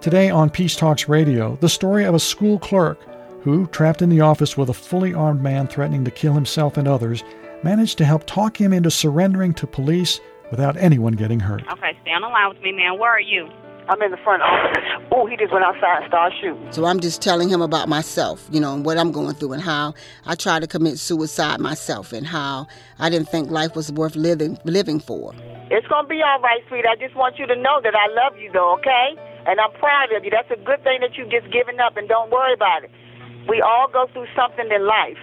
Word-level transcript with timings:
Today 0.00 0.30
on 0.30 0.48
Peace 0.48 0.76
Talks 0.76 1.10
Radio, 1.10 1.58
the 1.60 1.68
story 1.68 2.04
of 2.04 2.14
a 2.14 2.18
school 2.18 2.58
clerk 2.58 2.98
who, 3.42 3.66
trapped 3.66 4.00
in 4.00 4.08
the 4.08 4.22
office 4.22 4.56
with 4.56 4.70
a 4.70 4.74
fully 4.74 5.12
armed 5.12 5.42
man 5.42 5.68
threatening 5.68 6.06
to 6.06 6.10
kill 6.10 6.32
himself 6.32 6.78
and 6.78 6.88
others, 6.88 7.22
managed 7.62 7.98
to 7.98 8.06
help 8.06 8.24
talk 8.26 8.58
him 8.58 8.72
into 8.72 8.90
surrendering 8.90 9.52
to 9.52 9.66
police 9.66 10.18
without 10.50 10.74
anyone 10.78 11.12
getting 11.12 11.38
hurt. 11.38 11.62
Okay, 11.70 11.92
stay 12.00 12.12
on 12.12 12.22
the 12.22 12.28
line 12.28 12.48
with 12.48 12.62
me, 12.62 12.72
man. 12.72 12.98
Where 12.98 13.10
are 13.10 13.20
you? 13.20 13.46
I'm 13.90 14.00
in 14.00 14.10
the 14.10 14.16
front 14.24 14.42
office. 14.42 14.82
Oh, 15.12 15.26
he 15.26 15.36
just 15.36 15.52
went 15.52 15.66
outside 15.66 15.98
and 16.02 16.08
started 16.08 16.34
shooting. 16.40 16.72
So 16.72 16.86
I'm 16.86 17.00
just 17.00 17.20
telling 17.20 17.50
him 17.50 17.60
about 17.60 17.86
myself, 17.86 18.48
you 18.50 18.58
know, 18.58 18.72
and 18.72 18.86
what 18.86 18.96
I'm 18.96 19.12
going 19.12 19.34
through 19.34 19.52
and 19.52 19.62
how 19.62 19.92
I 20.24 20.34
tried 20.34 20.60
to 20.60 20.66
commit 20.66 20.98
suicide 20.98 21.60
myself 21.60 22.14
and 22.14 22.26
how 22.26 22.68
I 22.98 23.10
didn't 23.10 23.28
think 23.28 23.50
life 23.50 23.76
was 23.76 23.92
worth 23.92 24.16
living 24.16 24.56
living 24.64 24.98
for. 24.98 25.34
It's 25.70 25.86
gonna 25.88 26.08
be 26.08 26.22
all 26.22 26.40
right, 26.40 26.62
sweet. 26.68 26.86
I 26.86 26.96
just 26.96 27.14
want 27.16 27.38
you 27.38 27.46
to 27.46 27.56
know 27.56 27.80
that 27.82 27.94
I 27.94 28.06
love 28.14 28.38
you, 28.40 28.50
though, 28.50 28.74
okay? 28.78 29.16
And 29.46 29.60
I'm 29.60 29.72
proud 29.72 30.12
of 30.12 30.24
you. 30.24 30.30
That's 30.30 30.50
a 30.50 30.64
good 30.64 30.82
thing 30.84 31.00
that 31.00 31.16
you've 31.16 31.30
just 31.30 31.50
given 31.52 31.80
up, 31.80 31.96
and 31.96 32.08
don't 32.08 32.30
worry 32.30 32.54
about 32.54 32.84
it. 32.84 32.90
We 33.48 33.60
all 33.60 33.88
go 33.92 34.06
through 34.12 34.26
something 34.36 34.70
in 34.70 34.86
life. 34.86 35.18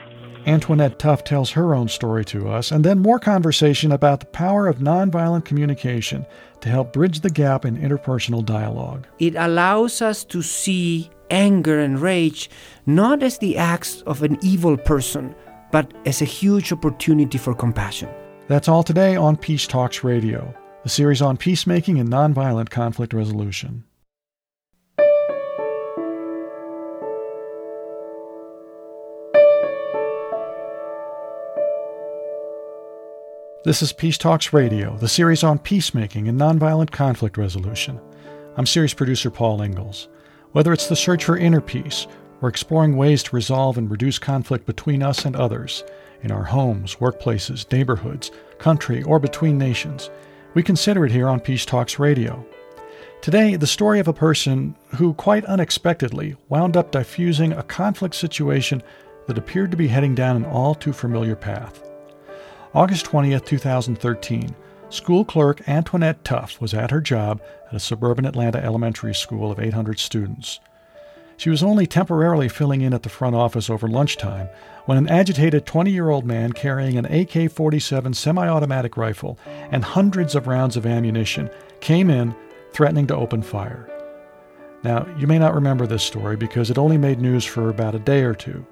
Antoinette 0.47 0.97
Tuff 0.97 1.23
tells 1.23 1.51
her 1.51 1.75
own 1.75 1.89
story 1.89 2.23
to 2.25 2.47
us, 2.47 2.71
and 2.71 2.83
then 2.83 2.99
more 2.99 3.19
conversation 3.19 3.91
about 3.91 4.21
the 4.21 4.27
power 4.27 4.67
of 4.67 4.77
nonviolent 4.77 5.43
communication 5.43 6.25
to 6.61 6.69
help 6.69 6.93
bridge 6.93 7.19
the 7.19 7.29
gap 7.29 7.65
in 7.65 7.77
interpersonal 7.77 8.45
dialogue. 8.45 9.05
It 9.19 9.35
allows 9.35 10.01
us 10.01 10.23
to 10.25 10.41
see 10.41 11.09
anger 11.29 11.79
and 11.79 11.99
rage 11.99 12.49
not 12.85 13.21
as 13.23 13.37
the 13.39 13.57
acts 13.57 14.01
of 14.03 14.23
an 14.23 14.37
evil 14.41 14.77
person, 14.77 15.35
but 15.71 15.93
as 16.05 16.21
a 16.21 16.25
huge 16.25 16.71
opportunity 16.71 17.37
for 17.37 17.53
compassion. 17.53 18.09
That's 18.47 18.69
all 18.69 18.83
today 18.83 19.17
on 19.17 19.35
Peace 19.35 19.67
Talks 19.67 20.03
Radio, 20.05 20.55
a 20.85 20.89
series 20.89 21.21
on 21.21 21.35
peacemaking 21.35 21.99
and 21.99 22.09
nonviolent 22.09 22.69
conflict 22.69 23.13
resolution. 23.13 23.83
This 33.67 33.81
is 33.81 33.91
Peace 33.91 34.17
Talks 34.17 34.53
Radio, 34.53 34.95
the 34.95 35.09
series 35.09 35.43
on 35.43 35.59
peacemaking 35.59 36.29
and 36.29 36.39
nonviolent 36.39 36.89
conflict 36.89 37.37
resolution. 37.37 37.99
I'm 38.55 38.65
series 38.65 38.93
producer 38.93 39.29
Paul 39.29 39.61
Ingalls. 39.61 40.07
Whether 40.53 40.71
it's 40.71 40.87
the 40.87 40.95
search 40.95 41.25
for 41.25 41.35
inner 41.35 41.59
peace 41.59 42.07
or 42.41 42.47
exploring 42.47 42.95
ways 42.95 43.23
to 43.23 43.35
resolve 43.35 43.77
and 43.77 43.91
reduce 43.91 44.19
conflict 44.19 44.65
between 44.65 45.03
us 45.03 45.25
and 45.25 45.35
others, 45.35 45.83
in 46.21 46.31
our 46.31 46.45
homes, 46.45 46.95
workplaces, 47.01 47.69
neighborhoods, 47.69 48.31
country, 48.57 49.03
or 49.03 49.19
between 49.19 49.57
nations, 49.57 50.09
we 50.53 50.63
consider 50.63 51.05
it 51.05 51.11
here 51.11 51.27
on 51.27 51.41
Peace 51.41 51.65
Talks 51.65 51.99
Radio. 51.99 52.45
Today, 53.21 53.57
the 53.57 53.67
story 53.67 53.99
of 53.99 54.07
a 54.07 54.13
person 54.13 54.77
who 54.95 55.13
quite 55.15 55.43
unexpectedly 55.43 56.37
wound 56.47 56.77
up 56.77 56.93
diffusing 56.93 57.51
a 57.51 57.63
conflict 57.63 58.15
situation 58.15 58.81
that 59.27 59.37
appeared 59.37 59.71
to 59.71 59.77
be 59.77 59.89
heading 59.89 60.15
down 60.15 60.37
an 60.37 60.45
all 60.45 60.73
too 60.73 60.93
familiar 60.93 61.35
path. 61.35 61.83
August 62.77 63.07
20th, 63.07 63.43
2013, 63.43 64.53
school 64.89 65.25
clerk 65.25 65.67
Antoinette 65.67 66.23
Tuff 66.23 66.61
was 66.61 66.75
at 66.75 66.91
her 66.91 67.01
job 67.01 67.41
at 67.69 67.73
a 67.73 67.79
suburban 67.79 68.23
Atlanta 68.23 68.63
elementary 68.63 69.15
school 69.15 69.51
of 69.51 69.59
800 69.59 69.97
students. 69.97 70.59
She 71.37 71.49
was 71.49 71.63
only 71.63 71.87
temporarily 71.87 72.47
filling 72.47 72.81
in 72.81 72.93
at 72.93 73.01
the 73.01 73.09
front 73.09 73.35
office 73.35 73.71
over 73.71 73.87
lunchtime 73.87 74.47
when 74.85 74.99
an 74.99 75.09
agitated 75.09 75.65
20 75.65 75.89
year 75.89 76.11
old 76.11 76.23
man 76.23 76.53
carrying 76.53 76.99
an 76.99 77.05
AK 77.05 77.51
47 77.51 78.13
semi 78.13 78.47
automatic 78.47 78.95
rifle 78.95 79.39
and 79.71 79.83
hundreds 79.83 80.35
of 80.35 80.45
rounds 80.45 80.77
of 80.77 80.85
ammunition 80.85 81.49
came 81.79 82.11
in, 82.11 82.35
threatening 82.73 83.07
to 83.07 83.15
open 83.15 83.41
fire. 83.41 83.89
Now, 84.83 85.07
you 85.17 85.25
may 85.25 85.39
not 85.39 85.55
remember 85.55 85.87
this 85.87 86.03
story 86.03 86.35
because 86.35 86.69
it 86.69 86.77
only 86.77 86.99
made 86.99 87.19
news 87.19 87.43
for 87.43 87.71
about 87.71 87.95
a 87.95 87.99
day 87.99 88.21
or 88.21 88.35
two. 88.35 88.63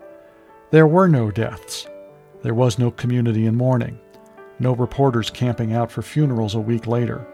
There 0.70 0.86
were 0.86 1.08
no 1.08 1.32
deaths, 1.32 1.88
there 2.44 2.54
was 2.54 2.78
no 2.78 2.92
community 2.92 3.48
in 3.48 3.56
mourning, 3.56 4.00
no 4.60 4.74
reporters 4.74 5.30
camping 5.30 5.74
out 5.74 5.92
for 5.92 6.02
funerals 6.02 6.56
a 6.56 6.60
week 6.60 6.88
later, 6.88 7.26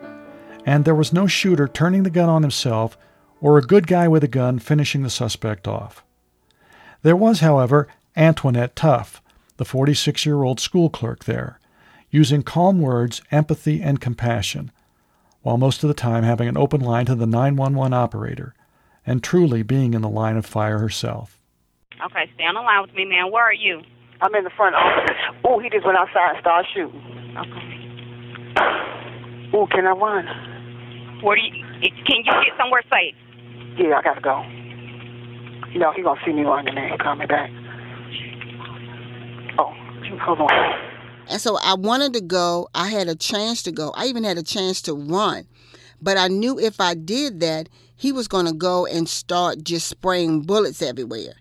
and 0.65 0.85
there 0.85 0.95
was 0.95 1.13
no 1.13 1.27
shooter 1.27 1.67
turning 1.67 2.03
the 2.03 2.09
gun 2.09 2.29
on 2.29 2.41
himself 2.41 2.97
or 3.39 3.57
a 3.57 3.63
good 3.63 3.87
guy 3.87 4.07
with 4.07 4.23
a 4.23 4.27
gun 4.27 4.59
finishing 4.59 5.03
the 5.03 5.09
suspect 5.09 5.67
off. 5.67 6.03
There 7.01 7.15
was, 7.15 7.39
however, 7.39 7.87
Antoinette 8.15 8.75
Tuff, 8.75 9.21
the 9.57 9.65
46 9.65 10.25
year 10.25 10.43
old 10.43 10.59
school 10.59 10.89
clerk 10.89 11.25
there, 11.25 11.59
using 12.11 12.43
calm 12.43 12.79
words, 12.81 13.21
empathy, 13.31 13.81
and 13.81 13.99
compassion, 13.99 14.71
while 15.41 15.57
most 15.57 15.83
of 15.83 15.87
the 15.87 15.93
time 15.93 16.23
having 16.23 16.47
an 16.47 16.57
open 16.57 16.81
line 16.81 17.05
to 17.07 17.15
the 17.15 17.25
911 17.25 17.93
operator, 17.93 18.53
and 19.05 19.23
truly 19.23 19.63
being 19.63 19.93
in 19.93 20.01
the 20.01 20.09
line 20.09 20.37
of 20.37 20.45
fire 20.45 20.77
herself. 20.77 21.39
Okay, 22.05 22.29
stay 22.35 22.43
on 22.43 22.55
the 22.55 22.61
line 22.61 22.81
with 22.81 22.93
me, 22.93 23.05
man. 23.05 23.31
Where 23.31 23.43
are 23.43 23.53
you? 23.53 23.81
I'm 24.21 24.35
in 24.35 24.43
the 24.43 24.51
front 24.55 24.75
office. 24.75 25.17
Oh, 25.43 25.59
he 25.59 25.69
just 25.69 25.85
went 25.85 25.97
outside 25.97 26.35
and 26.35 26.39
started 26.41 26.67
shooting. 26.73 27.01
Okay. 27.37 27.67
Oh, 29.53 29.67
can 29.67 29.85
I 29.85 29.91
run? 29.91 30.25
Where 31.23 31.35
do 31.35 31.41
you? 31.41 31.65
Can 32.05 32.17
you 32.17 32.23
get 32.23 32.57
somewhere 32.57 32.83
safe? 32.89 33.15
Yeah, 33.77 33.97
I 33.97 34.01
gotta 34.01 34.21
go. 34.21 34.43
No, 35.75 35.91
he 35.93 36.03
gonna 36.03 36.19
see 36.25 36.33
me 36.33 36.43
running 36.43 36.77
and 36.77 36.99
call 36.99 37.15
me 37.15 37.25
back. 37.25 37.49
Oh, 39.57 39.73
hold 40.21 40.39
on. 40.39 40.49
And 41.27 41.41
so 41.41 41.57
I 41.57 41.73
wanted 41.75 42.13
to 42.13 42.21
go. 42.21 42.67
I 42.75 42.89
had 42.89 43.07
a 43.07 43.15
chance 43.15 43.63
to 43.63 43.71
go. 43.71 43.91
I 43.95 44.05
even 44.05 44.23
had 44.23 44.37
a 44.37 44.43
chance 44.43 44.81
to 44.83 44.93
run. 44.93 45.47
But 46.01 46.17
I 46.17 46.27
knew 46.27 46.59
if 46.59 46.81
I 46.81 46.93
did 46.93 47.39
that, 47.41 47.69
he 47.95 48.11
was 48.11 48.27
going 48.27 48.47
to 48.47 48.53
go 48.53 48.85
and 48.85 49.07
start 49.07 49.63
just 49.63 49.87
spraying 49.87 50.41
bullets 50.41 50.81
everywhere. 50.81 51.35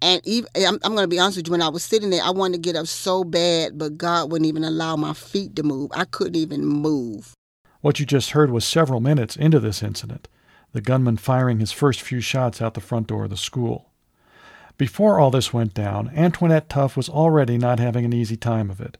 And 0.00 0.20
even, 0.24 0.48
I'm, 0.56 0.78
I'm 0.82 0.92
going 0.92 1.04
to 1.04 1.08
be 1.08 1.18
honest 1.18 1.38
with 1.38 1.48
you, 1.48 1.52
when 1.52 1.62
I 1.62 1.68
was 1.68 1.84
sitting 1.84 2.10
there, 2.10 2.22
I 2.22 2.30
wanted 2.30 2.54
to 2.54 2.60
get 2.60 2.76
up 2.76 2.86
so 2.86 3.24
bad, 3.24 3.78
but 3.78 3.98
God 3.98 4.30
wouldn't 4.30 4.48
even 4.48 4.64
allow 4.64 4.96
my 4.96 5.12
feet 5.12 5.56
to 5.56 5.62
move. 5.62 5.90
I 5.94 6.04
couldn't 6.04 6.36
even 6.36 6.64
move. 6.64 7.34
What 7.80 7.98
you 7.98 8.06
just 8.06 8.30
heard 8.30 8.50
was 8.50 8.64
several 8.64 9.00
minutes 9.00 9.36
into 9.36 9.60
this 9.60 9.82
incident, 9.82 10.28
the 10.72 10.80
gunman 10.80 11.16
firing 11.16 11.58
his 11.58 11.72
first 11.72 12.00
few 12.00 12.20
shots 12.20 12.60
out 12.60 12.74
the 12.74 12.80
front 12.80 13.06
door 13.08 13.24
of 13.24 13.30
the 13.30 13.36
school. 13.36 13.90
Before 14.76 15.18
all 15.18 15.32
this 15.32 15.52
went 15.52 15.74
down, 15.74 16.10
Antoinette 16.14 16.68
Tuff 16.68 16.96
was 16.96 17.08
already 17.08 17.58
not 17.58 17.80
having 17.80 18.04
an 18.04 18.12
easy 18.12 18.36
time 18.36 18.70
of 18.70 18.80
it. 18.80 18.96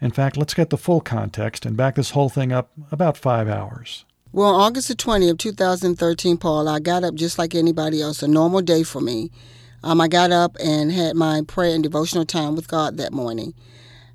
In 0.00 0.10
fact, 0.10 0.36
let's 0.36 0.54
get 0.54 0.70
the 0.70 0.76
full 0.76 1.00
context 1.00 1.64
and 1.64 1.76
back 1.76 1.94
this 1.94 2.10
whole 2.10 2.28
thing 2.28 2.52
up 2.52 2.70
about 2.92 3.16
five 3.16 3.48
hours. 3.48 4.04
Well, 4.32 4.54
on 4.54 4.60
August 4.60 4.88
the 4.88 4.94
20th, 4.94 5.30
of 5.30 5.38
2013, 5.38 6.36
Paul, 6.36 6.68
I 6.68 6.78
got 6.80 7.02
up 7.02 7.14
just 7.14 7.38
like 7.38 7.54
anybody 7.54 8.02
else, 8.02 8.22
a 8.22 8.28
normal 8.28 8.60
day 8.60 8.82
for 8.82 9.00
me. 9.00 9.30
Um, 9.82 10.00
I 10.00 10.08
got 10.08 10.32
up 10.32 10.56
and 10.62 10.90
had 10.90 11.16
my 11.16 11.42
prayer 11.46 11.74
and 11.74 11.82
devotional 11.82 12.24
time 12.24 12.56
with 12.56 12.68
God 12.68 12.96
that 12.96 13.12
morning 13.12 13.54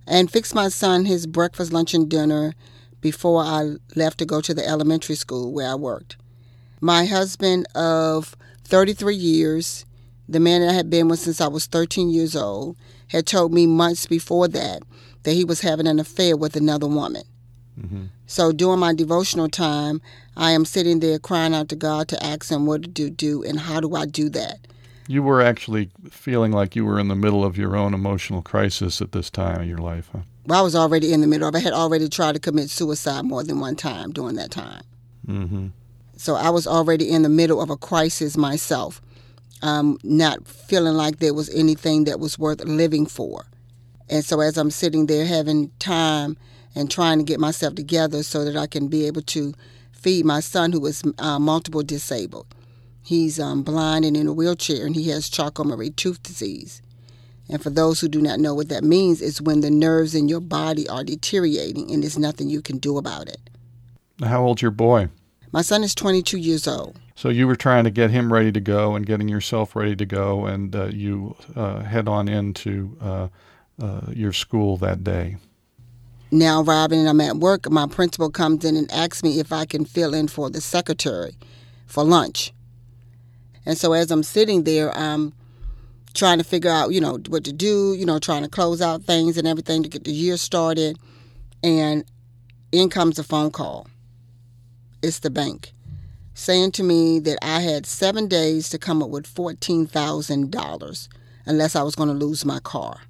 and 0.05 0.29
fixed 0.29 0.53
my 0.53 0.69
son 0.69 1.05
his 1.05 1.25
breakfast, 1.25 1.71
lunch, 1.71 1.93
and 1.93 2.09
dinner 2.09 2.53
before 3.01 3.43
I 3.43 3.75
left 3.95 4.17
to 4.19 4.25
go 4.25 4.41
to 4.41 4.53
the 4.53 4.67
elementary 4.67 5.15
school 5.15 5.51
where 5.51 5.69
I 5.69 5.75
worked. 5.75 6.17
My 6.81 7.05
husband 7.05 7.65
of 7.75 8.35
33 8.65 9.15
years, 9.15 9.85
the 10.27 10.39
man 10.39 10.61
that 10.61 10.69
I 10.69 10.73
had 10.73 10.89
been 10.89 11.07
with 11.07 11.19
since 11.19 11.39
I 11.39 11.47
was 11.47 11.65
13 11.65 12.09
years 12.09 12.35
old, 12.35 12.75
had 13.07 13.25
told 13.25 13.53
me 13.53 13.67
months 13.67 14.05
before 14.05 14.47
that 14.49 14.83
that 15.23 15.33
he 15.33 15.45
was 15.45 15.61
having 15.61 15.87
an 15.87 15.99
affair 15.99 16.35
with 16.35 16.55
another 16.55 16.87
woman. 16.87 17.23
Mm-hmm. 17.79 18.05
So 18.27 18.51
during 18.51 18.79
my 18.79 18.93
devotional 18.93 19.49
time, 19.49 20.01
I 20.35 20.51
am 20.51 20.65
sitting 20.65 20.99
there 20.99 21.19
crying 21.19 21.53
out 21.53 21.69
to 21.69 21.75
God 21.75 22.07
to 22.09 22.23
ask 22.23 22.49
Him 22.49 22.65
what 22.65 22.95
to 22.95 23.09
do 23.09 23.43
and 23.43 23.59
how 23.59 23.79
do 23.79 23.95
I 23.95 24.05
do 24.05 24.29
that. 24.29 24.59
You 25.07 25.21
were 25.23 25.41
actually 25.41 25.89
feeling 26.09 26.51
like 26.51 26.75
you 26.75 26.85
were 26.85 26.99
in 26.99 27.07
the 27.07 27.15
middle 27.15 27.43
of 27.43 27.57
your 27.57 27.75
own 27.75 27.93
emotional 27.93 28.41
crisis 28.41 29.01
at 29.01 29.11
this 29.11 29.29
time 29.29 29.61
of 29.61 29.67
your 29.67 29.79
life, 29.79 30.09
huh? 30.11 30.19
Well, 30.45 30.59
I 30.59 30.61
was 30.61 30.75
already 30.75 31.13
in 31.13 31.21
the 31.21 31.27
middle 31.27 31.47
of 31.47 31.55
it. 31.55 31.59
I 31.59 31.61
had 31.61 31.73
already 31.73 32.09
tried 32.09 32.33
to 32.33 32.39
commit 32.39 32.69
suicide 32.69 33.23
more 33.23 33.43
than 33.43 33.59
one 33.59 33.75
time 33.75 34.11
during 34.11 34.35
that 34.35 34.51
time. 34.51 34.83
Mm-hmm. 35.27 35.67
So 36.17 36.35
I 36.35 36.49
was 36.49 36.67
already 36.67 37.09
in 37.09 37.21
the 37.21 37.29
middle 37.29 37.61
of 37.61 37.69
a 37.69 37.77
crisis 37.77 38.37
myself, 38.37 39.01
um, 39.61 39.97
not 40.03 40.47
feeling 40.47 40.93
like 40.93 41.19
there 41.19 41.33
was 41.33 41.49
anything 41.49 42.03
that 42.05 42.19
was 42.19 42.37
worth 42.37 42.63
living 42.63 43.05
for. 43.05 43.45
And 44.09 44.23
so 44.23 44.41
as 44.41 44.57
I'm 44.57 44.71
sitting 44.71 45.05
there 45.05 45.25
having 45.25 45.71
time 45.79 46.37
and 46.75 46.91
trying 46.91 47.19
to 47.19 47.23
get 47.23 47.39
myself 47.39 47.75
together 47.75 48.23
so 48.23 48.43
that 48.45 48.57
I 48.57 48.67
can 48.67 48.87
be 48.87 49.05
able 49.07 49.21
to 49.21 49.53
feed 49.91 50.25
my 50.25 50.41
son 50.41 50.71
who 50.73 50.85
is 50.85 51.03
uh, 51.17 51.39
multiple 51.39 51.83
disabled 51.83 52.47
He's 53.03 53.39
um, 53.39 53.63
blind 53.63 54.05
and 54.05 54.15
in 54.15 54.27
a 54.27 54.33
wheelchair, 54.33 54.85
and 54.85 54.95
he 54.95 55.09
has 55.09 55.29
Charcot-Marie 55.29 55.91
tooth 55.91 56.23
disease. 56.23 56.81
And 57.49 57.61
for 57.61 57.69
those 57.69 57.99
who 57.99 58.07
do 58.07 58.21
not 58.21 58.39
know 58.39 58.53
what 58.53 58.69
that 58.69 58.83
means, 58.83 59.21
it's 59.21 59.41
when 59.41 59.59
the 59.59 59.69
nerves 59.69 60.15
in 60.15 60.29
your 60.29 60.39
body 60.39 60.87
are 60.87 61.03
deteriorating 61.03 61.91
and 61.91 62.01
there's 62.01 62.17
nothing 62.17 62.49
you 62.49 62.61
can 62.61 62.77
do 62.77 62.97
about 62.97 63.27
it. 63.27 63.49
How 64.23 64.43
old's 64.45 64.61
your 64.61 64.71
boy? 64.71 65.09
My 65.51 65.61
son 65.61 65.83
is 65.83 65.93
22 65.93 66.37
years 66.37 66.67
old. 66.67 66.97
So 67.15 67.29
you 67.29 67.45
were 67.45 67.57
trying 67.57 67.83
to 67.83 67.91
get 67.91 68.09
him 68.09 68.31
ready 68.31 68.51
to 68.51 68.61
go 68.61 68.95
and 68.95 69.05
getting 69.05 69.27
yourself 69.27 69.75
ready 69.75 69.95
to 69.97 70.05
go, 70.05 70.45
and 70.45 70.75
uh, 70.75 70.85
you 70.85 71.35
uh, 71.55 71.81
head 71.81 72.07
on 72.07 72.27
into 72.27 72.97
uh, 72.99 73.27
uh 73.79 74.01
your 74.11 74.33
school 74.33 74.77
that 74.77 75.03
day. 75.03 75.37
Now, 76.31 76.63
Robin, 76.63 77.07
I'm 77.07 77.21
at 77.21 77.37
work. 77.37 77.69
My 77.69 77.85
principal 77.85 78.31
comes 78.31 78.65
in 78.65 78.75
and 78.75 78.91
asks 78.91 79.21
me 79.21 79.39
if 79.39 79.53
I 79.53 79.65
can 79.65 79.85
fill 79.85 80.15
in 80.15 80.27
for 80.27 80.49
the 80.49 80.61
secretary 80.61 81.37
for 81.85 82.03
lunch. 82.03 82.51
And 83.65 83.77
so 83.77 83.93
as 83.93 84.11
I'm 84.11 84.23
sitting 84.23 84.63
there, 84.63 84.95
I'm 84.95 85.33
trying 86.13 86.37
to 86.37 86.43
figure 86.43 86.69
out, 86.69 86.91
you 86.91 87.01
know, 87.01 87.19
what 87.27 87.43
to 87.45 87.53
do, 87.53 87.93
you 87.97 88.05
know, 88.05 88.19
trying 88.19 88.43
to 88.43 88.49
close 88.49 88.81
out 88.81 89.03
things 89.03 89.37
and 89.37 89.47
everything 89.47 89.83
to 89.83 89.89
get 89.89 90.03
the 90.03 90.11
year 90.11 90.37
started. 90.37 90.97
And 91.63 92.03
in 92.71 92.89
comes 92.89 93.17
a 93.19 93.23
phone 93.23 93.51
call. 93.51 93.87
It's 95.01 95.19
the 95.19 95.29
bank 95.29 95.73
saying 96.33 96.71
to 96.71 96.83
me 96.83 97.19
that 97.19 97.37
I 97.41 97.61
had 97.61 97.85
seven 97.85 98.27
days 98.27 98.69
to 98.69 98.79
come 98.79 99.03
up 99.03 99.09
with 99.09 99.33
$14,000 99.33 101.07
unless 101.45 101.75
I 101.75 101.83
was 101.83 101.95
going 101.95 102.09
to 102.09 102.25
lose 102.25 102.45
my 102.45 102.59
car. 102.59 103.01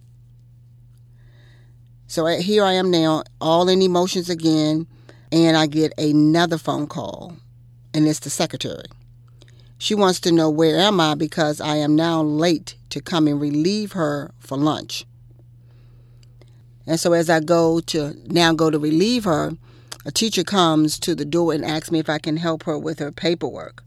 So 2.08 2.26
eh, 2.26 2.42
here 2.42 2.64
I 2.64 2.74
am 2.74 2.92
now, 2.92 3.24
all 3.40 3.70
in 3.70 3.82
emotions 3.82 4.30
again, 4.30 4.88
and 5.32 5.58
I 5.58 5.68
get 5.68 5.98
another 5.98 6.58
phone 6.58 6.88
call, 6.88 7.38
and 7.94 8.08
it's 8.08 8.20
the 8.20 8.30
secretary. 8.30 8.86
She 9.84 9.96
wants 9.96 10.22
to 10.22 10.32
know 10.32 10.50
where 10.50 10.78
am 10.78 11.02
I 11.02 11.14
because 11.14 11.60
I 11.60 11.76
am 11.76 11.94
now 11.94 12.22
late 12.22 12.78
to 12.90 13.02
come 13.02 13.28
and 13.28 13.42
relieve 13.42 13.92
her 13.92 14.32
for 14.40 14.58
lunch. 14.58 15.06
And 16.88 16.98
so 16.98 17.12
as 17.12 17.30
I 17.30 17.42
go 17.42 17.82
to 17.82 18.16
now 18.28 18.54
go 18.54 18.70
to 18.70 18.80
relieve 18.80 19.26
her, 19.26 19.52
a 20.06 20.12
teacher 20.14 20.46
comes 20.46 20.98
to 21.00 21.14
the 21.16 21.26
door 21.26 21.52
and 21.52 21.66
asks 21.66 21.92
me 21.92 22.00
if 22.00 22.10
I 22.10 22.18
can 22.18 22.38
help 22.38 22.64
her 22.64 22.80
with 22.80 23.00
her 23.00 23.12
paperwork. 23.12 23.84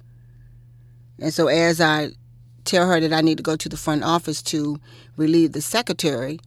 And 1.18 1.32
so 1.32 1.46
as 1.46 1.80
I 1.80 2.10
tell 2.66 2.86
her 2.86 3.00
that 3.00 3.14
I 3.14 3.22
need 3.22 3.38
to 3.38 3.42
go 3.42 3.56
to 3.56 3.68
the 3.70 3.78
front 3.78 4.04
office 4.04 4.42
to 4.42 4.78
relieve 5.16 5.52
the 5.52 5.62
secretary, 5.62 6.40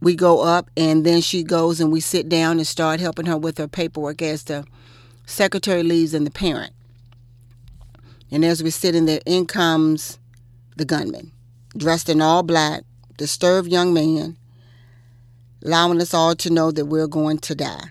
we 0.00 0.16
go 0.16 0.40
up 0.40 0.70
and 0.78 1.04
then 1.04 1.20
she 1.20 1.42
goes 1.42 1.78
and 1.78 1.92
we 1.92 2.00
sit 2.00 2.30
down 2.30 2.56
and 2.56 2.66
start 2.66 3.00
helping 3.00 3.26
her 3.26 3.36
with 3.36 3.58
her 3.58 3.68
paperwork 3.68 4.22
as 4.22 4.44
the 4.44 4.64
secretary 5.26 5.82
leaves 5.82 6.14
and 6.14 6.26
the 6.26 6.30
parent. 6.30 6.72
And 8.30 8.44
as 8.44 8.62
we're 8.62 8.70
sitting 8.70 9.06
there, 9.06 9.20
in 9.26 9.46
comes 9.46 10.18
the 10.76 10.84
gunman, 10.84 11.32
dressed 11.76 12.08
in 12.08 12.20
all 12.20 12.42
black, 12.42 12.84
disturbed 13.16 13.68
young 13.68 13.92
man, 13.92 14.36
allowing 15.64 16.00
us 16.00 16.14
all 16.14 16.34
to 16.36 16.50
know 16.50 16.70
that 16.70 16.86
we're 16.86 17.06
going 17.06 17.38
to 17.38 17.54
die 17.54 17.90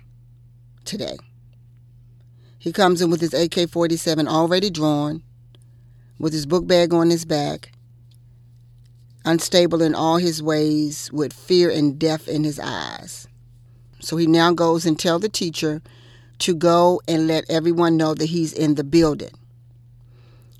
today. 0.86 1.18
He 2.58 2.72
comes 2.72 3.02
in 3.02 3.10
with 3.10 3.22
his 3.22 3.34
AK 3.34 3.70
47 3.70 4.28
already 4.28 4.70
drawn, 4.70 5.24
with 6.18 6.34
his 6.34 6.46
book 6.46 6.68
bag 6.68 6.94
on 6.94 7.10
his 7.10 7.26
back, 7.26 7.72
unstable 9.24 9.82
in 9.82 9.94
all 9.94 10.18
his 10.18 10.42
ways, 10.42 11.10
with 11.12 11.32
fear 11.32 11.70
and 11.70 12.00
death 12.00 12.28
in 12.28 12.44
his 12.44 12.60
eyes. 12.60 13.28
So 14.02 14.18
he 14.18 14.28
now 14.28 14.54
goes 14.54 14.86
and 14.86 14.98
tell 14.98 15.20
the 15.20 15.30
teacher 15.30 15.82
to 16.40 16.56
go 16.56 17.02
and 17.08 17.28
let 17.28 17.50
everyone 17.50 17.98
know 17.98 18.14
that 18.14 18.26
he's 18.26 18.54
in 18.54 18.76
the 18.76 18.84
building. 18.84 19.39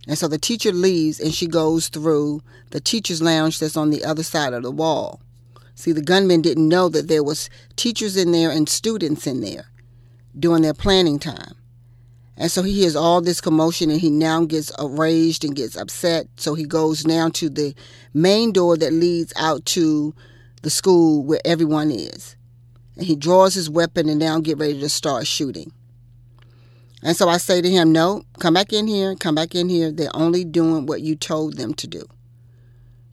And 0.10 0.18
so 0.18 0.28
the 0.28 0.40
teacher 0.40 0.72
leaves 0.72 1.20
and 1.20 1.32
she 1.32 1.46
goes 1.46 1.88
through 1.88 2.42
the 2.72 2.80
teacher's 2.80 3.22
lounge 3.22 3.60
that's 3.60 3.78
on 3.78 3.92
the 3.92 4.04
other 4.04 4.24
side 4.24 4.54
of 4.54 4.64
the 4.64 4.72
wall. 4.72 5.22
See, 5.76 5.92
the 5.92 6.02
gunman 6.02 6.42
didn't 6.42 6.68
know 6.68 6.90
that 6.90 7.08
there 7.08 7.24
was 7.24 7.48
teachers 7.76 8.18
in 8.18 8.32
there 8.32 8.50
and 8.50 8.68
students 8.68 9.28
in 9.28 9.42
there 9.42 9.70
during 10.38 10.64
their 10.64 10.74
planning 10.74 11.20
time. 11.20 11.54
And 12.38 12.50
so 12.50 12.64
he 12.64 12.74
hears 12.74 12.96
all 12.96 13.22
this 13.22 13.40
commotion 13.40 13.92
and 13.92 14.02
he 14.02 14.10
now 14.10 14.46
gets 14.46 14.72
enraged 14.80 15.46
and 15.46 15.56
gets 15.56 15.78
upset. 15.78 16.26
So 16.38 16.56
he 16.56 16.64
goes 16.64 17.06
now 17.06 17.30
to 17.30 17.48
the 17.48 17.76
main 18.12 18.52
door 18.52 18.78
that 18.78 18.92
leads 18.92 19.32
out 19.36 19.64
to 19.68 20.16
the 20.64 20.72
school 20.72 21.24
where 21.24 21.42
everyone 21.46 21.92
is. 21.92 22.36
And 22.96 23.06
he 23.06 23.16
draws 23.16 23.54
his 23.54 23.70
weapon 23.70 24.10
and 24.10 24.20
now 24.20 24.40
get 24.40 24.58
ready 24.58 24.80
to 24.80 24.90
start 24.90 25.28
shooting. 25.28 25.72
And 27.02 27.16
so 27.16 27.30
I 27.30 27.38
say 27.38 27.62
to 27.62 27.70
him, 27.70 27.92
No, 27.92 28.24
come 28.40 28.54
back 28.54 28.74
in 28.74 28.88
here, 28.88 29.16
come 29.16 29.36
back 29.36 29.56
in 29.56 29.70
here. 29.70 29.92
They're 29.92 30.16
only 30.16 30.44
doing 30.44 30.86
what 30.86 31.02
you 31.02 31.16
told 31.16 31.58
them 31.58 31.74
to 31.76 31.88
do. 31.88 32.04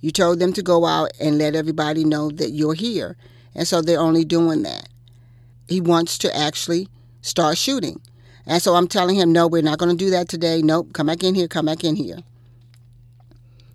You 0.00 0.10
told 0.10 0.38
them 0.38 0.52
to 0.54 0.62
go 0.62 0.84
out 0.84 1.10
and 1.20 1.38
let 1.38 1.54
everybody 1.54 2.04
know 2.04 2.30
that 2.30 2.50
you're 2.50 2.74
here. 2.74 3.16
And 3.54 3.66
so 3.66 3.80
they're 3.80 4.00
only 4.00 4.24
doing 4.24 4.62
that. 4.62 4.88
He 5.68 5.80
wants 5.80 6.18
to 6.18 6.36
actually 6.36 6.88
start 7.22 7.58
shooting. 7.58 8.00
And 8.46 8.62
so 8.62 8.74
I'm 8.74 8.86
telling 8.86 9.16
him, 9.16 9.32
no, 9.32 9.48
we're 9.48 9.62
not 9.62 9.78
going 9.78 9.96
to 9.96 10.04
do 10.04 10.10
that 10.10 10.28
today. 10.28 10.62
Nope, 10.62 10.92
come 10.92 11.06
back 11.06 11.24
in 11.24 11.34
here, 11.34 11.48
come 11.48 11.66
back 11.66 11.82
in 11.82 11.96
here. 11.96 12.18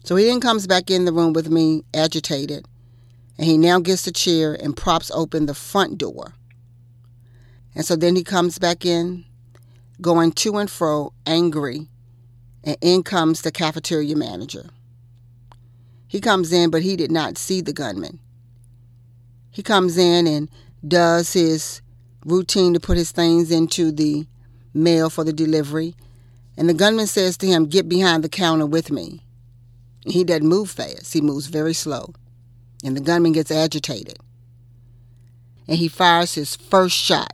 So 0.04 0.16
he 0.16 0.26
then 0.26 0.40
comes 0.40 0.68
back 0.68 0.90
in 0.90 1.06
the 1.06 1.12
room 1.12 1.34
with 1.34 1.50
me, 1.50 1.84
agitated, 1.94 2.66
and 3.38 3.46
he 3.46 3.58
now 3.58 3.80
gets 3.80 4.04
the 4.04 4.12
chair 4.12 4.54
and 4.54 4.76
props 4.76 5.12
open 5.12 5.46
the 5.46 5.54
front 5.54 5.98
door. 5.98 6.34
And 7.76 7.86
so 7.86 7.96
then 7.96 8.16
he 8.16 8.24
comes 8.24 8.58
back 8.58 8.86
in, 8.86 9.26
going 10.02 10.32
to 10.32 10.58
and 10.58 10.70
fro, 10.70 11.14
angry, 11.26 11.88
and 12.64 12.78
in 12.82 13.04
comes 13.04 13.42
the 13.42 13.52
cafeteria 13.52 14.16
manager. 14.16 14.70
He 16.08 16.20
comes 16.20 16.52
in, 16.52 16.70
but 16.70 16.82
he 16.82 16.96
did 16.96 17.12
not 17.12 17.38
see 17.38 17.62
the 17.62 17.74
gunman. 17.74 18.20
He 19.52 19.64
comes 19.64 19.98
in 19.98 20.28
and 20.28 20.50
does 20.86 21.34
his 21.34 21.82
routine 22.26 22.74
to 22.74 22.80
put 22.80 22.98
his 22.98 23.12
things 23.12 23.52
into 23.52 23.92
the 23.92 24.26
mail 24.74 25.10
for 25.10 25.24
the 25.24 25.34
delivery. 25.34 25.96
And 26.58 26.68
the 26.68 26.74
gunman 26.74 27.08
says 27.08 27.38
to 27.38 27.48
him, 27.48 27.66
Get 27.66 27.88
behind 27.88 28.24
the 28.24 28.30
counter 28.30 28.66
with 28.66 28.92
me. 28.92 29.22
He 30.06 30.24
doesn't 30.24 30.48
move 30.48 30.72
fast, 30.72 31.14
he 31.14 31.22
moves 31.22 31.48
very 31.48 31.74
slow. 31.74 32.14
And 32.84 32.98
the 32.98 33.02
gunman 33.02 33.34
gets 33.34 33.52
agitated. 33.52 34.18
And 35.68 35.78
he 35.78 35.88
fires 35.88 36.34
his 36.34 36.56
first 36.56 36.96
shot, 36.96 37.34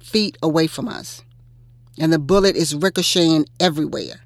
feet 0.00 0.38
away 0.42 0.68
from 0.68 0.88
us. 0.88 1.22
And 1.98 2.12
the 2.12 2.18
bullet 2.18 2.56
is 2.56 2.74
ricocheting 2.74 3.46
everywhere. 3.60 4.20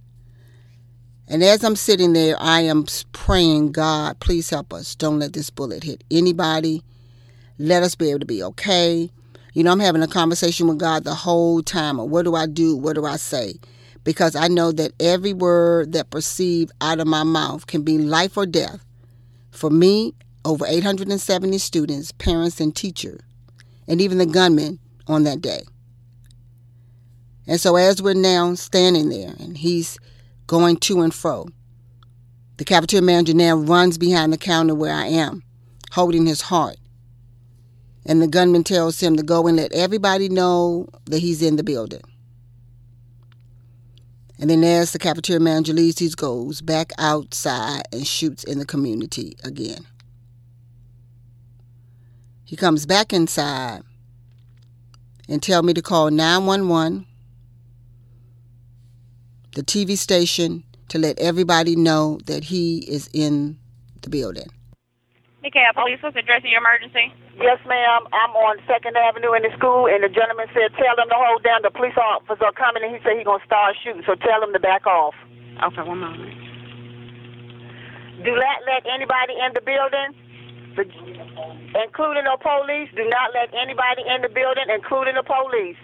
And 1.28 1.42
as 1.42 1.64
I'm 1.64 1.74
sitting 1.74 2.12
there, 2.12 2.36
I 2.38 2.60
am 2.60 2.86
praying, 3.12 3.72
God, 3.72 4.20
please 4.20 4.48
help 4.48 4.72
us. 4.72 4.94
Don't 4.94 5.18
let 5.18 5.32
this 5.32 5.50
bullet 5.50 5.82
hit 5.82 6.04
anybody. 6.10 6.82
Let 7.58 7.82
us 7.82 7.96
be 7.96 8.10
able 8.10 8.20
to 8.20 8.26
be 8.26 8.42
okay. 8.44 9.10
You 9.52 9.64
know, 9.64 9.72
I'm 9.72 9.80
having 9.80 10.02
a 10.02 10.08
conversation 10.08 10.68
with 10.68 10.78
God 10.78 11.04
the 11.04 11.14
whole 11.14 11.62
time. 11.62 11.98
What 11.98 12.24
do 12.24 12.36
I 12.36 12.46
do? 12.46 12.76
What 12.76 12.94
do 12.94 13.04
I 13.04 13.16
say? 13.16 13.54
Because 14.04 14.36
I 14.36 14.46
know 14.46 14.70
that 14.72 14.92
every 15.00 15.32
word 15.32 15.92
that 15.92 16.10
proceeds 16.10 16.70
out 16.80 17.00
of 17.00 17.08
my 17.08 17.24
mouth 17.24 17.66
can 17.66 17.82
be 17.82 17.98
life 17.98 18.36
or 18.36 18.46
death 18.46 18.84
for 19.50 19.70
me, 19.70 20.14
over 20.44 20.64
870 20.64 21.58
students, 21.58 22.12
parents, 22.12 22.60
and 22.60 22.76
teachers, 22.76 23.20
and 23.88 24.00
even 24.00 24.18
the 24.18 24.26
gunman 24.26 24.78
on 25.08 25.24
that 25.24 25.40
day. 25.40 25.62
And 27.46 27.60
so, 27.60 27.76
as 27.76 28.02
we're 28.02 28.14
now 28.14 28.54
standing 28.54 29.08
there 29.08 29.34
and 29.38 29.56
he's 29.56 29.98
going 30.46 30.78
to 30.78 31.00
and 31.00 31.14
fro, 31.14 31.48
the 32.56 32.64
cafeteria 32.64 33.02
manager 33.02 33.34
now 33.34 33.56
runs 33.56 33.98
behind 33.98 34.32
the 34.32 34.38
counter 34.38 34.74
where 34.74 34.92
I 34.92 35.06
am, 35.06 35.42
holding 35.92 36.26
his 36.26 36.42
heart 36.42 36.78
and 38.06 38.22
the 38.22 38.28
gunman 38.28 38.62
tells 38.62 39.00
him 39.00 39.16
to 39.16 39.22
go 39.22 39.46
and 39.46 39.56
let 39.56 39.72
everybody 39.72 40.28
know 40.28 40.88
that 41.06 41.18
he's 41.18 41.42
in 41.42 41.56
the 41.56 41.64
building. 41.64 42.02
And 44.38 44.48
then 44.48 44.62
as 44.62 44.92
the 44.92 44.98
cafeteria 44.98 45.40
manager 45.40 45.72
leaves, 45.72 45.98
he 45.98 46.08
goes 46.10 46.60
back 46.60 46.92
outside 46.98 47.82
and 47.92 48.06
shoots 48.06 48.44
in 48.44 48.58
the 48.58 48.66
community 48.66 49.36
again. 49.42 49.86
He 52.44 52.54
comes 52.54 52.86
back 52.86 53.12
inside 53.12 53.82
and 55.28 55.42
tell 55.42 55.62
me 55.62 55.74
to 55.74 55.82
call 55.82 56.10
911, 56.10 57.05
the 59.56 59.64
TV 59.64 59.96
station, 59.96 60.62
to 60.92 61.00
let 61.00 61.18
everybody 61.18 61.74
know 61.74 62.20
that 62.26 62.44
he 62.44 62.84
is 62.84 63.08
in 63.16 63.56
the 64.02 64.10
building. 64.10 64.46
DeKalb 65.42 65.74
Police, 65.74 65.98
what's 66.02 66.12
the 66.12 66.20
address 66.20 66.44
of 66.44 66.50
your 66.52 66.60
emergency? 66.60 67.08
Yes, 67.40 67.58
ma'am. 67.64 68.02
I'm 68.12 68.32
on 68.36 68.60
Second 68.68 68.96
Avenue 68.96 69.32
in 69.32 69.42
the 69.42 69.52
school, 69.56 69.88
and 69.88 70.04
the 70.04 70.12
gentleman 70.12 70.46
said, 70.52 70.76
"Tell 70.76 70.94
them 70.96 71.08
to 71.08 71.16
hold 71.16 71.42
down. 71.42 71.62
The 71.62 71.70
police 71.70 71.96
officer 71.96 72.52
coming, 72.52 72.84
and 72.84 72.92
he 72.94 73.00
said 73.02 73.16
he's 73.16 73.24
gonna 73.24 73.44
start 73.44 73.76
shooting. 73.82 74.04
So 74.04 74.14
tell 74.14 74.40
them 74.40 74.52
to 74.52 74.60
back 74.60 74.86
off." 74.86 75.14
Okay, 75.62 75.82
one 75.82 76.00
moment. 76.00 76.34
Do 78.24 78.32
not 78.34 78.58
let 78.66 78.84
anybody 78.86 79.34
in 79.38 79.52
the 79.54 79.60
building, 79.60 80.12
including 80.76 82.24
the 82.24 82.36
police. 82.40 82.90
Do 82.96 83.08
not 83.08 83.32
let 83.32 83.54
anybody 83.54 84.02
in 84.04 84.22
the 84.22 84.28
building, 84.28 84.68
including 84.68 85.14
the 85.14 85.22
police. 85.22 85.80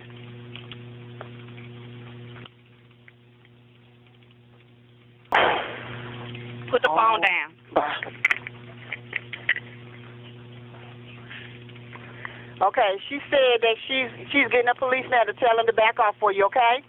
Put 6.72 6.80
the 6.80 6.88
phone 6.88 7.20
oh. 7.20 7.28
down. 7.28 7.52
Okay, 12.62 12.96
she 13.10 13.18
said 13.28 13.60
that 13.60 13.76
she's 13.86 14.08
she's 14.32 14.48
getting 14.48 14.72
a 14.72 14.74
police 14.74 15.04
now 15.10 15.24
to 15.24 15.34
tell 15.34 15.58
him 15.60 15.66
to 15.66 15.72
back 15.74 15.98
off 16.00 16.14
for 16.18 16.32
you, 16.32 16.46
okay? 16.46 16.80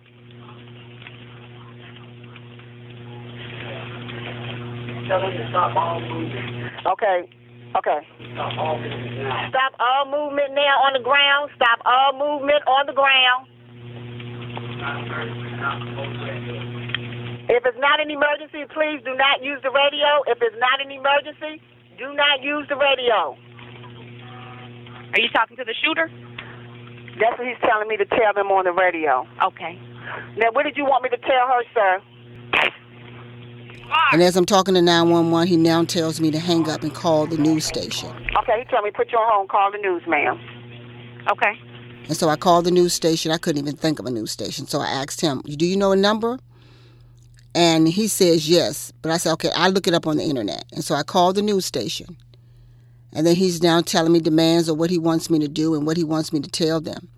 Tell 5.10 5.20
them 5.20 5.36
to 5.36 5.48
stop 5.50 5.76
all 5.76 6.00
movement. 6.00 6.72
Okay. 6.88 7.28
Okay. 7.76 8.00
Stop 8.34 8.54
all 8.58 8.80
movement 8.80 9.18
now. 9.20 9.50
Stop 9.50 9.74
all 9.82 10.06
movement 10.08 10.56
now 10.56 10.80
on 10.88 10.94
the 10.94 11.04
ground. 11.04 11.52
Stop 11.58 11.82
all 11.84 12.14
movement 12.16 12.64
on 12.68 12.86
the 12.88 12.94
ground. 12.94 13.52
If 17.54 17.68
it's 17.68 17.78
not 17.78 18.02
an 18.02 18.10
emergency, 18.10 18.66
please 18.74 18.98
do 19.06 19.14
not 19.14 19.46
use 19.46 19.62
the 19.62 19.70
radio. 19.70 20.26
If 20.26 20.42
it's 20.42 20.58
not 20.58 20.82
an 20.82 20.90
emergency, 20.90 21.62
do 22.02 22.10
not 22.18 22.42
use 22.42 22.66
the 22.68 22.76
radio. 22.76 23.38
Are 25.14 25.22
you 25.22 25.30
talking 25.30 25.56
to 25.58 25.64
the 25.64 25.76
shooter? 25.86 26.10
That's 27.22 27.38
what 27.38 27.46
he's 27.48 27.62
telling 27.62 27.88
me 27.88 27.98
to 27.98 28.06
tell 28.06 28.34
them 28.34 28.50
on 28.50 28.66
the 28.66 28.74
radio. 28.74 29.28
Okay. 29.46 29.78
Now, 30.36 30.50
what 30.54 30.64
did 30.64 30.76
you 30.78 30.86
want 30.86 31.04
me 31.04 31.10
to 31.10 31.18
tell 31.18 31.46
her, 31.46 31.62
sir? 31.76 32.02
And 34.12 34.24
as 34.24 34.36
I'm 34.36 34.48
talking 34.48 34.74
to 34.74 34.82
911, 34.82 35.48
he 35.48 35.56
now 35.56 35.84
tells 35.84 36.20
me 36.20 36.32
to 36.32 36.40
hang 36.40 36.68
up 36.68 36.82
and 36.82 36.92
call 36.92 37.28
the 37.28 37.38
news 37.38 37.66
station. 37.66 38.10
Okay, 38.36 38.66
he 38.66 38.66
told 38.66 38.84
me 38.84 38.90
put 38.90 39.12
you 39.12 39.20
on 39.20 39.32
hold 39.32 39.50
call 39.50 39.72
the 39.72 39.78
news, 39.78 40.02
ma'am. 40.08 40.40
Okay. 41.30 41.54
And 42.08 42.18
so 42.18 42.30
I 42.30 42.36
called 42.36 42.66
the 42.66 42.72
news 42.72 42.96
station. 42.96 43.32
I 43.32 43.38
couldn't 43.38 43.62
even 43.62 43.76
think 43.76 44.00
of 44.00 44.08
a 44.08 44.12
news 44.12 44.32
station. 44.32 44.66
So 44.66 44.80
I 44.80 44.88
asked 44.88 45.22
him, 45.22 45.42
Do 45.46 45.68
you 45.68 45.78
know 45.78 45.92
a 45.92 45.96
number? 45.96 46.40
And 47.56 47.88
he 47.88 48.08
says 48.08 48.50
yes. 48.50 48.92
But 49.02 49.12
I 49.12 49.18
said, 49.18 49.34
Okay, 49.34 49.52
I'll 49.56 49.72
look 49.72 49.88
it 49.88 49.94
up 49.94 50.08
on 50.08 50.18
the 50.18 50.24
internet. 50.24 50.66
And 50.72 50.84
so 50.84 50.96
I 50.96 51.04
called 51.04 51.36
the 51.36 51.42
news 51.42 51.66
station. 51.66 52.18
And 53.14 53.28
then 53.28 53.36
he's 53.36 53.62
now 53.62 53.82
telling 53.82 54.12
me 54.12 54.20
demands 54.20 54.70
of 54.70 54.78
what 54.78 54.90
he 54.90 54.98
wants 54.98 55.30
me 55.30 55.40
to 55.40 55.48
do 55.48 55.76
and 55.76 55.86
what 55.86 55.98
he 55.98 56.04
wants 56.04 56.34
me 56.34 56.40
to 56.40 56.50
tell 56.50 56.82
them. 56.82 57.10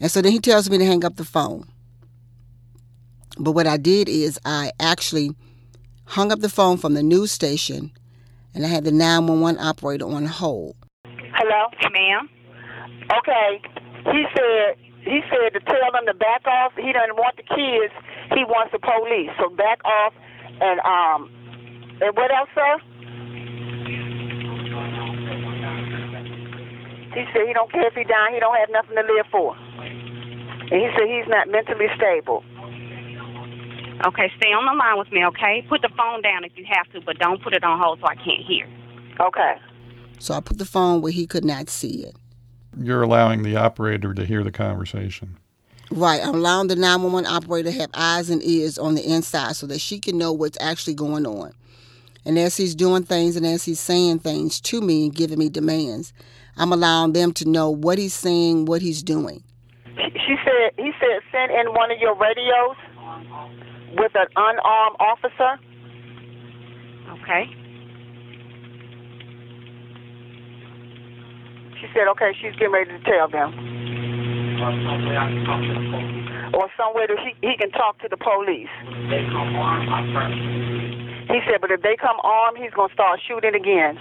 And 0.00 0.10
so 0.10 0.20
then 0.20 0.32
he 0.32 0.38
tells 0.38 0.68
me 0.68 0.78
to 0.78 0.84
hang 0.84 1.04
up 1.04 1.16
the 1.16 1.24
phone. 1.24 1.66
But 3.38 3.52
what 3.52 3.66
I 3.66 3.78
did 3.78 4.08
is 4.08 4.38
I 4.44 4.72
actually 4.80 5.34
hung 6.04 6.30
up 6.30 6.40
the 6.40 6.48
phone 6.48 6.76
from 6.76 6.94
the 6.94 7.02
news 7.02 7.32
station 7.32 7.90
and 8.54 8.64
I 8.64 8.68
had 8.68 8.84
the 8.84 8.92
911 8.92 9.60
operator 9.60 10.06
on 10.06 10.26
hold. 10.26 10.76
Hello? 11.04 11.66
Ma'am? 11.92 12.28
Okay. 13.18 13.62
He 14.12 14.24
said 14.36 14.89
he 15.02 15.20
said 15.30 15.52
to 15.54 15.60
tell 15.60 15.92
them 15.92 16.06
to 16.06 16.14
back 16.14 16.46
off. 16.46 16.72
He 16.76 16.92
doesn't 16.92 17.16
want 17.16 17.36
the 17.36 17.42
kids. 17.42 17.94
He 18.34 18.44
wants 18.44 18.72
the 18.72 18.78
police. 18.78 19.30
So 19.40 19.48
back 19.48 19.84
off 19.84 20.12
and 20.60 20.80
um 20.80 21.30
and 22.00 22.16
what 22.16 22.32
else, 22.32 22.48
sir? 22.54 22.78
He 27.12 27.26
said 27.32 27.42
he 27.46 27.52
don't 27.52 27.70
care 27.72 27.88
if 27.88 27.94
he 27.94 28.04
die, 28.04 28.30
he 28.32 28.40
don't 28.40 28.56
have 28.56 28.70
nothing 28.70 28.96
to 28.96 29.02
live 29.02 29.26
for. 29.30 29.56
And 29.56 30.78
he 30.80 30.88
said 30.96 31.08
he's 31.08 31.28
not 31.28 31.48
mentally 31.48 31.88
stable. 31.96 32.44
Okay, 34.06 34.32
stay 34.38 34.48
on 34.48 34.64
the 34.64 34.72
line 34.78 34.96
with 34.96 35.12
me, 35.12 35.26
okay? 35.26 35.62
Put 35.68 35.82
the 35.82 35.90
phone 35.96 36.22
down 36.22 36.44
if 36.44 36.52
you 36.56 36.64
have 36.70 36.90
to, 36.92 37.00
but 37.04 37.18
don't 37.18 37.42
put 37.42 37.52
it 37.52 37.62
on 37.64 37.78
hold 37.78 37.98
so 38.00 38.06
I 38.06 38.14
can't 38.14 38.40
hear. 38.46 38.66
Okay. 39.20 39.56
So 40.18 40.32
I 40.34 40.40
put 40.40 40.56
the 40.58 40.64
phone 40.64 41.02
where 41.02 41.12
he 41.12 41.26
could 41.26 41.44
not 41.44 41.68
see 41.68 42.04
it. 42.04 42.16
You're 42.82 43.02
allowing 43.02 43.42
the 43.42 43.56
operator 43.56 44.14
to 44.14 44.24
hear 44.24 44.42
the 44.42 44.50
conversation. 44.50 45.36
Right, 45.90 46.24
I'm 46.24 46.36
allowing 46.36 46.68
the 46.68 46.76
911 46.76 47.30
operator 47.30 47.70
to 47.70 47.78
have 47.78 47.90
eyes 47.92 48.30
and 48.30 48.42
ears 48.42 48.78
on 48.78 48.94
the 48.94 49.02
inside 49.02 49.56
so 49.56 49.66
that 49.66 49.80
she 49.80 49.98
can 49.98 50.16
know 50.16 50.32
what's 50.32 50.56
actually 50.60 50.94
going 50.94 51.26
on. 51.26 51.52
And 52.24 52.38
as 52.38 52.56
he's 52.56 52.74
doing 52.74 53.02
things 53.02 53.36
and 53.36 53.44
as 53.44 53.64
he's 53.64 53.80
saying 53.80 54.20
things 54.20 54.60
to 54.62 54.80
me 54.80 55.04
and 55.04 55.14
giving 55.14 55.38
me 55.38 55.50
demands, 55.50 56.14
I'm 56.56 56.72
allowing 56.72 57.12
them 57.12 57.32
to 57.34 57.48
know 57.48 57.68
what 57.68 57.98
he's 57.98 58.14
saying, 58.14 58.64
what 58.64 58.80
he's 58.80 59.02
doing. 59.02 59.42
She 59.96 60.10
she 60.26 60.36
said 60.44 60.72
he 60.76 60.92
said 61.00 61.20
send 61.32 61.50
in 61.52 61.74
one 61.74 61.90
of 61.90 61.98
your 61.98 62.14
radios 62.14 62.76
with 63.96 64.12
an 64.14 64.26
unarmed 64.36 64.96
officer. 65.00 65.58
Okay. 67.22 67.50
She 71.80 71.88
said, 71.96 72.04
okay, 72.12 72.36
she's 72.36 72.52
getting 72.60 72.76
ready 72.76 72.92
to 72.92 73.00
tell 73.08 73.24
them. 73.32 73.56
Or 74.60 74.68
somewhere 74.84 75.16
I 75.16 75.32
can 75.32 75.44
talk 75.48 75.64
to 75.64 75.72
the 75.72 75.84
police. 75.88 76.28
Or 76.52 76.68
somewhere 76.76 77.06
that 77.08 77.16
he, 77.24 77.32
he 77.40 77.56
can 77.56 77.72
talk 77.72 77.96
to 78.04 78.08
the 78.12 78.20
police. 78.20 78.68
They 79.08 79.24
come 79.32 79.56
armed, 79.56 79.88
I 79.88 80.04
first. 80.12 80.36
He 81.32 81.40
said, 81.48 81.64
but 81.64 81.70
if 81.72 81.80
they 81.80 81.96
come 81.96 82.20
armed, 82.20 82.58
he's 82.60 82.74
going 82.76 82.92
to 82.92 82.94
start 82.94 83.20
shooting 83.24 83.54
again. 83.56 83.96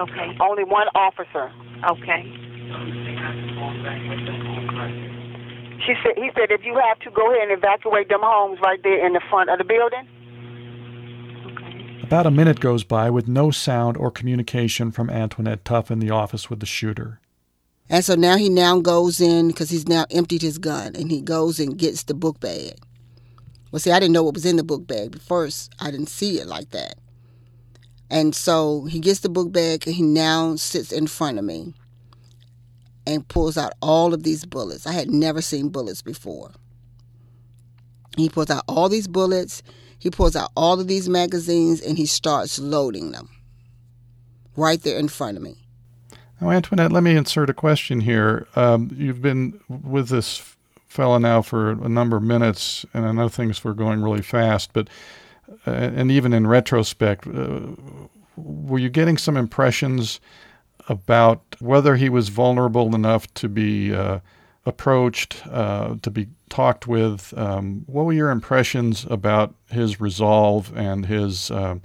Okay. 0.00 0.32
Only 0.40 0.64
one 0.64 0.88
officer. 0.96 1.52
Okay. 1.92 2.24
They 2.24 3.14
have 3.20 3.36
to 3.36 3.52
go 3.52 3.68
back 3.84 4.00
with 4.08 4.24
them 4.24 4.40
on 4.48 4.64
Christ. 4.72 5.84
She 5.84 5.92
said, 6.00 6.16
he 6.16 6.32
said, 6.32 6.48
if 6.48 6.64
you 6.64 6.80
have 6.80 6.96
to, 7.04 7.10
go 7.12 7.28
ahead 7.28 7.52
and 7.52 7.58
evacuate 7.58 8.08
them 8.08 8.24
homes 8.24 8.56
right 8.64 8.80
there 8.80 9.04
in 9.04 9.12
the 9.12 9.20
front 9.28 9.50
of 9.50 9.58
the 9.58 9.68
building. 9.68 10.08
About 12.04 12.26
a 12.26 12.30
minute 12.30 12.60
goes 12.60 12.84
by 12.84 13.08
with 13.08 13.28
no 13.28 13.50
sound 13.50 13.96
or 13.96 14.10
communication 14.10 14.90
from 14.90 15.08
Antoinette 15.08 15.64
Tuff 15.64 15.90
in 15.90 16.00
the 16.00 16.10
office 16.10 16.50
with 16.50 16.60
the 16.60 16.66
shooter. 16.66 17.18
And 17.88 18.04
so 18.04 18.14
now 18.14 18.36
he 18.36 18.50
now 18.50 18.78
goes 18.78 19.22
in 19.22 19.48
because 19.48 19.70
he's 19.70 19.88
now 19.88 20.04
emptied 20.10 20.42
his 20.42 20.58
gun 20.58 20.94
and 20.94 21.10
he 21.10 21.22
goes 21.22 21.58
and 21.58 21.78
gets 21.78 22.02
the 22.02 22.12
book 22.12 22.40
bag. 22.40 22.74
Well, 23.72 23.80
see, 23.80 23.90
I 23.90 23.98
didn't 23.98 24.12
know 24.12 24.22
what 24.22 24.34
was 24.34 24.44
in 24.44 24.56
the 24.56 24.62
book 24.62 24.86
bag. 24.86 25.12
But 25.12 25.22
first, 25.22 25.72
I 25.80 25.90
didn't 25.90 26.10
see 26.10 26.38
it 26.38 26.46
like 26.46 26.72
that. 26.72 26.96
And 28.10 28.34
so 28.34 28.84
he 28.84 29.00
gets 29.00 29.20
the 29.20 29.30
book 29.30 29.50
bag 29.50 29.86
and 29.86 29.96
he 29.96 30.02
now 30.02 30.56
sits 30.56 30.92
in 30.92 31.06
front 31.06 31.38
of 31.38 31.44
me 31.46 31.72
and 33.06 33.26
pulls 33.28 33.56
out 33.56 33.72
all 33.80 34.12
of 34.12 34.24
these 34.24 34.44
bullets. 34.44 34.86
I 34.86 34.92
had 34.92 35.10
never 35.10 35.40
seen 35.40 35.70
bullets 35.70 36.02
before. 36.02 36.50
He 38.18 38.28
pulls 38.28 38.50
out 38.50 38.64
all 38.68 38.90
these 38.90 39.08
bullets, 39.08 39.62
he 39.98 40.10
pulls 40.10 40.36
out 40.36 40.50
all 40.56 40.80
of 40.80 40.88
these 40.88 41.08
magazines, 41.08 41.80
and 41.80 41.96
he 41.98 42.06
starts 42.06 42.58
loading 42.58 43.12
them 43.12 43.28
right 44.56 44.80
there 44.82 44.98
in 44.98 45.08
front 45.08 45.36
of 45.36 45.42
me. 45.42 45.56
Now, 46.40 46.50
Antoinette, 46.50 46.92
let 46.92 47.02
me 47.02 47.16
insert 47.16 47.50
a 47.50 47.54
question 47.54 48.00
here. 48.00 48.46
Um, 48.56 48.90
you've 48.96 49.22
been 49.22 49.60
with 49.68 50.08
this 50.08 50.56
fella 50.88 51.18
now 51.18 51.42
for 51.42 51.70
a 51.70 51.88
number 51.88 52.16
of 52.16 52.22
minutes, 52.22 52.84
and 52.92 53.06
I 53.06 53.12
know 53.12 53.28
things 53.28 53.64
were 53.64 53.74
going 53.74 54.02
really 54.02 54.22
fast, 54.22 54.72
but 54.72 54.88
uh, 55.66 55.70
and 55.70 56.10
even 56.10 56.32
in 56.32 56.46
retrospect, 56.46 57.26
uh, 57.26 57.60
were 58.36 58.78
you 58.78 58.88
getting 58.88 59.16
some 59.16 59.36
impressions 59.36 60.20
about 60.88 61.40
whether 61.60 61.96
he 61.96 62.08
was 62.08 62.28
vulnerable 62.28 62.94
enough 62.94 63.32
to 63.34 63.48
be 63.48 63.94
uh, 63.94 64.20
approached, 64.66 65.46
uh, 65.50 65.96
to 66.02 66.10
be 66.10 66.28
talked 66.48 66.86
with? 66.86 67.34
Um, 67.36 67.84
what 67.86 68.04
were 68.04 68.12
your 68.12 68.30
impressions 68.30 69.06
about 69.10 69.54
his 69.70 70.00
resolve 70.00 70.72
and 70.76 71.06
his 71.06 71.50
um, 71.50 71.82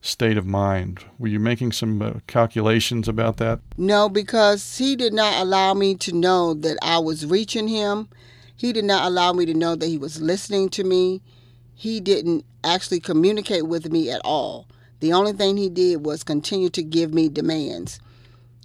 state 0.00 0.36
of 0.36 0.46
mind? 0.46 1.04
Were 1.18 1.28
you 1.28 1.40
making 1.40 1.72
some 1.72 2.00
uh, 2.00 2.12
calculations 2.26 3.08
about 3.08 3.38
that? 3.38 3.60
No, 3.76 4.08
because 4.08 4.78
he 4.78 4.96
did 4.96 5.12
not 5.12 5.40
allow 5.40 5.74
me 5.74 5.94
to 5.96 6.12
know 6.12 6.54
that 6.54 6.78
I 6.82 6.98
was 6.98 7.26
reaching 7.26 7.68
him. 7.68 8.08
He 8.56 8.72
did 8.72 8.84
not 8.84 9.06
allow 9.06 9.32
me 9.32 9.46
to 9.46 9.54
know 9.54 9.74
that 9.74 9.86
he 9.86 9.98
was 9.98 10.20
listening 10.20 10.68
to 10.70 10.84
me. 10.84 11.22
He 11.74 12.00
didn't 12.00 12.44
actually 12.62 13.00
communicate 13.00 13.66
with 13.66 13.90
me 13.90 14.10
at 14.10 14.20
all. 14.24 14.68
The 15.00 15.12
only 15.12 15.32
thing 15.32 15.56
he 15.56 15.68
did 15.68 16.06
was 16.06 16.22
continue 16.22 16.70
to 16.70 16.82
give 16.82 17.12
me 17.12 17.28
demands. 17.28 17.98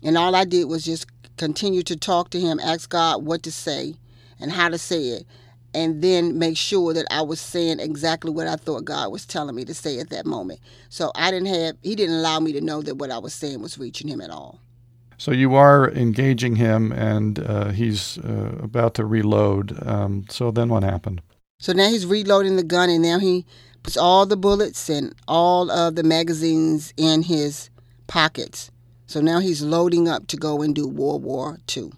And 0.03 0.17
all 0.17 0.35
I 0.35 0.45
did 0.45 0.65
was 0.65 0.85
just 0.85 1.07
continue 1.39 1.81
to 1.83 1.95
talk 1.95 2.29
to 2.31 2.39
him, 2.39 2.59
ask 2.59 2.89
God 2.89 3.25
what 3.25 3.41
to 3.43 3.51
say 3.51 3.95
and 4.39 4.51
how 4.51 4.69
to 4.69 4.77
say 4.77 5.07
it, 5.07 5.25
and 5.73 6.01
then 6.01 6.37
make 6.37 6.57
sure 6.57 6.93
that 6.93 7.05
I 7.09 7.21
was 7.21 7.39
saying 7.39 7.79
exactly 7.79 8.29
what 8.29 8.47
I 8.47 8.57
thought 8.57 8.85
God 8.85 9.11
was 9.11 9.25
telling 9.25 9.55
me 9.55 9.65
to 9.65 9.73
say 9.73 9.99
at 9.99 10.09
that 10.09 10.25
moment. 10.25 10.59
So 10.89 11.11
I 11.15 11.31
didn't 11.31 11.47
have, 11.47 11.77
he 11.81 11.95
didn't 11.95 12.15
allow 12.15 12.39
me 12.39 12.51
to 12.53 12.61
know 12.61 12.81
that 12.81 12.95
what 12.95 13.09
I 13.09 13.17
was 13.17 13.33
saying 13.33 13.61
was 13.61 13.77
reaching 13.77 14.07
him 14.07 14.21
at 14.21 14.29
all. 14.29 14.59
So 15.17 15.31
you 15.31 15.55
are 15.55 15.89
engaging 15.91 16.55
him, 16.55 16.91
and 16.91 17.39
uh, 17.39 17.69
he's 17.69 18.17
uh, 18.19 18.57
about 18.61 18.93
to 18.95 19.05
reload. 19.05 19.77
Um, 19.85 20.25
so 20.29 20.51
then 20.51 20.69
what 20.69 20.83
happened? 20.83 21.21
So 21.59 21.73
now 21.73 21.89
he's 21.89 22.05
reloading 22.05 22.55
the 22.55 22.63
gun, 22.63 22.89
and 22.89 23.03
now 23.03 23.19
he 23.19 23.45
puts 23.83 23.97
all 23.97 24.25
the 24.25 24.37
bullets 24.37 24.89
and 24.89 25.13
all 25.27 25.71
of 25.71 25.95
the 25.95 26.03
magazines 26.03 26.93
in 26.97 27.23
his 27.23 27.69
pockets. 28.07 28.71
So 29.09 29.21
now 29.21 29.39
he's 29.39 29.63
loading 29.63 30.07
up 30.07 30.27
to 30.27 30.37
go 30.37 30.61
and 30.61 30.75
do 30.75 30.87
World 30.87 31.23
War 31.23 31.57
II. 31.75 31.89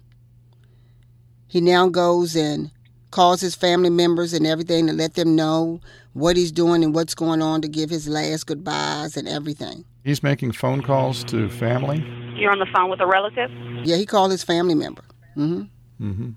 He 1.46 1.60
now 1.60 1.90
goes 1.90 2.34
and 2.34 2.70
calls 3.10 3.42
his 3.42 3.54
family 3.54 3.90
members 3.90 4.32
and 4.32 4.46
everything 4.46 4.86
to 4.86 4.94
let 4.94 5.12
them 5.12 5.36
know 5.36 5.82
what 6.14 6.38
he's 6.38 6.50
doing 6.50 6.82
and 6.82 6.94
what's 6.94 7.14
going 7.14 7.42
on 7.42 7.60
to 7.60 7.68
give 7.68 7.90
his 7.90 8.08
last 8.08 8.46
goodbyes 8.46 9.18
and 9.18 9.28
everything. 9.28 9.84
He's 10.02 10.22
making 10.22 10.52
phone 10.52 10.80
calls 10.80 11.22
to 11.24 11.50
family. 11.50 11.98
You're 12.34 12.50
on 12.50 12.60
the 12.60 12.66
phone 12.74 12.88
with 12.88 13.00
a 13.00 13.06
relative? 13.06 13.50
Yeah, 13.84 13.96
he 13.96 14.06
called 14.06 14.30
his 14.30 14.42
family 14.42 14.74
member. 14.74 15.04
Mm 15.36 15.68
hmm. 15.98 16.06
Mm-hmm. 16.06 16.30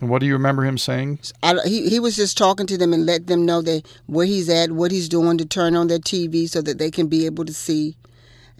And 0.00 0.10
what 0.10 0.20
do 0.20 0.26
you 0.26 0.34
remember 0.34 0.64
him 0.64 0.78
saying? 0.78 1.18
I, 1.42 1.56
he, 1.66 1.88
he 1.88 1.98
was 1.98 2.14
just 2.14 2.38
talking 2.38 2.68
to 2.68 2.78
them 2.78 2.92
and 2.92 3.04
let 3.04 3.26
them 3.26 3.44
know 3.44 3.62
that 3.62 3.84
where 4.06 4.26
he's 4.26 4.48
at, 4.48 4.70
what 4.70 4.92
he's 4.92 5.08
doing 5.08 5.38
to 5.38 5.44
turn 5.44 5.74
on 5.74 5.88
their 5.88 5.98
TV 5.98 6.48
so 6.48 6.62
that 6.62 6.78
they 6.78 6.92
can 6.92 7.08
be 7.08 7.26
able 7.26 7.44
to 7.46 7.52
see, 7.52 7.96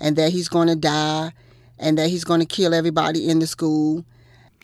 and 0.01 0.17
that 0.17 0.33
he's 0.33 0.49
going 0.49 0.67
to 0.67 0.75
die, 0.75 1.33
and 1.81 1.99
that 1.99 2.09
he's 2.09 2.25
going 2.25 2.41
to 2.41 2.47
kill 2.47 2.73
everybody 2.73 3.29
in 3.29 3.41
the 3.41 3.47
school. 3.47 4.05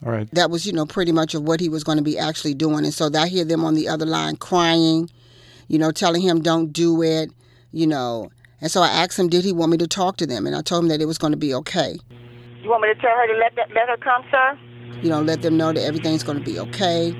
All 0.04 0.12
right. 0.12 0.28
That 0.32 0.50
was, 0.50 0.66
you 0.66 0.72
know, 0.72 0.86
pretty 0.86 1.10
much 1.10 1.34
of 1.34 1.42
what 1.42 1.58
he 1.58 1.68
was 1.68 1.82
going 1.82 1.98
to 1.98 2.04
be 2.04 2.18
actually 2.18 2.54
doing. 2.54 2.84
And 2.84 2.92
so 2.94 3.10
I 3.18 3.26
hear 3.26 3.44
them 3.44 3.64
on 3.64 3.74
the 3.74 3.88
other 3.88 4.06
line 4.06 4.36
crying, 4.36 5.10
you 5.68 5.78
know, 5.78 5.90
telling 5.90 6.20
him 6.20 6.42
don't 6.42 6.72
do 6.72 7.02
it, 7.02 7.30
you 7.72 7.86
know. 7.86 8.30
And 8.60 8.70
so 8.70 8.82
I 8.82 8.88
asked 8.88 9.18
him, 9.18 9.28
did 9.28 9.44
he 9.44 9.52
want 9.52 9.72
me 9.72 9.78
to 9.78 9.88
talk 9.88 10.18
to 10.18 10.26
them? 10.26 10.46
And 10.46 10.54
I 10.54 10.60
told 10.60 10.84
him 10.84 10.88
that 10.88 11.00
it 11.00 11.06
was 11.06 11.18
going 11.18 11.32
to 11.32 11.38
be 11.38 11.54
okay. 11.54 11.98
You 12.62 12.68
want 12.68 12.82
me 12.82 12.88
to 12.88 13.00
tell 13.00 13.10
her 13.10 13.26
to 13.26 13.38
let 13.38 13.56
that, 13.56 13.70
let 13.72 13.88
her 13.88 13.96
come, 13.96 14.22
sir? 14.30 14.58
You 15.02 15.08
know, 15.08 15.22
let 15.22 15.42
them 15.42 15.56
know 15.56 15.72
that 15.72 15.82
everything's 15.82 16.22
going 16.22 16.38
to 16.38 16.44
be 16.44 16.58
okay. 16.58 17.12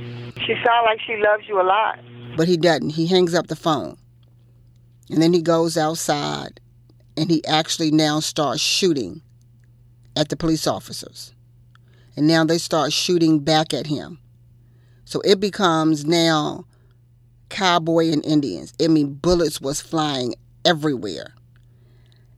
She 0.47 0.55
sounds 0.55 0.85
like 0.85 1.01
she 1.07 1.17
loves 1.17 1.49
you 1.49 1.61
a 1.61 1.65
lot. 1.65 1.99
But 2.37 2.49
he 2.49 2.59
doesn't. 2.59 2.91
He 2.91 3.07
hangs 3.07 3.35
up 3.35 3.47
the 3.47 3.57
phone. 3.57 3.97
And 5.09 5.23
then 5.23 5.33
he 5.33 5.41
goes 5.41 5.79
outside 5.79 6.61
and 7.17 7.31
he 7.31 7.45
actually 7.47 7.91
now 7.91 8.21
starts 8.21 8.61
shooting 8.61 9.23
at 10.17 10.31
the 10.31 10.37
police 10.37 10.67
officers. 10.67 11.35
And 12.17 12.27
now 12.27 12.45
they 12.45 12.59
start 12.59 12.93
shooting 12.93 13.41
back 13.41 13.75
at 13.75 13.87
him. 13.87 14.19
So 15.05 15.21
it 15.21 15.39
becomes 15.39 16.05
now 16.05 16.65
cowboy 17.49 18.11
and 18.11 18.25
Indians. 18.25 18.73
I 18.83 18.89
mean, 18.89 19.15
bullets 19.15 19.61
was 19.61 19.81
flying 19.81 20.35
everywhere. 20.65 21.35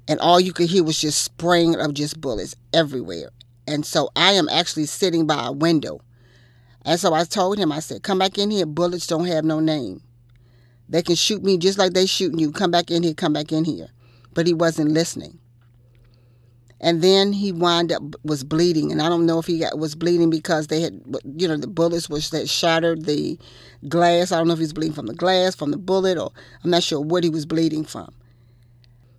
And 0.08 0.20
all 0.20 0.40
you 0.40 0.52
could 0.52 0.68
hear 0.68 0.82
was 0.84 1.00
just 1.00 1.22
spraying 1.22 1.76
of 1.76 1.94
just 1.94 2.20
bullets 2.20 2.56
everywhere. 2.74 3.30
And 3.66 3.86
so 3.86 4.10
I 4.16 4.32
am 4.32 4.48
actually 4.48 4.86
sitting 4.86 5.26
by 5.26 5.46
a 5.46 5.52
window. 5.52 6.00
And 6.84 6.98
so 6.98 7.14
I 7.14 7.24
told 7.24 7.58
him, 7.58 7.70
I 7.70 7.80
said, 7.80 8.02
come 8.02 8.18
back 8.18 8.38
in 8.38 8.50
here. 8.50 8.66
Bullets 8.66 9.06
don't 9.06 9.26
have 9.26 9.44
no 9.44 9.60
name. 9.60 10.02
They 10.88 11.02
can 11.02 11.16
shoot 11.16 11.42
me 11.42 11.58
just 11.58 11.78
like 11.78 11.92
they 11.92 12.06
shooting 12.06 12.38
you. 12.38 12.50
Come 12.50 12.70
back 12.70 12.90
in 12.90 13.02
here, 13.02 13.12
come 13.12 13.34
back 13.34 13.52
in 13.52 13.64
here. 13.64 13.88
But 14.32 14.46
he 14.46 14.54
wasn't 14.54 14.92
listening. 14.92 15.38
And 16.80 17.02
then 17.02 17.32
he 17.32 17.50
wound 17.50 17.90
up 17.90 18.02
was 18.22 18.44
bleeding, 18.44 18.92
and 18.92 19.02
I 19.02 19.08
don't 19.08 19.26
know 19.26 19.40
if 19.40 19.46
he 19.46 19.58
got, 19.58 19.78
was 19.78 19.96
bleeding 19.96 20.30
because 20.30 20.68
they 20.68 20.80
had, 20.80 21.00
you 21.36 21.48
know, 21.48 21.56
the 21.56 21.66
bullets 21.66 22.08
was 22.08 22.30
that 22.30 22.48
shattered 22.48 23.04
the 23.04 23.36
glass. 23.88 24.30
I 24.30 24.38
don't 24.38 24.46
know 24.46 24.52
if 24.52 24.60
he 24.60 24.64
was 24.64 24.72
bleeding 24.72 24.94
from 24.94 25.06
the 25.06 25.14
glass, 25.14 25.56
from 25.56 25.72
the 25.72 25.78
bullet, 25.78 26.18
or 26.18 26.30
I'm 26.62 26.70
not 26.70 26.84
sure 26.84 27.00
what 27.00 27.24
he 27.24 27.30
was 27.30 27.46
bleeding 27.46 27.84
from. 27.84 28.14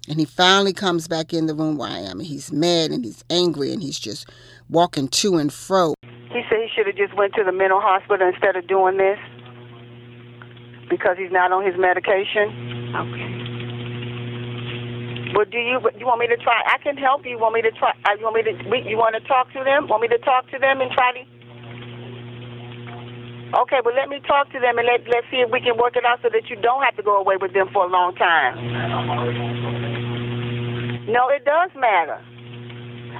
And 0.07 0.19
he 0.19 0.25
finally 0.25 0.73
comes 0.73 1.07
back 1.07 1.33
in 1.33 1.47
the 1.47 1.53
room 1.53 1.77
where 1.77 1.89
I 1.89 1.99
am, 1.99 2.19
and 2.19 2.27
he's 2.27 2.51
mad 2.51 2.91
and 2.91 3.03
he's 3.03 3.23
angry 3.29 3.73
and 3.73 3.83
he's 3.83 3.99
just 3.99 4.29
walking 4.69 5.07
to 5.09 5.35
and 5.35 5.51
fro. 5.51 5.93
He 6.01 6.41
said 6.49 6.59
he 6.61 6.69
should 6.73 6.87
have 6.87 6.95
just 6.95 7.13
went 7.15 7.33
to 7.35 7.43
the 7.43 7.51
mental 7.51 7.81
hospital 7.81 8.27
instead 8.27 8.55
of 8.55 8.67
doing 8.67 8.97
this 8.97 9.19
because 10.89 11.17
he's 11.17 11.31
not 11.31 11.51
on 11.51 11.65
his 11.65 11.75
medication. 11.77 12.95
Okay. 12.95 13.38
But 15.39 15.55
do 15.55 15.57
you 15.57 15.79
you 15.95 16.03
want 16.03 16.19
me 16.19 16.27
to 16.27 16.35
try? 16.35 16.59
I 16.67 16.83
can 16.83 16.99
help 16.99 17.23
you. 17.23 17.39
Want 17.39 17.55
me 17.55 17.63
to 17.63 17.71
try? 17.71 17.95
uh, 18.03 18.19
You 18.19 18.27
want 18.27 18.35
me 18.35 18.43
to? 18.43 18.51
You 18.83 18.99
want 18.99 19.15
to 19.15 19.23
talk 19.23 19.47
to 19.55 19.63
them? 19.63 19.87
Want 19.87 20.03
me 20.03 20.11
to 20.11 20.19
talk 20.19 20.51
to 20.51 20.59
them 20.59 20.83
and 20.83 20.91
try 20.91 21.15
to? 21.15 21.23
Okay, 23.63 23.79
but 23.79 23.95
let 23.95 24.11
me 24.11 24.19
talk 24.27 24.51
to 24.51 24.59
them 24.59 24.75
and 24.75 24.83
let 24.83 25.07
let's 25.07 25.23
see 25.31 25.39
if 25.39 25.47
we 25.47 25.63
can 25.63 25.79
work 25.79 25.95
it 25.95 26.03
out 26.03 26.19
so 26.19 26.27
that 26.27 26.51
you 26.51 26.59
don't 26.59 26.83
have 26.83 26.91
to 26.99 27.03
go 27.07 27.15
away 27.23 27.39
with 27.39 27.55
them 27.55 27.71
for 27.71 27.87
a 27.87 27.87
long 27.87 28.19
time. 28.19 28.59
No, 31.07 31.31
it 31.31 31.47
does 31.47 31.71
matter. 31.71 32.19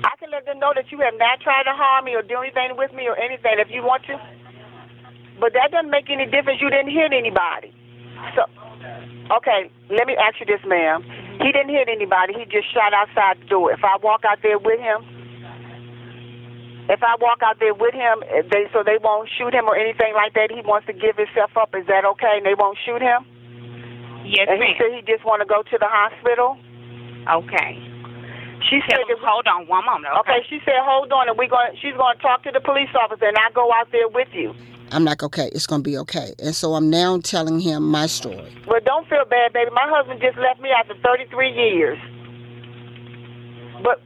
I 0.03 0.11
can 0.19 0.27
let 0.35 0.43
them 0.43 0.59
know 0.59 0.75
that 0.75 0.91
you 0.91 0.99
have 0.99 1.15
not 1.15 1.39
tried 1.39 1.71
to 1.71 1.73
harm 1.73 2.03
me 2.03 2.19
or 2.19 2.21
do 2.21 2.35
anything 2.43 2.75
with 2.75 2.91
me 2.91 3.07
or 3.07 3.15
anything 3.15 3.63
if 3.63 3.71
you 3.71 3.79
want 3.79 4.03
to. 4.11 4.19
But 5.39 5.55
that 5.55 5.71
doesn't 5.71 5.87
make 5.87 6.11
any 6.11 6.27
difference. 6.27 6.59
You 6.59 6.67
didn't 6.67 6.91
hit 6.91 7.15
anybody. 7.15 7.71
So, 8.35 8.43
okay, 9.39 9.71
let 9.87 10.03
me 10.03 10.19
ask 10.19 10.35
you 10.43 10.51
this, 10.51 10.59
ma'am. 10.67 11.28
He 11.39 11.51
didn't 11.51 11.69
hit 11.71 11.87
anybody. 11.87 12.33
He 12.35 12.45
just 12.45 12.67
shot 12.73 12.93
outside 12.93 13.39
the 13.41 13.45
door. 13.47 13.71
If 13.71 13.83
I 13.83 13.95
walk 14.03 14.23
out 14.27 14.39
there 14.43 14.59
with 14.59 14.79
him, 14.79 15.07
if 16.89 17.01
I 17.03 17.15
walk 17.21 17.39
out 17.45 17.59
there 17.59 17.73
with 17.73 17.93
him, 17.93 18.19
they 18.51 18.65
so 18.73 18.83
they 18.83 18.97
won't 19.01 19.29
shoot 19.37 19.53
him 19.53 19.65
or 19.69 19.77
anything 19.77 20.13
like 20.17 20.33
that. 20.33 20.49
He 20.51 20.61
wants 20.65 20.87
to 20.87 20.93
give 20.93 21.15
himself 21.15 21.55
up. 21.55 21.71
Is 21.77 21.85
that 21.87 22.03
okay? 22.17 22.41
And 22.41 22.45
they 22.45 22.57
won't 22.57 22.77
shoot 22.83 22.99
him. 23.01 23.23
Yes, 24.25 24.49
And 24.51 24.59
he 24.61 24.73
ma'am. 24.73 24.77
said 24.77 24.89
he 24.93 25.01
just 25.07 25.23
want 25.23 25.39
to 25.41 25.47
go 25.47 25.63
to 25.63 25.75
the 25.79 25.87
hospital. 25.87 26.57
Okay. 27.29 27.77
She 28.67 28.83
Tell 28.89 28.99
said, 28.99 29.07
him, 29.07 29.21
hold 29.23 29.47
on 29.47 29.65
one 29.71 29.85
moment. 29.85 30.11
okay. 30.25 30.43
She 30.49 30.59
said, 30.65 30.75
hold 30.83 31.13
on, 31.13 31.29
and 31.29 31.37
we 31.37 31.47
going. 31.47 31.71
She's 31.79 31.95
going 31.95 32.17
to 32.17 32.21
talk 32.21 32.43
to 32.43 32.51
the 32.51 32.59
police 32.59 32.91
officer, 32.99 33.25
and 33.31 33.37
I 33.39 33.49
go 33.55 33.71
out 33.71 33.87
there 33.95 34.09
with 34.11 34.27
you. 34.33 34.51
I'm 34.91 35.05
like, 35.05 35.21
okay, 35.23 35.49
it's 35.53 35.67
going 35.67 35.83
to 35.83 35.89
be 35.89 35.97
okay. 35.99 36.33
And 36.39 36.55
so 36.55 36.73
I'm 36.73 36.89
now 36.89 37.19
telling 37.19 37.59
him 37.59 37.83
my 37.83 38.07
story. 38.07 38.53
Well, 38.67 38.81
don't 38.83 39.07
feel 39.07 39.25
bad, 39.29 39.53
baby. 39.53 39.69
My 39.71 39.85
husband 39.85 40.19
just 40.21 40.37
left 40.37 40.59
me 40.59 40.69
after 40.69 40.95
33 41.03 41.51
years. 41.51 41.97
But 43.83 44.01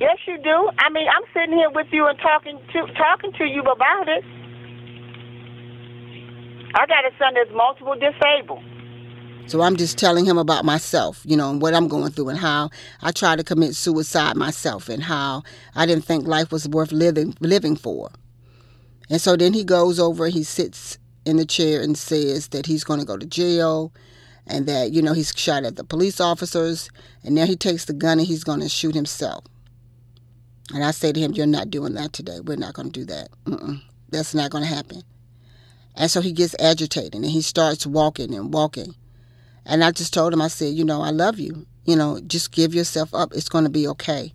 yes, 0.00 0.16
you 0.26 0.38
do. 0.42 0.70
I 0.78 0.88
mean, 0.90 1.06
I'm 1.08 1.24
sitting 1.34 1.56
here 1.56 1.70
with 1.70 1.88
you 1.92 2.06
and 2.06 2.18
talking 2.18 2.58
to 2.72 2.86
talking 2.94 3.32
to 3.38 3.44
you 3.44 3.62
about 3.62 4.08
it. 4.08 4.24
I 6.74 6.86
got 6.86 7.04
a 7.04 7.10
son 7.18 7.34
that's 7.34 7.50
multiple 7.54 7.94
disabled. 7.94 8.64
So 9.46 9.60
I'm 9.60 9.76
just 9.76 9.98
telling 9.98 10.24
him 10.24 10.38
about 10.38 10.64
myself, 10.64 11.22
you 11.26 11.36
know, 11.36 11.50
and 11.50 11.60
what 11.60 11.74
I'm 11.74 11.88
going 11.88 12.12
through 12.12 12.30
and 12.30 12.38
how 12.38 12.70
I 13.02 13.10
tried 13.10 13.36
to 13.36 13.44
commit 13.44 13.74
suicide 13.74 14.36
myself 14.36 14.88
and 14.88 15.02
how 15.02 15.42
I 15.74 15.84
didn't 15.84 16.04
think 16.04 16.26
life 16.26 16.52
was 16.52 16.68
worth 16.68 16.92
living 16.92 17.34
living 17.40 17.76
for. 17.76 18.10
And 19.10 19.20
so 19.20 19.36
then 19.36 19.52
he 19.52 19.64
goes 19.64 19.98
over, 19.98 20.28
he 20.28 20.42
sits 20.42 20.98
in 21.24 21.36
the 21.36 21.46
chair 21.46 21.80
and 21.80 21.96
says 21.96 22.48
that 22.48 22.66
he's 22.66 22.84
going 22.84 23.00
to 23.00 23.06
go 23.06 23.16
to 23.16 23.26
jail 23.26 23.92
and 24.46 24.66
that, 24.66 24.92
you 24.92 25.02
know, 25.02 25.12
he's 25.12 25.32
shot 25.36 25.64
at 25.64 25.76
the 25.76 25.84
police 25.84 26.20
officers 26.20 26.90
and 27.22 27.34
now 27.34 27.46
he 27.46 27.56
takes 27.56 27.84
the 27.84 27.92
gun 27.92 28.18
and 28.18 28.26
he's 28.26 28.44
going 28.44 28.60
to 28.60 28.68
shoot 28.68 28.94
himself. 28.94 29.44
And 30.72 30.84
I 30.84 30.90
say 30.90 31.12
to 31.12 31.20
him, 31.20 31.32
You're 31.32 31.46
not 31.46 31.70
doing 31.70 31.94
that 31.94 32.12
today. 32.12 32.40
We're 32.40 32.56
not 32.56 32.74
going 32.74 32.90
to 32.90 33.00
do 33.00 33.06
that. 33.06 33.28
Mm-mm. 33.44 33.82
That's 34.10 34.34
not 34.34 34.50
going 34.50 34.64
to 34.64 34.74
happen. 34.74 35.02
And 35.94 36.10
so 36.10 36.20
he 36.20 36.32
gets 36.32 36.56
agitated 36.58 37.14
and 37.14 37.24
he 37.24 37.42
starts 37.42 37.86
walking 37.86 38.34
and 38.34 38.52
walking. 38.52 38.94
And 39.66 39.84
I 39.84 39.90
just 39.90 40.14
told 40.14 40.32
him, 40.32 40.40
I 40.40 40.48
said, 40.48 40.74
you 40.74 40.84
know, 40.84 41.02
I 41.02 41.10
love 41.10 41.38
you. 41.38 41.66
You 41.84 41.96
know, 41.96 42.20
just 42.26 42.52
give 42.52 42.74
yourself 42.74 43.14
up. 43.14 43.32
It's 43.34 43.48
going 43.48 43.64
to 43.64 43.70
be 43.70 43.86
okay. 43.88 44.32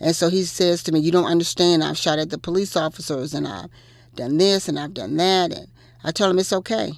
And 0.00 0.14
so 0.14 0.28
he 0.28 0.44
says 0.44 0.82
to 0.84 0.92
me, 0.92 1.00
you 1.00 1.10
don't 1.10 1.24
understand. 1.24 1.82
I've 1.82 1.96
shot 1.96 2.18
at 2.18 2.30
the 2.30 2.38
police 2.38 2.76
officers 2.76 3.34
and 3.34 3.48
I've 3.48 3.70
done 4.14 4.38
this 4.38 4.68
and 4.68 4.78
I've 4.78 4.94
done 4.94 5.16
that. 5.16 5.52
And 5.52 5.66
I 6.04 6.12
tell 6.12 6.30
him 6.30 6.38
it's 6.38 6.52
okay. 6.52 6.92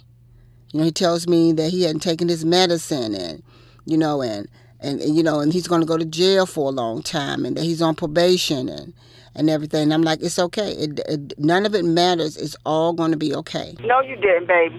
You 0.72 0.80
know, 0.80 0.84
he 0.84 0.92
tells 0.92 1.26
me 1.26 1.52
that 1.52 1.70
he 1.70 1.82
hadn't 1.82 2.00
taken 2.00 2.28
his 2.28 2.44
medicine 2.44 3.14
and, 3.14 3.42
you 3.86 3.96
know, 3.96 4.20
and, 4.20 4.48
and, 4.80 5.00
and 5.00 5.16
you 5.16 5.22
know, 5.22 5.40
and 5.40 5.52
he's 5.52 5.68
going 5.68 5.80
to 5.80 5.86
go 5.86 5.96
to 5.96 6.04
jail 6.04 6.44
for 6.44 6.68
a 6.68 6.72
long 6.72 7.02
time 7.02 7.44
and 7.44 7.56
that 7.56 7.64
he's 7.64 7.80
on 7.80 7.94
probation 7.94 8.68
and, 8.68 8.92
and 9.34 9.48
everything. 9.48 9.84
And 9.84 9.94
I'm 9.94 10.02
like, 10.02 10.22
it's 10.22 10.38
okay. 10.38 10.72
It, 10.72 11.00
it, 11.08 11.38
none 11.38 11.64
of 11.64 11.74
it 11.74 11.84
matters. 11.84 12.36
It's 12.36 12.56
all 12.66 12.92
going 12.92 13.12
to 13.12 13.16
be 13.16 13.34
okay. 13.34 13.76
No, 13.80 14.00
you 14.00 14.16
didn't, 14.16 14.48
baby. 14.48 14.76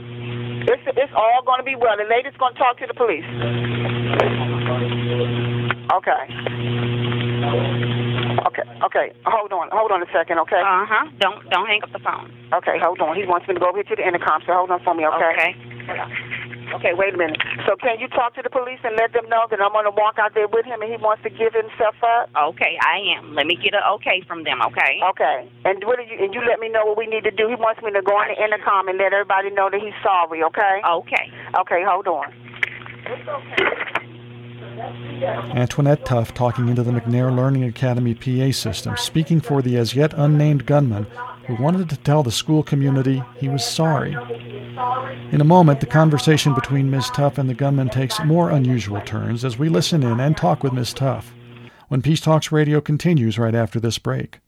It's 0.67 0.83
it's 0.85 1.13
all 1.15 1.41
going 1.45 1.59
to 1.59 1.63
be 1.63 1.75
well. 1.75 1.95
The 1.97 2.03
lady's 2.03 2.37
going 2.37 2.53
to 2.53 2.59
talk 2.59 2.77
to 2.77 2.85
the 2.85 2.93
police. 2.93 3.25
Okay. 5.93 8.08
Okay. 8.37 8.65
Okay. 8.85 9.07
Hold 9.25 9.51
on. 9.53 9.69
Hold 9.71 9.91
on 9.91 10.01
a 10.01 10.09
second. 10.13 10.37
Okay. 10.45 10.61
Uh 10.61 10.85
huh. 10.85 11.09
Don't 11.19 11.41
don't 11.49 11.65
hang 11.65 11.81
up 11.81 11.91
the 11.91 11.99
phone. 11.99 12.29
Okay. 12.53 12.77
Hold 12.77 13.01
on. 13.01 13.15
He 13.17 13.25
wants 13.25 13.47
me 13.47 13.55
to 13.55 13.59
go 13.59 13.69
over 13.69 13.81
here 13.81 13.89
to 13.89 13.95
the 13.97 14.05
intercom. 14.05 14.41
So 14.45 14.53
hold 14.53 14.71
on 14.71 14.81
for 14.83 14.93
me. 14.93 15.05
Okay. 15.07 15.33
Okay. 15.33 15.51
Okay. 16.77 16.93
Wait 16.93 17.13
a 17.13 17.17
minute. 17.17 17.41
So 17.65 17.73
can 17.75 17.97
you 17.97 18.07
talk 18.13 18.35
to 18.37 18.45
the 18.45 18.49
police 18.53 18.77
and 18.85 18.93
let 18.95 19.13
them 19.13 19.25
know 19.29 19.49
that 19.49 19.57
I'm 19.57 19.73
going 19.73 19.89
to 19.89 19.95
walk 19.97 20.21
out 20.21 20.37
there 20.37 20.47
with 20.47 20.65
him 20.65 20.81
and 20.81 20.89
he 20.91 20.97
wants 21.01 21.23
to 21.25 21.31
give 21.33 21.53
himself 21.57 21.97
up? 22.05 22.29
Okay, 22.53 22.77
I 22.85 23.01
am. 23.17 23.33
Let 23.33 23.49
me 23.49 23.57
get 23.57 23.73
a 23.73 23.81
okay 23.97 24.21
from 24.29 24.45
them. 24.45 24.61
Okay. 24.61 25.01
Okay. 25.01 25.49
And 25.65 25.81
what 25.85 25.97
do 25.97 26.05
you? 26.05 26.21
And 26.21 26.29
you 26.33 26.45
let 26.45 26.61
me 26.61 26.69
know 26.69 26.85
what 26.85 26.97
we 26.97 27.09
need 27.09 27.25
to 27.25 27.33
do. 27.33 27.49
He 27.49 27.57
wants 27.57 27.81
me 27.81 27.89
to 27.91 28.01
go 28.05 28.13
on 28.13 28.29
the 28.29 28.37
intercom 28.37 28.87
and 28.87 29.01
let 29.01 29.13
everybody 29.13 29.49
know 29.49 29.73
that 29.73 29.81
he's 29.81 29.97
sorry. 30.05 30.45
Okay. 30.45 30.85
Okay. 30.85 31.25
Okay. 31.57 31.81
Hold 31.81 32.05
on. 32.05 32.29
Antoinette 34.79 36.05
Tuff 36.05 36.33
talking 36.33 36.69
into 36.69 36.83
the 36.83 36.91
McNair 36.91 37.35
Learning 37.35 37.63
Academy 37.63 38.13
PA 38.15 38.51
system, 38.51 38.95
speaking 38.97 39.41
for 39.41 39.61
the 39.61 39.77
as 39.77 39.95
yet 39.95 40.13
unnamed 40.15 40.65
gunman 40.65 41.05
who 41.47 41.61
wanted 41.61 41.89
to 41.89 41.97
tell 41.97 42.23
the 42.23 42.31
school 42.31 42.63
community 42.63 43.23
he 43.37 43.49
was 43.49 43.65
sorry. 43.65 44.13
In 45.31 45.41
a 45.41 45.45
moment, 45.45 45.79
the 45.79 45.85
conversation 45.85 46.53
between 46.53 46.91
Ms. 46.91 47.09
Tuff 47.09 47.37
and 47.37 47.49
the 47.49 47.53
gunman 47.53 47.89
takes 47.89 48.23
more 48.23 48.51
unusual 48.51 49.01
turns 49.01 49.43
as 49.43 49.57
we 49.57 49.67
listen 49.67 50.03
in 50.03 50.19
and 50.19 50.37
talk 50.37 50.63
with 50.63 50.73
Ms. 50.73 50.93
Tuff. 50.93 51.33
When 51.87 52.01
Peace 52.01 52.21
Talks 52.21 52.51
Radio 52.51 52.79
continues 52.81 53.39
right 53.39 53.55
after 53.55 53.79
this 53.79 53.97
break. 53.97 54.39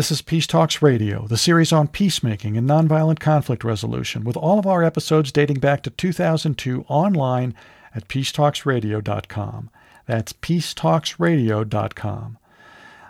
This 0.00 0.10
is 0.10 0.22
Peace 0.22 0.46
Talks 0.46 0.80
Radio, 0.80 1.26
the 1.26 1.36
series 1.36 1.72
on 1.72 1.86
peacemaking 1.86 2.56
and 2.56 2.66
nonviolent 2.66 3.20
conflict 3.20 3.62
resolution, 3.62 4.24
with 4.24 4.34
all 4.34 4.58
of 4.58 4.66
our 4.66 4.82
episodes 4.82 5.30
dating 5.30 5.60
back 5.60 5.82
to 5.82 5.90
2002 5.90 6.86
online 6.88 7.54
at 7.94 8.08
peacetalksradio.com. 8.08 9.68
That's 10.06 10.32
peacetalksradio.com. 10.32 12.38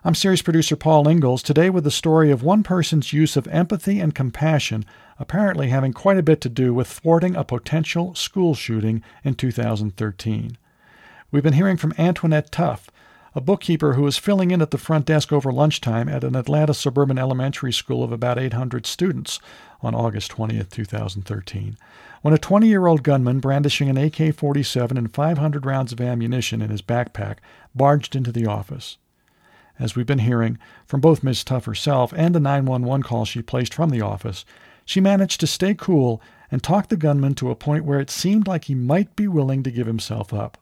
I'm 0.03 0.15
series 0.17 0.43
producer 0.43 0.75
Paul 0.75 1.07
Ingalls, 1.07 1.45
today 1.45 1.71
with 1.71 1.85
the 1.85 1.93
story 1.93 2.33
of 2.33 2.43
one 2.43 2.65
person's 2.65 3.13
use 3.13 3.37
of 3.37 3.47
empathy 3.47 4.01
and 4.01 4.13
compassion 4.13 4.85
apparently 5.21 5.69
having 5.69 5.93
quite 5.93 6.19
a 6.19 6.25
bit 6.25 6.41
to 6.41 6.49
do 6.49 6.75
with 6.75 6.89
thwarting 6.89 7.37
a 7.37 7.45
potential 7.45 8.17
school 8.17 8.57
shooting 8.57 9.05
in 9.23 9.37
2013. 9.37 10.59
We've 11.31 11.45
been 11.45 11.53
hearing 11.53 11.77
from 11.77 11.95
Antoinette 11.97 12.51
Tuff, 12.51 12.91
a 13.35 13.41
bookkeeper 13.41 13.95
who 13.95 14.03
was 14.03 14.19
filling 14.19 14.51
in 14.51 14.61
at 14.61 14.73
the 14.73 14.79
front 14.79 15.07
desk 15.07 15.33
over 15.33 15.53
lunchtime 15.53 16.09
at 16.09 16.25
an 16.25 16.35
Atlanta 16.35 16.75
suburban 16.75 17.19
elementary 17.19 17.73
school 17.73 18.03
of 18.03 18.11
about 18.11 18.39
800 18.39 18.87
students 18.87 19.39
on 19.83 19.95
August 19.95 20.31
20, 20.33 20.65
2013, 20.65 21.77
when 22.23 22.35
a 22.35 22.39
20 22.39 22.67
year 22.67 22.87
old 22.87 23.05
gunman 23.05 23.39
brandishing 23.39 23.89
an 23.89 23.97
AK 23.97 24.35
47 24.35 24.97
and 24.97 25.15
500 25.15 25.65
rounds 25.65 25.93
of 25.93 26.01
ammunition 26.01 26.61
in 26.61 26.71
his 26.71 26.83
backpack 26.83 27.37
barged 27.75 28.17
into 28.17 28.33
the 28.33 28.47
office. 28.47 28.99
As 29.79 29.95
we've 29.95 30.07
been 30.07 30.19
hearing 30.19 30.59
from 30.85 31.01
both 31.01 31.23
Ms. 31.23 31.45
Tuff 31.45 31.65
herself 31.65 32.13
and 32.17 32.35
the 32.35 32.41
911 32.41 33.05
call 33.05 33.25
she 33.25 33.43
placed 33.43 33.73
from 33.73 33.91
the 33.91 34.03
office, 34.03 34.45
she 34.85 35.01
managed 35.01 35.39
to 35.41 35.47
stay 35.47 35.73
cool 35.73 36.21
and 36.51 36.63
talk 36.63 36.89
the 36.89 36.97
gunman 36.97 37.35
to 37.37 37.51
a 37.51 37.55
point 37.55 37.85
where 37.85 38.01
it 38.01 38.11
seemed 38.11 38.49
like 38.49 38.65
he 38.65 38.75
might 38.75 39.15
be 39.15 39.29
willing 39.29 39.63
to 39.63 39.71
give 39.71 39.87
himself 39.87 40.35
up. 40.35 40.59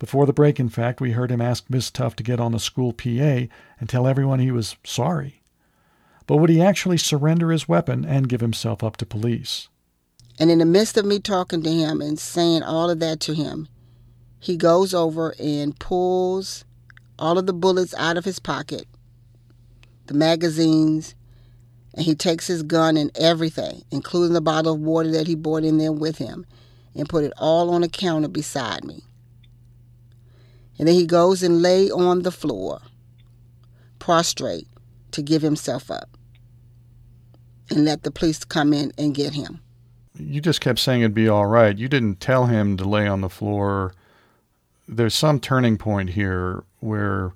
Before 0.00 0.24
the 0.24 0.32
break, 0.32 0.58
in 0.58 0.70
fact, 0.70 1.02
we 1.02 1.12
heard 1.12 1.30
him 1.30 1.42
ask 1.42 1.68
Miss 1.68 1.90
Tuff 1.90 2.16
to 2.16 2.22
get 2.22 2.40
on 2.40 2.52
the 2.52 2.58
school 2.58 2.94
PA 2.94 3.46
and 3.78 3.86
tell 3.86 4.06
everyone 4.06 4.40
he 4.40 4.50
was 4.50 4.76
sorry. 4.82 5.42
But 6.26 6.38
would 6.38 6.48
he 6.48 6.62
actually 6.62 6.96
surrender 6.96 7.52
his 7.52 7.68
weapon 7.68 8.06
and 8.06 8.28
give 8.28 8.40
himself 8.40 8.82
up 8.82 8.96
to 8.96 9.06
police? 9.06 9.68
And 10.38 10.50
in 10.50 10.58
the 10.58 10.64
midst 10.64 10.96
of 10.96 11.04
me 11.04 11.18
talking 11.18 11.62
to 11.62 11.70
him 11.70 12.00
and 12.00 12.18
saying 12.18 12.62
all 12.62 12.88
of 12.88 12.98
that 13.00 13.20
to 13.20 13.34
him, 13.34 13.68
he 14.38 14.56
goes 14.56 14.94
over 14.94 15.34
and 15.38 15.78
pulls 15.78 16.64
all 17.18 17.36
of 17.36 17.46
the 17.46 17.52
bullets 17.52 17.94
out 17.98 18.16
of 18.16 18.24
his 18.24 18.38
pocket, 18.38 18.86
the 20.06 20.14
magazines, 20.14 21.14
and 21.92 22.06
he 22.06 22.14
takes 22.14 22.46
his 22.46 22.62
gun 22.62 22.96
and 22.96 23.10
everything, 23.18 23.82
including 23.90 24.32
the 24.32 24.40
bottle 24.40 24.72
of 24.72 24.80
water 24.80 25.10
that 25.10 25.26
he 25.26 25.34
brought 25.34 25.64
in 25.64 25.76
there 25.76 25.92
with 25.92 26.16
him, 26.16 26.46
and 26.94 27.06
put 27.06 27.22
it 27.22 27.34
all 27.36 27.68
on 27.68 27.82
a 27.82 27.88
counter 27.88 28.28
beside 28.28 28.82
me. 28.82 29.02
And 30.80 30.88
then 30.88 30.94
he 30.94 31.04
goes 31.04 31.42
and 31.42 31.60
lay 31.60 31.90
on 31.90 32.22
the 32.22 32.30
floor, 32.30 32.80
prostrate, 33.98 34.66
to 35.10 35.20
give 35.20 35.42
himself 35.42 35.90
up 35.90 36.16
and 37.68 37.84
let 37.84 38.02
the 38.02 38.10
police 38.10 38.44
come 38.44 38.72
in 38.72 38.90
and 38.96 39.14
get 39.14 39.34
him. 39.34 39.60
You 40.18 40.40
just 40.40 40.62
kept 40.62 40.78
saying 40.78 41.02
it'd 41.02 41.12
be 41.12 41.28
all 41.28 41.44
right. 41.44 41.76
You 41.76 41.86
didn't 41.86 42.18
tell 42.18 42.46
him 42.46 42.78
to 42.78 42.84
lay 42.88 43.06
on 43.06 43.20
the 43.20 43.28
floor. 43.28 43.92
There's 44.88 45.14
some 45.14 45.38
turning 45.38 45.76
point 45.76 46.10
here 46.10 46.64
where 46.78 47.34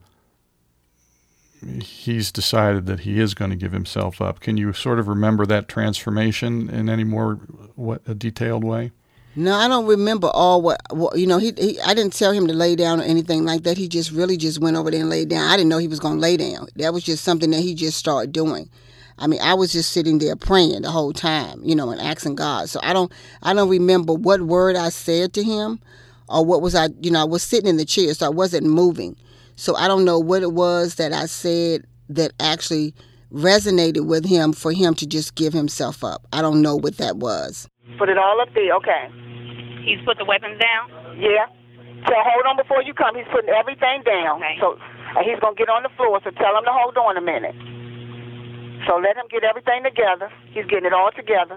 he's 1.82 2.32
decided 2.32 2.86
that 2.86 3.00
he 3.00 3.20
is 3.20 3.34
going 3.34 3.50
to 3.50 3.58
give 3.58 3.72
himself 3.72 4.22
up. 4.22 4.40
Can 4.40 4.56
you 4.56 4.72
sort 4.72 4.98
of 4.98 5.06
remember 5.06 5.44
that 5.44 5.68
transformation 5.68 6.70
in 6.70 6.88
any 6.88 7.04
more 7.04 7.34
what 7.74 8.00
a 8.06 8.14
detailed 8.14 8.64
way? 8.64 8.92
No, 9.36 9.54
I 9.54 9.66
don't 9.66 9.86
remember 9.86 10.28
all 10.32 10.62
what, 10.62 10.80
what 10.90 11.18
you 11.18 11.26
know. 11.26 11.38
He, 11.38 11.52
he, 11.58 11.80
I 11.80 11.92
didn't 11.92 12.12
tell 12.12 12.32
him 12.32 12.46
to 12.46 12.52
lay 12.52 12.76
down 12.76 13.00
or 13.00 13.04
anything 13.04 13.44
like 13.44 13.64
that. 13.64 13.76
He 13.76 13.88
just 13.88 14.12
really 14.12 14.36
just 14.36 14.60
went 14.60 14.76
over 14.76 14.90
there 14.90 15.00
and 15.00 15.10
laid 15.10 15.28
down. 15.28 15.50
I 15.50 15.56
didn't 15.56 15.70
know 15.70 15.78
he 15.78 15.88
was 15.88 15.98
going 15.98 16.14
to 16.14 16.20
lay 16.20 16.36
down. 16.36 16.68
That 16.76 16.92
was 16.92 17.02
just 17.02 17.24
something 17.24 17.50
that 17.50 17.60
he 17.60 17.74
just 17.74 17.98
started 17.98 18.32
doing. 18.32 18.70
I 19.18 19.26
mean, 19.26 19.40
I 19.42 19.54
was 19.54 19.72
just 19.72 19.92
sitting 19.92 20.18
there 20.18 20.36
praying 20.36 20.82
the 20.82 20.90
whole 20.90 21.12
time, 21.12 21.60
you 21.64 21.74
know, 21.74 21.90
and 21.90 22.00
asking 22.00 22.36
God. 22.36 22.68
So 22.68 22.80
I 22.82 22.92
don't, 22.92 23.12
I 23.42 23.54
don't 23.54 23.68
remember 23.68 24.12
what 24.12 24.42
word 24.42 24.76
I 24.76 24.88
said 24.88 25.32
to 25.34 25.42
him, 25.42 25.80
or 26.28 26.44
what 26.44 26.62
was 26.62 26.74
I, 26.74 26.88
you 27.00 27.10
know, 27.10 27.20
I 27.20 27.24
was 27.24 27.42
sitting 27.42 27.68
in 27.68 27.76
the 27.76 27.84
chair, 27.84 28.12
so 28.14 28.26
I 28.26 28.30
wasn't 28.30 28.66
moving. 28.66 29.16
So 29.56 29.76
I 29.76 29.88
don't 29.88 30.04
know 30.04 30.18
what 30.18 30.42
it 30.42 30.52
was 30.52 30.96
that 30.96 31.12
I 31.12 31.26
said 31.26 31.84
that 32.08 32.32
actually 32.40 32.94
resonated 33.32 34.06
with 34.06 34.24
him 34.26 34.52
for 34.52 34.72
him 34.72 34.94
to 34.94 35.06
just 35.06 35.34
give 35.34 35.52
himself 35.52 36.02
up. 36.04 36.26
I 36.32 36.40
don't 36.40 36.62
know 36.62 36.76
what 36.76 36.98
that 36.98 37.16
was. 37.16 37.68
Put 37.98 38.08
it 38.08 38.18
all 38.18 38.40
up 38.40 38.48
there, 38.54 38.74
okay. 38.82 39.10
He's 39.84 40.00
put 40.04 40.16
the 40.18 40.24
weapons 40.24 40.58
down? 40.58 40.88
Yeah. 41.20 41.46
So 42.08 42.12
hold 42.12 42.44
on 42.48 42.56
before 42.56 42.82
you 42.82 42.92
come. 42.92 43.16
He's 43.16 43.28
putting 43.32 43.52
everything 43.52 44.04
down. 44.04 44.40
Okay. 44.40 44.56
So 44.60 44.76
and 45.14 45.22
he's 45.24 45.38
gonna 45.38 45.56
get 45.56 45.70
on 45.70 45.84
the 45.86 45.92
floor. 45.94 46.20
So 46.24 46.32
tell 46.34 46.56
him 46.58 46.64
to 46.66 46.74
hold 46.74 46.96
on 46.98 47.16
a 47.16 47.24
minute. 47.24 47.54
So 48.88 49.00
let 49.00 49.16
him 49.16 49.30
get 49.30 49.44
everything 49.44 49.84
together. 49.84 50.28
He's 50.52 50.66
getting 50.66 50.90
it 50.90 50.96
all 50.96 51.12
together. 51.14 51.56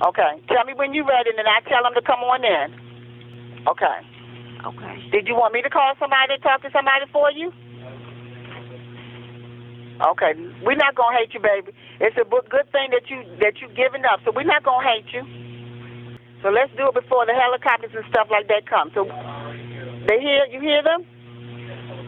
Okay. 0.00 0.40
Tell 0.48 0.64
me 0.64 0.72
when 0.72 0.94
you're 0.94 1.08
ready, 1.08 1.30
and 1.34 1.38
then 1.38 1.48
I 1.48 1.60
tell 1.68 1.84
him 1.84 1.92
to 1.94 2.04
come 2.04 2.20
on 2.24 2.44
in. 2.44 2.68
Okay. 3.68 3.98
Okay. 4.64 4.96
Did 5.12 5.28
you 5.28 5.36
want 5.36 5.52
me 5.52 5.60
to 5.60 5.68
call 5.68 5.92
somebody 6.00 6.36
to 6.36 6.40
talk 6.40 6.62
to 6.62 6.70
somebody 6.72 7.04
for 7.12 7.28
you? 7.30 7.52
Okay. 10.00 10.34
We're 10.66 10.80
not 10.80 10.94
gonna 10.94 11.16
hate 11.16 11.34
you, 11.34 11.40
baby. 11.40 11.70
It's 12.00 12.16
a 12.18 12.26
good 12.26 12.66
thing 12.72 12.90
that 12.90 13.06
you 13.06 13.22
that 13.38 13.62
you 13.62 13.68
giving 13.74 14.04
up. 14.04 14.20
So 14.24 14.32
we're 14.34 14.48
not 14.48 14.64
gonna 14.64 14.82
hate 14.82 15.06
you. 15.14 15.22
So 16.42 16.50
let's 16.50 16.72
do 16.76 16.88
it 16.90 16.94
before 16.94 17.24
the 17.26 17.32
helicopters 17.32 17.94
and 17.94 18.04
stuff 18.10 18.28
like 18.30 18.48
that 18.48 18.66
come. 18.68 18.90
So 18.94 19.06
they 20.08 20.18
hear 20.18 20.44
you 20.50 20.60
hear 20.60 20.82
them? 20.82 21.06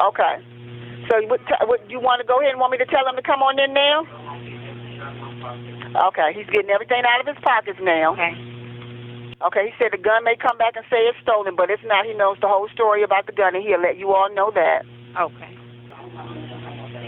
Okay. 0.03 0.35
So 1.09 1.22
what, 1.31 1.38
t- 1.46 1.62
you 1.88 2.01
want 2.03 2.20
to 2.20 2.27
go 2.27 2.42
ahead 2.42 2.51
and 2.51 2.61
want 2.61 2.72
me 2.75 2.79
to 2.79 2.87
tell 2.90 3.07
them 3.07 3.14
to 3.14 3.22
come 3.22 3.40
on 3.40 3.55
in 3.62 3.70
now? 3.72 4.03
Okay. 6.11 6.35
He's 6.35 6.51
getting 6.51 6.70
everything 6.70 7.07
out 7.07 7.22
of 7.22 7.27
his 7.31 7.38
pockets 7.46 7.79
now. 7.81 8.12
Okay. 8.18 8.35
Okay, 9.44 9.68
he 9.68 9.72
said 9.79 9.92
the 9.92 10.01
gun 10.01 10.25
may 10.25 10.35
come 10.35 10.57
back 10.57 10.77
and 10.77 10.85
say 10.88 10.96
it's 10.96 11.18
stolen, 11.20 11.57
but 11.57 11.68
it's 11.68 11.83
not. 11.85 12.07
He 12.07 12.14
knows 12.14 12.38
the 12.40 12.49
whole 12.49 12.68
story 12.72 13.03
about 13.03 13.27
the 13.27 13.33
gun, 13.33 13.55
and 13.55 13.62
he'll 13.62 13.81
let 13.81 13.99
you 13.99 14.12
all 14.12 14.33
know 14.33 14.51
that. 14.55 14.83
Okay. 15.20 15.56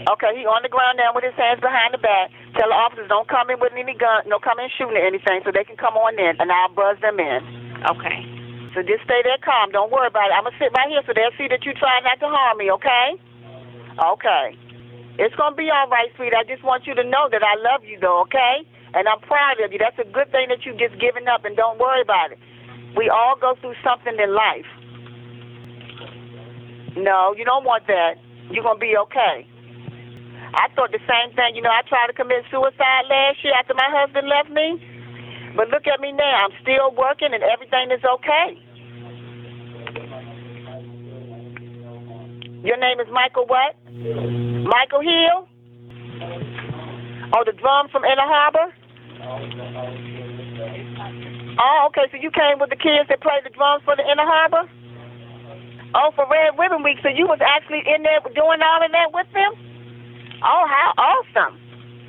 Okay, 0.09 0.33
he 0.33 0.41
on 0.49 0.65
the 0.65 0.73
ground 0.73 0.97
now 0.97 1.13
with 1.13 1.21
his 1.21 1.37
hands 1.37 1.61
behind 1.61 1.93
the 1.93 2.01
back. 2.01 2.33
Tell 2.57 2.65
the 2.65 2.73
officers 2.73 3.05
don't 3.13 3.29
come 3.29 3.53
in 3.53 3.61
with 3.61 3.77
any 3.77 3.93
gun, 3.93 4.25
no 4.25 4.41
come 4.41 4.57
in 4.57 4.65
shooting 4.73 4.97
or 4.97 5.05
anything, 5.05 5.45
so 5.45 5.53
they 5.53 5.61
can 5.61 5.77
come 5.77 5.93
on 5.93 6.17
in, 6.17 6.33
and 6.41 6.49
I'll 6.49 6.73
buzz 6.73 6.97
them 7.05 7.21
in. 7.21 7.45
Okay. 7.85 8.25
So 8.73 8.81
just 8.81 9.05
stay 9.05 9.21
there 9.21 9.37
calm. 9.45 9.69
Don't 9.69 9.93
worry 9.93 10.09
about 10.09 10.33
it. 10.33 10.35
I'm 10.37 10.49
gonna 10.49 10.57
sit 10.57 10.73
right 10.73 10.89
here 10.89 11.05
so 11.05 11.13
they'll 11.13 11.35
see 11.37 11.45
that 11.53 11.61
you 11.61 11.77
try 11.77 12.01
not 12.01 12.17
to 12.25 12.29
harm 12.29 12.57
me. 12.57 12.73
Okay? 12.73 13.21
Okay. 14.01 14.57
It's 15.21 15.35
gonna 15.37 15.53
be 15.53 15.69
all 15.69 15.85
right, 15.93 16.09
sweet. 16.17 16.33
I 16.33 16.41
just 16.41 16.65
want 16.65 16.89
you 16.89 16.97
to 16.97 17.05
know 17.05 17.29
that 17.29 17.45
I 17.45 17.53
love 17.61 17.85
you, 17.85 18.01
though. 18.01 18.25
Okay? 18.25 18.65
And 18.97 19.05
I'm 19.05 19.21
proud 19.29 19.61
of 19.61 19.69
you. 19.69 19.77
That's 19.77 20.01
a 20.01 20.09
good 20.09 20.33
thing 20.33 20.49
that 20.49 20.65
you've 20.65 20.81
just 20.81 20.97
given 20.97 21.29
up, 21.29 21.45
and 21.45 21.53
don't 21.53 21.77
worry 21.77 22.01
about 22.01 22.33
it. 22.33 22.41
We 22.97 23.13
all 23.13 23.37
go 23.37 23.53
through 23.61 23.77
something 23.85 24.17
in 24.17 24.33
life. 24.33 24.69
No, 26.97 27.37
you 27.37 27.45
don't 27.45 27.65
want 27.65 27.85
that. 27.85 28.17
You're 28.49 28.65
gonna 28.65 28.81
be 28.81 28.97
okay. 28.97 29.45
I 30.53 30.67
thought 30.75 30.91
the 30.91 31.03
same 31.05 31.35
thing. 31.35 31.55
You 31.55 31.61
know, 31.61 31.69
I 31.69 31.81
tried 31.85 32.07
to 32.07 32.13
commit 32.13 32.45
suicide 32.49 33.05
last 33.09 33.43
year 33.43 33.53
after 33.59 33.73
my 33.73 33.89
husband 33.89 34.27
left 34.27 34.49
me. 34.49 34.81
But 35.55 35.69
look 35.69 35.85
at 35.85 35.99
me 35.99 36.11
now. 36.11 36.45
I'm 36.45 36.55
still 36.61 36.93
working 36.95 37.33
and 37.33 37.43
everything 37.43 37.91
is 37.91 38.01
okay. 38.01 38.57
Your 42.65 42.77
name 42.77 42.99
is 42.99 43.07
Michael 43.11 43.45
what? 43.47 43.77
Michael 43.93 45.01
Hill? 45.01 45.47
Oh, 47.33 47.43
the 47.45 47.53
drums 47.53 47.91
from 47.91 48.03
Inner 48.03 48.25
Harbor? 48.25 48.73
Oh, 51.61 51.87
okay. 51.87 52.09
So 52.11 52.17
you 52.17 52.31
came 52.31 52.59
with 52.59 52.69
the 52.69 52.75
kids 52.75 53.07
that 53.09 53.21
played 53.21 53.45
the 53.45 53.53
drums 53.53 53.83
for 53.85 53.95
the 53.95 54.03
Inner 54.03 54.25
Harbor? 54.25 54.69
Oh, 55.95 56.11
for 56.15 56.25
Red 56.29 56.57
Ribbon 56.57 56.83
Week. 56.83 56.97
So 57.01 57.09
you 57.09 57.27
was 57.27 57.39
actually 57.41 57.83
in 57.85 58.03
there 58.03 58.19
doing 58.33 58.61
all 58.61 58.83
of 58.83 58.91
that 58.91 59.13
with 59.13 59.27
them? 59.33 59.68
Oh, 60.43 60.63
how 60.67 60.89
awesome! 60.97 61.59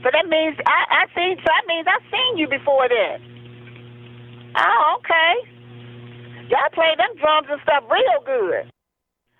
So 0.03 0.11
that 0.13 0.27
means 0.29 0.57
I 0.67 1.03
I 1.03 1.03
seen. 1.15 1.37
So 1.39 1.49
that 1.49 1.65
means 1.67 1.87
I've 1.89 2.07
seen 2.11 2.39
you 2.39 2.49
before 2.49 2.89
then. 2.89 3.21
Oh, 4.57 4.99
okay. 4.99 5.33
Y'all 6.51 6.71
play 6.75 6.91
them 6.99 7.15
drums 7.23 7.47
and 7.51 7.61
stuff 7.63 7.85
real 7.87 8.21
good. 8.27 8.67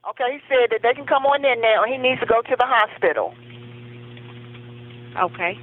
Okay, 0.09 0.39
he 0.39 0.41
said 0.49 0.71
that 0.71 0.81
they 0.83 0.95
can 0.95 1.07
come 1.07 1.27
on 1.27 1.45
in 1.45 1.61
now. 1.61 1.85
He 1.85 1.99
needs 1.99 2.21
to 2.21 2.27
go 2.27 2.41
to 2.41 2.55
the 2.57 2.65
hospital. 2.65 3.35
Okay. 5.19 5.59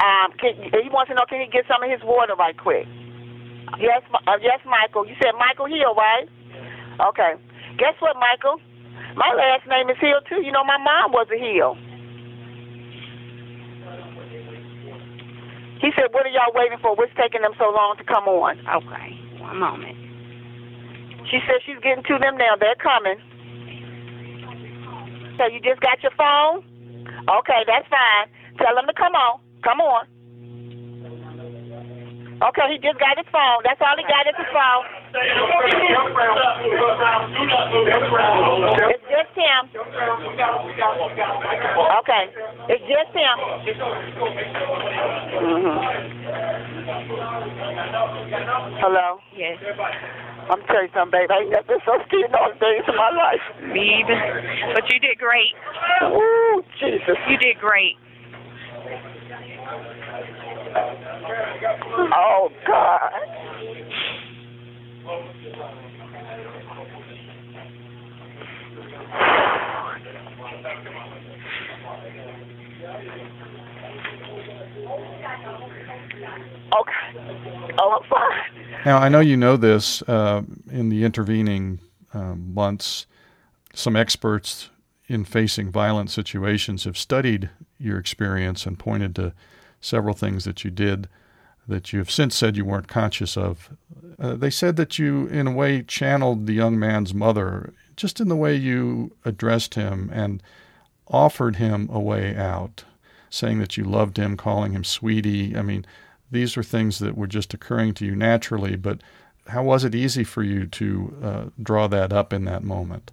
Um, 0.00 0.32
can, 0.40 0.54
he 0.72 0.88
wants 0.88 1.10
to 1.10 1.14
know 1.14 1.26
can 1.28 1.42
he 1.42 1.50
get 1.50 1.66
some 1.68 1.82
of 1.82 1.90
his 1.90 2.00
water 2.02 2.34
right 2.34 2.56
quick? 2.56 2.86
Yes, 3.78 4.02
uh, 4.14 4.38
yes, 4.40 4.60
Michael. 4.64 5.06
You 5.06 5.14
said 5.20 5.36
Michael 5.38 5.66
Hill, 5.66 5.94
right? 5.94 6.26
Okay. 7.12 7.34
Guess 7.78 7.98
what, 8.00 8.16
Michael? 8.16 8.60
My 9.16 9.32
last 9.36 9.66
name 9.68 9.90
is 9.90 9.96
Hill 10.00 10.20
too. 10.28 10.42
You 10.42 10.52
know, 10.52 10.64
my 10.64 10.78
mom 10.78 11.12
was 11.12 11.28
a 11.28 11.38
Hill. 11.38 11.76
He 15.80 15.90
said, 15.98 16.14
"What 16.14 16.26
are 16.26 16.30
y'all 16.30 16.54
waiting 16.54 16.78
for? 16.78 16.94
What's 16.94 17.12
taking 17.18 17.42
them 17.42 17.52
so 17.58 17.70
long 17.70 17.96
to 17.98 18.04
come 18.04 18.28
on?" 18.28 18.58
Okay. 18.66 19.18
One 19.42 19.58
moment. 19.58 19.96
She 21.30 21.40
said 21.46 21.60
she's 21.66 21.80
getting 21.82 22.04
to 22.04 22.18
them 22.18 22.36
now. 22.36 22.56
They're 22.58 22.78
coming. 22.78 23.18
So 25.38 25.46
you 25.46 25.60
just 25.60 25.80
got 25.80 26.02
your 26.02 26.12
phone? 26.12 26.62
Okay, 27.26 27.60
that's 27.66 27.88
fine. 27.88 28.28
Tell 28.58 28.74
them 28.74 28.86
to 28.86 28.92
come 28.92 29.14
on. 29.14 29.40
Come 29.64 29.80
on. 29.80 30.06
Okay, 32.42 32.74
he 32.74 32.78
just 32.82 32.98
got 32.98 33.14
his 33.14 33.26
phone. 33.30 33.62
That's 33.62 33.78
all 33.78 33.94
he 33.94 34.02
got 34.10 34.26
is 34.26 34.34
his 34.34 34.50
phone. 34.50 34.84
It's 38.90 39.06
just 39.06 39.30
him. 39.38 39.62
Okay, 42.02 42.24
it's 42.66 42.82
just 42.90 43.14
him. 43.14 43.36
hmm 45.38 45.78
Hello. 48.82 49.18
Yes. 49.36 49.62
I'm 50.50 50.58
tell 50.66 50.82
you 50.82 50.90
something, 50.92 51.14
babe. 51.14 51.30
I 51.30 51.46
ain't 51.46 51.50
never 51.50 51.66
been 51.66 51.78
so 51.86 51.94
scared 52.10 52.34
all 52.34 52.50
days 52.58 52.82
of 52.88 52.96
my 52.98 53.14
life. 53.14 53.44
Me 53.70 54.02
either. 54.02 54.18
But 54.74 54.90
you 54.90 54.98
did 54.98 55.18
great. 55.18 55.54
Ooh, 56.02 56.62
Jesus. 56.80 57.14
You 57.30 57.38
did 57.38 57.58
great. 57.62 57.94
Oh 61.64 62.50
God. 62.66 63.12
Okay. 76.72 77.74
Oh, 77.78 78.00
I'm 78.00 78.08
fine. 78.08 78.30
Now, 78.84 78.98
I 78.98 79.08
know 79.08 79.20
you 79.20 79.36
know 79.36 79.56
this. 79.56 80.02
Uh, 80.02 80.42
in 80.70 80.88
the 80.88 81.04
intervening 81.04 81.78
um, 82.14 82.52
months, 82.54 83.06
some 83.74 83.94
experts 83.94 84.70
in 85.06 85.24
facing 85.24 85.70
violent 85.70 86.10
situations 86.10 86.84
have 86.84 86.98
studied 86.98 87.50
your 87.78 87.98
experience 87.98 88.66
and 88.66 88.78
pointed 88.78 89.14
to 89.16 89.32
several 89.80 90.14
things 90.14 90.44
that 90.44 90.64
you 90.64 90.70
did 90.70 91.08
that 91.68 91.92
you 91.92 91.98
have 91.98 92.10
since 92.10 92.34
said 92.34 92.56
you 92.56 92.64
weren't 92.64 92.88
conscious 92.88 93.36
of. 93.36 93.70
Uh, 94.18 94.34
they 94.34 94.50
said 94.50 94.76
that 94.76 94.98
you, 94.98 95.26
in 95.28 95.46
a 95.46 95.52
way, 95.52 95.82
channeled 95.82 96.46
the 96.46 96.52
young 96.52 96.78
man's 96.78 97.14
mother 97.14 97.72
just 97.96 98.20
in 98.20 98.28
the 98.28 98.36
way 98.36 98.54
you 98.54 99.12
addressed 99.24 99.74
him 99.74 100.10
and 100.12 100.42
offered 101.08 101.56
him 101.56 101.88
a 101.92 102.00
way 102.00 102.36
out, 102.36 102.84
saying 103.30 103.58
that 103.58 103.76
you 103.76 103.84
loved 103.84 104.16
him, 104.16 104.36
calling 104.36 104.72
him 104.72 104.84
sweetie. 104.84 105.56
I 105.56 105.62
mean, 105.62 105.84
these 106.30 106.56
were 106.56 106.62
things 106.62 106.98
that 106.98 107.16
were 107.16 107.26
just 107.26 107.52
occurring 107.52 107.94
to 107.94 108.06
you 108.06 108.16
naturally, 108.16 108.76
but 108.76 109.02
how 109.48 109.62
was 109.62 109.84
it 109.84 109.94
easy 109.94 110.24
for 110.24 110.42
you 110.42 110.66
to 110.66 111.16
uh, 111.22 111.44
draw 111.62 111.86
that 111.88 112.12
up 112.12 112.32
in 112.32 112.44
that 112.44 112.62
moment? 112.62 113.10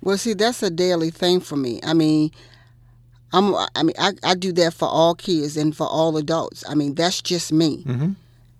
Well, 0.00 0.18
see, 0.18 0.34
that's 0.34 0.62
a 0.62 0.70
daily 0.70 1.10
thing 1.10 1.40
for 1.40 1.56
me. 1.56 1.80
I 1.82 1.94
mean, 1.94 2.30
I'm. 3.32 3.54
I 3.74 3.82
mean, 3.82 3.96
I, 3.98 4.12
I 4.22 4.34
do 4.34 4.52
that 4.52 4.74
for 4.74 4.88
all 4.88 5.14
kids 5.14 5.56
and 5.56 5.76
for 5.76 5.86
all 5.86 6.16
adults. 6.16 6.64
I 6.68 6.74
mean, 6.74 6.94
that's 6.94 7.20
just 7.20 7.52
me. 7.52 7.84
Mm-hmm. 7.84 8.12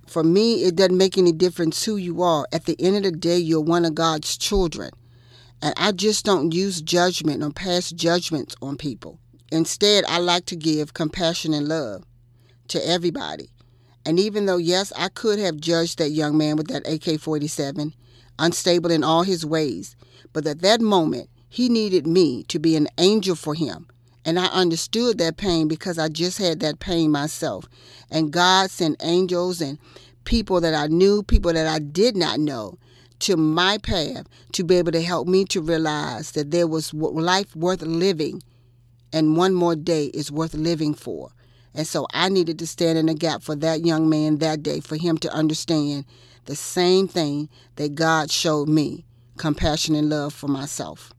For 0.06 0.22
me, 0.22 0.64
it 0.64 0.76
doesn't 0.76 0.96
make 0.96 1.18
any 1.18 1.32
difference 1.32 1.84
who 1.84 1.96
you 1.96 2.22
are. 2.22 2.46
At 2.52 2.64
the 2.64 2.76
end 2.80 2.96
of 2.96 3.02
the 3.02 3.12
day, 3.12 3.38
you're 3.38 3.60
one 3.60 3.84
of 3.84 3.94
God's 3.94 4.36
children, 4.36 4.90
and 5.62 5.74
I 5.76 5.92
just 5.92 6.24
don't 6.24 6.52
use 6.52 6.82
judgment 6.82 7.42
or 7.42 7.50
pass 7.50 7.90
judgments 7.90 8.56
on 8.62 8.76
people. 8.76 9.18
Instead, 9.50 10.04
I 10.06 10.18
like 10.18 10.44
to 10.46 10.56
give 10.56 10.94
compassion 10.94 11.54
and 11.54 11.68
love 11.68 12.04
to 12.68 12.86
everybody. 12.86 13.50
And 14.04 14.18
even 14.18 14.46
though, 14.46 14.58
yes, 14.58 14.92
I 14.96 15.08
could 15.08 15.38
have 15.38 15.60
judged 15.60 15.98
that 15.98 16.10
young 16.10 16.36
man 16.36 16.56
with 16.56 16.68
that 16.68 16.86
AK 16.86 17.20
47, 17.20 17.94
unstable 18.38 18.90
in 18.90 19.04
all 19.04 19.22
his 19.22 19.44
ways, 19.44 19.96
but 20.32 20.46
at 20.46 20.60
that 20.60 20.80
moment, 20.80 21.28
he 21.48 21.68
needed 21.68 22.06
me 22.06 22.44
to 22.44 22.58
be 22.58 22.76
an 22.76 22.88
angel 22.98 23.34
for 23.34 23.54
him. 23.54 23.86
And 24.24 24.38
I 24.38 24.46
understood 24.46 25.18
that 25.18 25.36
pain 25.36 25.68
because 25.68 25.98
I 25.98 26.08
just 26.08 26.38
had 26.38 26.60
that 26.60 26.80
pain 26.80 27.10
myself. 27.10 27.66
And 28.10 28.32
God 28.32 28.70
sent 28.70 29.02
angels 29.02 29.60
and 29.60 29.78
people 30.24 30.60
that 30.60 30.74
I 30.74 30.88
knew, 30.88 31.22
people 31.22 31.52
that 31.52 31.66
I 31.66 31.78
did 31.78 32.16
not 32.16 32.38
know, 32.38 32.78
to 33.20 33.36
my 33.36 33.78
path 33.78 34.26
to 34.52 34.64
be 34.64 34.76
able 34.76 34.92
to 34.92 35.02
help 35.02 35.26
me 35.26 35.44
to 35.46 35.60
realize 35.60 36.32
that 36.32 36.50
there 36.50 36.66
was 36.66 36.94
life 36.94 37.56
worth 37.56 37.82
living 37.82 38.42
and 39.12 39.36
one 39.36 39.54
more 39.54 39.74
day 39.74 40.06
is 40.06 40.30
worth 40.30 40.54
living 40.54 40.94
for. 40.94 41.30
And 41.74 41.86
so 41.86 42.06
I 42.12 42.28
needed 42.28 42.58
to 42.58 42.66
stand 42.66 42.98
in 42.98 43.06
the 43.06 43.14
gap 43.14 43.42
for 43.42 43.54
that 43.56 43.84
young 43.84 44.08
man 44.08 44.38
that 44.38 44.62
day 44.62 44.80
for 44.80 44.96
him 44.96 45.18
to 45.18 45.32
understand 45.32 46.04
the 46.44 46.56
same 46.56 47.08
thing 47.08 47.48
that 47.76 47.94
God 47.94 48.30
showed 48.30 48.68
me 48.68 49.04
compassion 49.36 49.94
and 49.94 50.08
love 50.08 50.32
for 50.34 50.48
myself. 50.48 51.12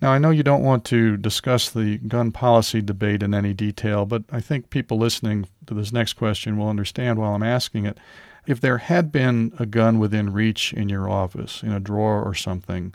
Now, 0.00 0.12
I 0.12 0.18
know 0.18 0.30
you 0.30 0.42
don't 0.42 0.64
want 0.64 0.84
to 0.86 1.18
discuss 1.18 1.68
the 1.68 1.98
gun 1.98 2.32
policy 2.32 2.80
debate 2.80 3.22
in 3.22 3.34
any 3.34 3.52
detail, 3.52 4.06
but 4.06 4.24
I 4.32 4.40
think 4.40 4.70
people 4.70 4.96
listening 4.96 5.46
to 5.66 5.74
this 5.74 5.92
next 5.92 6.14
question 6.14 6.56
will 6.56 6.68
understand 6.68 7.18
while 7.18 7.34
I'm 7.34 7.42
asking 7.42 7.84
it. 7.84 7.98
If 8.46 8.60
there 8.60 8.78
had 8.78 9.12
been 9.12 9.52
a 9.58 9.66
gun 9.66 9.98
within 9.98 10.32
reach 10.32 10.72
in 10.72 10.88
your 10.88 11.08
office, 11.08 11.62
in 11.62 11.72
a 11.72 11.80
drawer 11.80 12.22
or 12.22 12.34
something, 12.34 12.94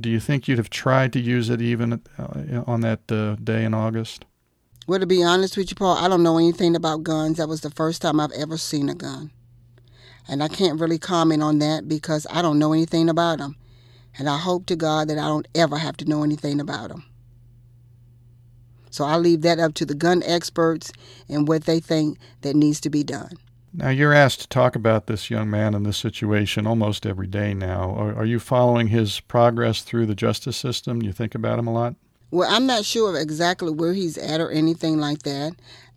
do 0.00 0.10
you 0.10 0.20
think 0.20 0.46
you'd 0.46 0.58
have 0.58 0.70
tried 0.70 1.12
to 1.14 1.20
use 1.20 1.48
it 1.48 1.62
even 1.62 2.02
uh, 2.18 2.62
on 2.66 2.82
that 2.82 3.10
uh, 3.10 3.36
day 3.36 3.64
in 3.64 3.72
August? 3.72 4.26
Well, 4.86 5.00
to 5.00 5.06
be 5.06 5.22
honest 5.22 5.56
with 5.56 5.70
you, 5.70 5.76
Paul, 5.76 5.96
I 5.96 6.08
don't 6.08 6.22
know 6.22 6.38
anything 6.38 6.76
about 6.76 7.04
guns. 7.04 7.38
That 7.38 7.48
was 7.48 7.62
the 7.62 7.70
first 7.70 8.02
time 8.02 8.20
I've 8.20 8.32
ever 8.32 8.56
seen 8.56 8.88
a 8.88 8.94
gun. 8.94 9.30
And 10.28 10.42
I 10.42 10.48
can't 10.48 10.80
really 10.80 10.98
comment 10.98 11.42
on 11.42 11.58
that 11.60 11.88
because 11.88 12.26
I 12.30 12.42
don't 12.42 12.58
know 12.58 12.74
anything 12.74 13.08
about 13.08 13.38
them. 13.38 13.56
And 14.16 14.28
I 14.28 14.38
hope 14.38 14.66
to 14.66 14.76
God 14.76 15.08
that 15.08 15.18
I 15.18 15.26
don't 15.26 15.48
ever 15.54 15.76
have 15.76 15.96
to 15.98 16.04
know 16.04 16.22
anything 16.22 16.60
about 16.60 16.88
them. 16.88 17.04
So 18.90 19.04
I 19.04 19.16
leave 19.16 19.42
that 19.42 19.58
up 19.58 19.74
to 19.74 19.86
the 19.86 19.94
gun 19.94 20.22
experts 20.24 20.92
and 21.28 21.46
what 21.46 21.64
they 21.64 21.80
think 21.80 22.18
that 22.40 22.56
needs 22.56 22.80
to 22.80 22.90
be 22.90 23.04
done. 23.04 23.32
Now, 23.72 23.90
you're 23.90 24.14
asked 24.14 24.40
to 24.40 24.48
talk 24.48 24.74
about 24.74 25.06
this 25.06 25.30
young 25.30 25.50
man 25.50 25.74
in 25.74 25.82
this 25.82 25.98
situation 25.98 26.66
almost 26.66 27.04
every 27.04 27.26
day 27.26 27.52
now. 27.52 27.90
Are, 27.90 28.16
are 28.16 28.24
you 28.24 28.40
following 28.40 28.88
his 28.88 29.20
progress 29.20 29.82
through 29.82 30.06
the 30.06 30.14
justice 30.14 30.56
system? 30.56 31.02
You 31.02 31.12
think 31.12 31.34
about 31.34 31.58
him 31.58 31.66
a 31.66 31.72
lot? 31.72 31.94
Well, 32.30 32.48
I'm 32.50 32.66
not 32.66 32.84
sure 32.84 33.10
of 33.10 33.16
exactly 33.16 33.70
where 33.70 33.92
he's 33.92 34.18
at 34.18 34.40
or 34.40 34.50
anything 34.50 34.98
like 34.98 35.22
that. 35.22 35.52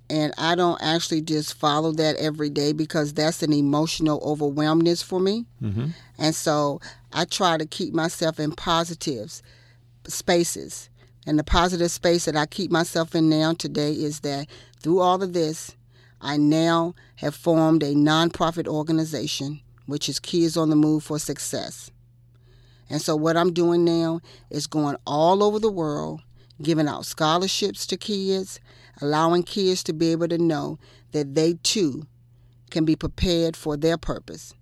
And 0.10 0.34
I 0.38 0.56
don't 0.56 0.82
actually 0.84 1.22
just 1.22 1.54
follow 1.54 1.94
that 1.94 2.18
every 2.18 2.50
day 2.50 2.74
because 2.74 3.14
that's 3.14 3.42
an 3.42 3.54
emotional 3.54 4.22
overwhelmness 4.22 5.02
for 5.02 5.22
me. 5.22 5.46
Mm-hmm. 5.64 5.88
And 6.18 6.36
so 6.36 6.82
I 7.14 7.26
try 7.26 7.58
to 7.58 7.66
keep 7.66 7.94
myself 7.94 8.40
in 8.40 8.52
positive 8.54 9.42
spaces. 10.08 10.90
And 11.28 11.38
the 11.38 11.44
positive 11.44 11.92
space 11.92 12.26
that 12.26 12.36
I 12.36 12.46
keep 12.46 12.72
myself 12.72 13.14
in 13.14 13.30
now 13.30 13.54
today 13.54 13.92
is 13.92 14.22
that 14.22 14.48
through 14.82 15.00
all 15.00 15.22
of 15.22 15.34
this, 15.34 15.76
I 16.20 16.38
now 16.38 16.96
have 17.18 17.36
formed 17.36 17.84
a 17.84 17.94
nonprofit 17.94 18.68
organization, 18.68 19.62
which 19.86 20.08
is 20.10 20.20
Kids 20.20 20.58
on 20.58 20.70
the 20.70 20.76
Move 20.76 21.04
for 21.04 21.20
Success. 21.20 21.92
And 22.90 23.02
so, 23.02 23.16
what 23.16 23.38
I'm 23.38 23.54
doing 23.54 23.86
now 23.86 24.20
is 24.50 24.68
going 24.68 24.98
all 25.08 25.44
over 25.44 25.60
the 25.60 25.72
world, 25.72 26.22
giving 26.62 26.88
out 26.88 27.06
scholarships 27.06 27.88
to 27.88 27.98
kids, 27.98 28.60
allowing 29.02 29.44
kids 29.44 29.84
to 29.84 29.94
be 29.94 30.12
able 30.12 30.28
to 30.28 30.38
know 30.38 30.78
that 31.12 31.36
they 31.36 31.54
too 31.64 32.06
can 32.70 32.86
be 32.86 32.96
prepared 32.96 33.56
for 33.56 33.78
their 33.78 33.98
purpose. 33.98 34.54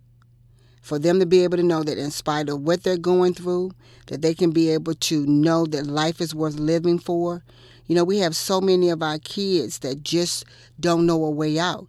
For 0.89 0.97
them 0.97 1.19
to 1.19 1.27
be 1.27 1.43
able 1.43 1.57
to 1.57 1.63
know 1.63 1.83
that 1.83 1.99
in 1.99 2.09
spite 2.09 2.49
of 2.49 2.61
what 2.61 2.81
they're 2.81 2.97
going 2.97 3.35
through, 3.35 3.73
that 4.07 4.23
they 4.23 4.33
can 4.33 4.49
be 4.49 4.71
able 4.71 4.95
to 4.95 5.23
know 5.27 5.67
that 5.67 5.85
life 5.85 6.19
is 6.19 6.33
worth 6.33 6.55
living 6.55 6.97
for. 6.97 7.43
You 7.85 7.93
know, 7.93 8.03
we 8.03 8.17
have 8.17 8.35
so 8.35 8.59
many 8.59 8.89
of 8.89 9.03
our 9.03 9.19
kids 9.19 9.77
that 9.79 10.01
just 10.01 10.45
don't 10.79 11.05
know 11.05 11.23
a 11.25 11.29
way 11.29 11.59
out. 11.59 11.85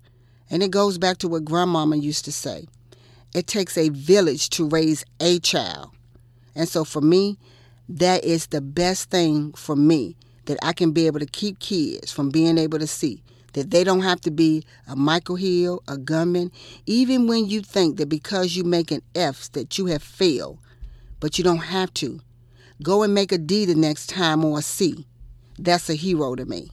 And 0.51 0.63
it 0.63 0.71
goes 0.71 0.99
back 0.99 1.17
to 1.21 1.29
what 1.29 1.47
grandmama 1.47 1.97
used 1.97 2.27
to 2.27 2.33
say. 2.33 2.67
It 3.35 3.47
takes 3.47 3.79
a 3.79 3.89
village 3.89 4.51
to 4.51 4.69
raise 4.69 5.03
a 5.19 5.39
child. 5.39 5.93
And 6.55 6.69
so 6.69 6.85
for 6.85 7.01
me, 7.01 7.39
that 7.89 8.23
is 8.23 8.49
the 8.49 8.61
best 8.61 9.09
thing 9.09 9.55
for 9.55 9.77
me 9.77 10.15
that 10.45 10.59
I 10.63 10.75
can 10.75 10.93
be 10.93 11.07
able 11.07 11.21
to 11.21 11.27
keep 11.27 11.59
kids 11.59 12.13
from 12.13 12.29
being 12.29 12.59
able 12.59 12.79
to 12.79 12.87
see 12.87 13.23
that 13.53 13.71
they 13.71 13.85
don't 13.85 14.03
have 14.03 14.21
to 14.23 14.31
be 14.31 14.65
a 14.89 14.97
Michael 14.97 15.37
Hill, 15.37 15.83
a 15.89 15.97
gunman, 15.97 16.53
even 16.87 17.27
when 17.27 17.49
you 17.49 17.61
think 17.61 17.97
that 17.97 18.09
because 18.09 18.57
you 18.57 18.65
make 18.65 18.91
an 18.91 19.03
F 19.15 19.51
that 19.53 19.79
you 19.79 19.87
have 19.87 20.03
failed, 20.03 20.59
but 21.19 21.39
you 21.39 21.45
don't 21.45 21.59
have 21.59 21.93
to. 21.95 22.21
Go 22.83 23.03
and 23.03 23.13
make 23.13 23.33
a 23.33 23.39
D 23.39 23.65
the 23.65 23.75
next 23.75 24.09
time 24.09 24.45
or 24.45 24.59
a 24.59 24.63
C. 24.63 25.07
That's 25.59 25.91
a 25.91 25.95
hero 25.95 26.35
to 26.35 26.47
me. 26.47 26.71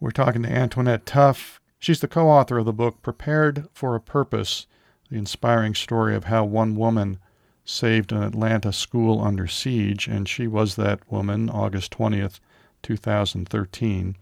We're 0.00 0.10
talking 0.10 0.42
to 0.42 0.50
Antoinette 0.50 1.06
Tuff. 1.06 1.60
She's 1.78 2.00
the 2.00 2.08
co 2.08 2.28
author 2.28 2.58
of 2.58 2.64
the 2.64 2.72
book 2.72 3.02
Prepared 3.02 3.68
for 3.72 3.94
a 3.94 4.00
Purpose, 4.00 4.66
the 5.10 5.16
inspiring 5.16 5.74
story 5.74 6.16
of 6.16 6.24
how 6.24 6.44
one 6.44 6.74
woman 6.74 7.18
saved 7.64 8.10
an 8.10 8.22
Atlanta 8.22 8.72
school 8.72 9.20
under 9.20 9.46
siege, 9.46 10.08
and 10.08 10.28
she 10.28 10.48
was 10.48 10.74
that 10.74 11.00
woman 11.10 11.48
August 11.48 11.92
20th, 11.92 12.40
2013. 12.82 14.16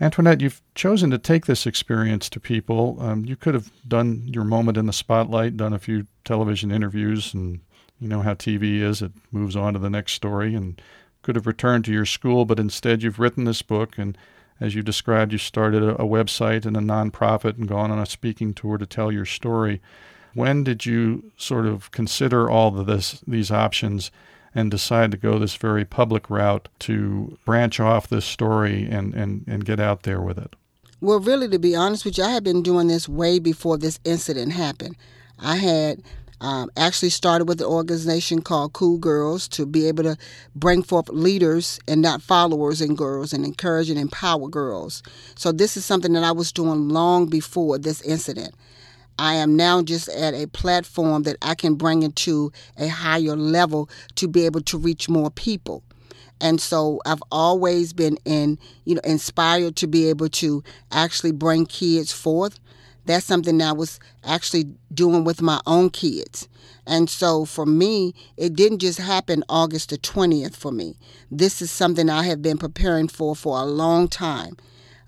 Antoinette, 0.00 0.42
you've 0.42 0.60
chosen 0.74 1.10
to 1.10 1.18
take 1.18 1.46
this 1.46 1.66
experience 1.66 2.28
to 2.28 2.40
people. 2.40 2.98
Um, 3.00 3.24
you 3.24 3.34
could 3.34 3.54
have 3.54 3.70
done 3.88 4.22
your 4.26 4.44
moment 4.44 4.76
in 4.76 4.86
the 4.86 4.92
spotlight, 4.92 5.56
done 5.56 5.72
a 5.72 5.78
few 5.78 6.06
television 6.24 6.70
interviews, 6.70 7.32
and 7.32 7.60
you 7.98 8.08
know 8.08 8.20
how 8.20 8.34
TV 8.34 8.80
is. 8.80 9.00
It 9.00 9.12
moves 9.32 9.56
on 9.56 9.72
to 9.72 9.78
the 9.78 9.88
next 9.88 10.12
story 10.12 10.54
and 10.54 10.80
could 11.22 11.34
have 11.34 11.46
returned 11.46 11.86
to 11.86 11.92
your 11.92 12.04
school, 12.04 12.44
but 12.44 12.60
instead 12.60 13.02
you've 13.02 13.18
written 13.18 13.44
this 13.44 13.62
book 13.62 13.96
and 13.96 14.18
as 14.60 14.74
you 14.74 14.82
described, 14.82 15.32
you 15.32 15.38
started 15.38 15.82
a, 15.82 15.96
a 15.96 16.06
website 16.06 16.64
and 16.64 16.76
a 16.76 16.80
nonprofit 16.80 17.58
and 17.58 17.68
gone 17.68 17.90
on 17.90 17.98
a 17.98 18.06
speaking 18.06 18.54
tour 18.54 18.78
to 18.78 18.86
tell 18.86 19.12
your 19.12 19.26
story. 19.26 19.82
When 20.34 20.64
did 20.64 20.86
you 20.86 21.30
sort 21.36 21.66
of 21.66 21.90
consider 21.90 22.50
all 22.50 22.78
of 22.78 22.86
this, 22.86 23.22
these 23.26 23.50
options, 23.50 24.10
and 24.56 24.70
decide 24.70 25.10
to 25.10 25.18
go 25.18 25.38
this 25.38 25.54
very 25.54 25.84
public 25.84 26.30
route 26.30 26.68
to 26.80 27.36
branch 27.44 27.78
off 27.78 28.08
this 28.08 28.24
story 28.24 28.88
and, 28.90 29.14
and, 29.14 29.44
and 29.46 29.66
get 29.66 29.78
out 29.78 30.02
there 30.04 30.20
with 30.20 30.38
it? 30.38 30.56
Well, 31.02 31.20
really, 31.20 31.46
to 31.48 31.58
be 31.58 31.76
honest 31.76 32.06
with 32.06 32.16
you, 32.16 32.24
I 32.24 32.30
had 32.30 32.42
been 32.42 32.62
doing 32.62 32.88
this 32.88 33.06
way 33.06 33.38
before 33.38 33.76
this 33.76 34.00
incident 34.04 34.52
happened. 34.52 34.96
I 35.38 35.56
had 35.56 36.02
um, 36.40 36.70
actually 36.76 37.10
started 37.10 37.48
with 37.48 37.60
an 37.60 37.66
organization 37.66 38.40
called 38.40 38.72
Cool 38.72 38.96
Girls 38.96 39.46
to 39.48 39.66
be 39.66 39.86
able 39.88 40.04
to 40.04 40.16
bring 40.54 40.82
forth 40.82 41.10
leaders 41.10 41.78
and 41.86 42.00
not 42.00 42.22
followers 42.22 42.80
and 42.80 42.96
girls 42.96 43.34
and 43.34 43.44
encourage 43.44 43.90
and 43.90 43.98
empower 43.98 44.48
girls. 44.48 45.02
So 45.36 45.52
this 45.52 45.76
is 45.76 45.84
something 45.84 46.14
that 46.14 46.24
I 46.24 46.32
was 46.32 46.50
doing 46.50 46.88
long 46.88 47.26
before 47.26 47.76
this 47.76 48.00
incident. 48.00 48.54
I 49.18 49.34
am 49.34 49.56
now 49.56 49.82
just 49.82 50.08
at 50.08 50.34
a 50.34 50.46
platform 50.48 51.24
that 51.24 51.36
I 51.42 51.54
can 51.54 51.74
bring 51.74 52.02
into 52.02 52.52
a 52.76 52.88
higher 52.88 53.36
level 53.36 53.88
to 54.16 54.28
be 54.28 54.46
able 54.46 54.60
to 54.62 54.78
reach 54.78 55.08
more 55.08 55.30
people. 55.30 55.82
And 56.40 56.60
so 56.60 57.00
I've 57.06 57.22
always 57.32 57.92
been 57.92 58.18
in, 58.24 58.58
you 58.84 58.94
know, 58.96 59.00
inspired 59.04 59.76
to 59.76 59.86
be 59.86 60.08
able 60.08 60.28
to 60.28 60.62
actually 60.92 61.32
bring 61.32 61.64
kids 61.66 62.12
forth 62.12 62.60
that's 63.06 63.24
something 63.24 63.62
I 63.62 63.72
was 63.72 64.00
actually 64.24 64.74
doing 64.92 65.24
with 65.24 65.40
my 65.40 65.60
own 65.66 65.90
kids. 65.90 66.48
And 66.86 67.08
so 67.08 67.44
for 67.44 67.64
me, 67.64 68.14
it 68.36 68.54
didn't 68.54 68.78
just 68.78 68.98
happen 68.98 69.44
August 69.48 69.90
the 69.90 69.98
20th 69.98 70.56
for 70.56 70.72
me. 70.72 70.98
This 71.30 71.62
is 71.62 71.70
something 71.70 72.10
I 72.10 72.24
have 72.24 72.42
been 72.42 72.58
preparing 72.58 73.08
for 73.08 73.34
for 73.34 73.58
a 73.58 73.64
long 73.64 74.08
time. 74.08 74.56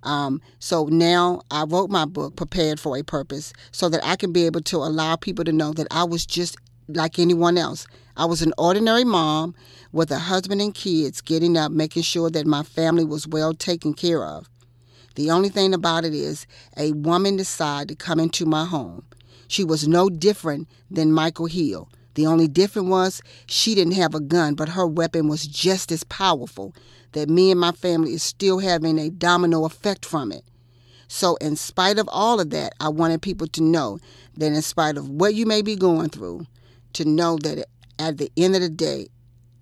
Um, 0.08 0.40
so 0.58 0.86
now 0.86 1.42
I 1.50 1.64
wrote 1.64 1.90
my 1.90 2.06
book, 2.06 2.34
Prepared 2.34 2.80
for 2.80 2.96
a 2.96 3.02
Purpose, 3.02 3.52
so 3.72 3.90
that 3.90 4.00
I 4.02 4.16
can 4.16 4.32
be 4.32 4.46
able 4.46 4.62
to 4.62 4.78
allow 4.78 5.16
people 5.16 5.44
to 5.44 5.52
know 5.52 5.74
that 5.74 5.86
I 5.90 6.04
was 6.04 6.24
just 6.24 6.56
like 6.88 7.18
anyone 7.18 7.58
else. 7.58 7.86
I 8.16 8.24
was 8.24 8.40
an 8.40 8.54
ordinary 8.56 9.04
mom 9.04 9.54
with 9.92 10.10
a 10.10 10.18
husband 10.18 10.62
and 10.62 10.74
kids, 10.74 11.20
getting 11.20 11.58
up, 11.58 11.72
making 11.72 12.04
sure 12.04 12.30
that 12.30 12.46
my 12.46 12.62
family 12.62 13.04
was 13.04 13.28
well 13.28 13.52
taken 13.52 13.92
care 13.92 14.24
of. 14.24 14.48
The 15.14 15.30
only 15.30 15.50
thing 15.50 15.74
about 15.74 16.06
it 16.06 16.14
is 16.14 16.46
a 16.78 16.92
woman 16.92 17.36
decided 17.36 17.88
to 17.90 17.94
come 17.94 18.18
into 18.18 18.46
my 18.46 18.64
home. 18.64 19.04
She 19.46 19.62
was 19.62 19.86
no 19.86 20.08
different 20.08 20.68
than 20.90 21.12
Michael 21.12 21.46
Hill. 21.46 21.90
The 22.14 22.26
only 22.26 22.48
difference 22.48 22.88
was 22.88 23.22
she 23.46 23.74
didn't 23.74 23.92
have 23.94 24.14
a 24.14 24.20
gun, 24.20 24.54
but 24.54 24.70
her 24.70 24.86
weapon 24.86 25.28
was 25.28 25.46
just 25.46 25.92
as 25.92 26.02
powerful. 26.04 26.74
That 27.12 27.28
me 27.28 27.50
and 27.50 27.60
my 27.60 27.72
family 27.72 28.12
is 28.14 28.22
still 28.22 28.58
having 28.58 28.98
a 28.98 29.10
domino 29.10 29.64
effect 29.64 30.04
from 30.04 30.30
it. 30.32 30.44
So, 31.08 31.36
in 31.36 31.56
spite 31.56 31.98
of 31.98 32.08
all 32.12 32.38
of 32.38 32.50
that, 32.50 32.74
I 32.80 32.90
wanted 32.90 33.22
people 33.22 33.46
to 33.48 33.62
know 33.62 33.98
that, 34.36 34.52
in 34.52 34.60
spite 34.60 34.98
of 34.98 35.08
what 35.08 35.34
you 35.34 35.46
may 35.46 35.62
be 35.62 35.74
going 35.74 36.10
through, 36.10 36.46
to 36.92 37.04
know 37.04 37.38
that 37.38 37.66
at 37.98 38.18
the 38.18 38.30
end 38.36 38.54
of 38.54 38.60
the 38.60 38.68
day, 38.68 39.08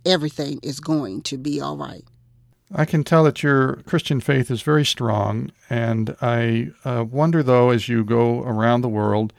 everything 0.04 0.58
is 0.62 0.80
going 0.80 1.22
to 1.22 1.38
be 1.38 1.60
all 1.60 1.76
right. 1.76 2.04
I 2.74 2.84
can 2.84 3.04
tell 3.04 3.22
that 3.24 3.44
your 3.44 3.76
Christian 3.86 4.20
faith 4.20 4.50
is 4.50 4.62
very 4.62 4.84
strong, 4.84 5.52
and 5.70 6.16
I 6.20 6.70
uh, 6.84 7.04
wonder, 7.08 7.42
though, 7.42 7.70
as 7.70 7.88
you 7.88 8.04
go 8.04 8.42
around 8.42 8.80
the 8.80 8.88
world, 8.88 9.32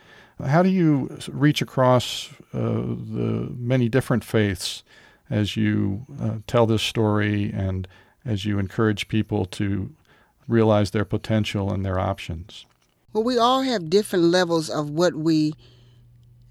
how 0.45 0.63
do 0.63 0.69
you 0.69 1.17
reach 1.27 1.61
across 1.61 2.29
uh, 2.53 2.59
the 2.59 3.53
many 3.57 3.89
different 3.89 4.23
faiths 4.23 4.83
as 5.29 5.57
you 5.57 6.05
uh, 6.21 6.37
tell 6.47 6.65
this 6.65 6.83
story 6.83 7.51
and 7.53 7.87
as 8.25 8.45
you 8.45 8.59
encourage 8.59 9.07
people 9.07 9.45
to 9.45 9.93
realize 10.47 10.91
their 10.91 11.05
potential 11.05 11.71
and 11.71 11.85
their 11.85 11.99
options? 11.99 12.65
Well, 13.13 13.23
we 13.23 13.37
all 13.37 13.61
have 13.61 13.89
different 13.89 14.25
levels 14.25 14.69
of 14.69 14.89
what 14.89 15.15
we 15.15 15.53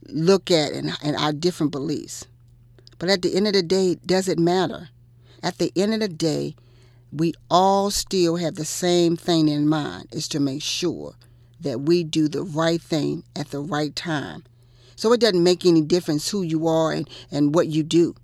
look 0.08 0.50
at 0.50 0.72
and, 0.72 0.92
and 1.02 1.16
our 1.16 1.32
different 1.32 1.72
beliefs. 1.72 2.26
But 2.98 3.08
at 3.08 3.22
the 3.22 3.34
end 3.34 3.46
of 3.46 3.52
the 3.52 3.62
day, 3.62 3.96
does 4.06 4.28
it 4.28 4.38
matter? 4.38 4.88
At 5.42 5.58
the 5.58 5.72
end 5.76 5.94
of 5.94 6.00
the 6.00 6.08
day, 6.08 6.54
we 7.12 7.34
all 7.50 7.90
still 7.90 8.36
have 8.36 8.54
the 8.54 8.64
same 8.64 9.16
thing 9.16 9.48
in 9.48 9.68
mind 9.68 10.08
is 10.12 10.28
to 10.28 10.40
make 10.40 10.62
sure 10.62 11.14
that 11.60 11.82
we 11.82 12.04
do 12.04 12.28
the 12.28 12.42
right 12.42 12.80
thing 12.80 13.24
at 13.34 13.50
the 13.50 13.60
right 13.60 13.94
time. 13.94 14.44
So 14.96 15.12
it 15.12 15.20
doesn't 15.20 15.42
make 15.42 15.64
any 15.64 15.82
difference 15.82 16.30
who 16.30 16.42
you 16.42 16.66
are 16.66 16.92
and, 16.92 17.08
and 17.30 17.54
what 17.54 17.68
you 17.68 17.82
do. 17.82 18.14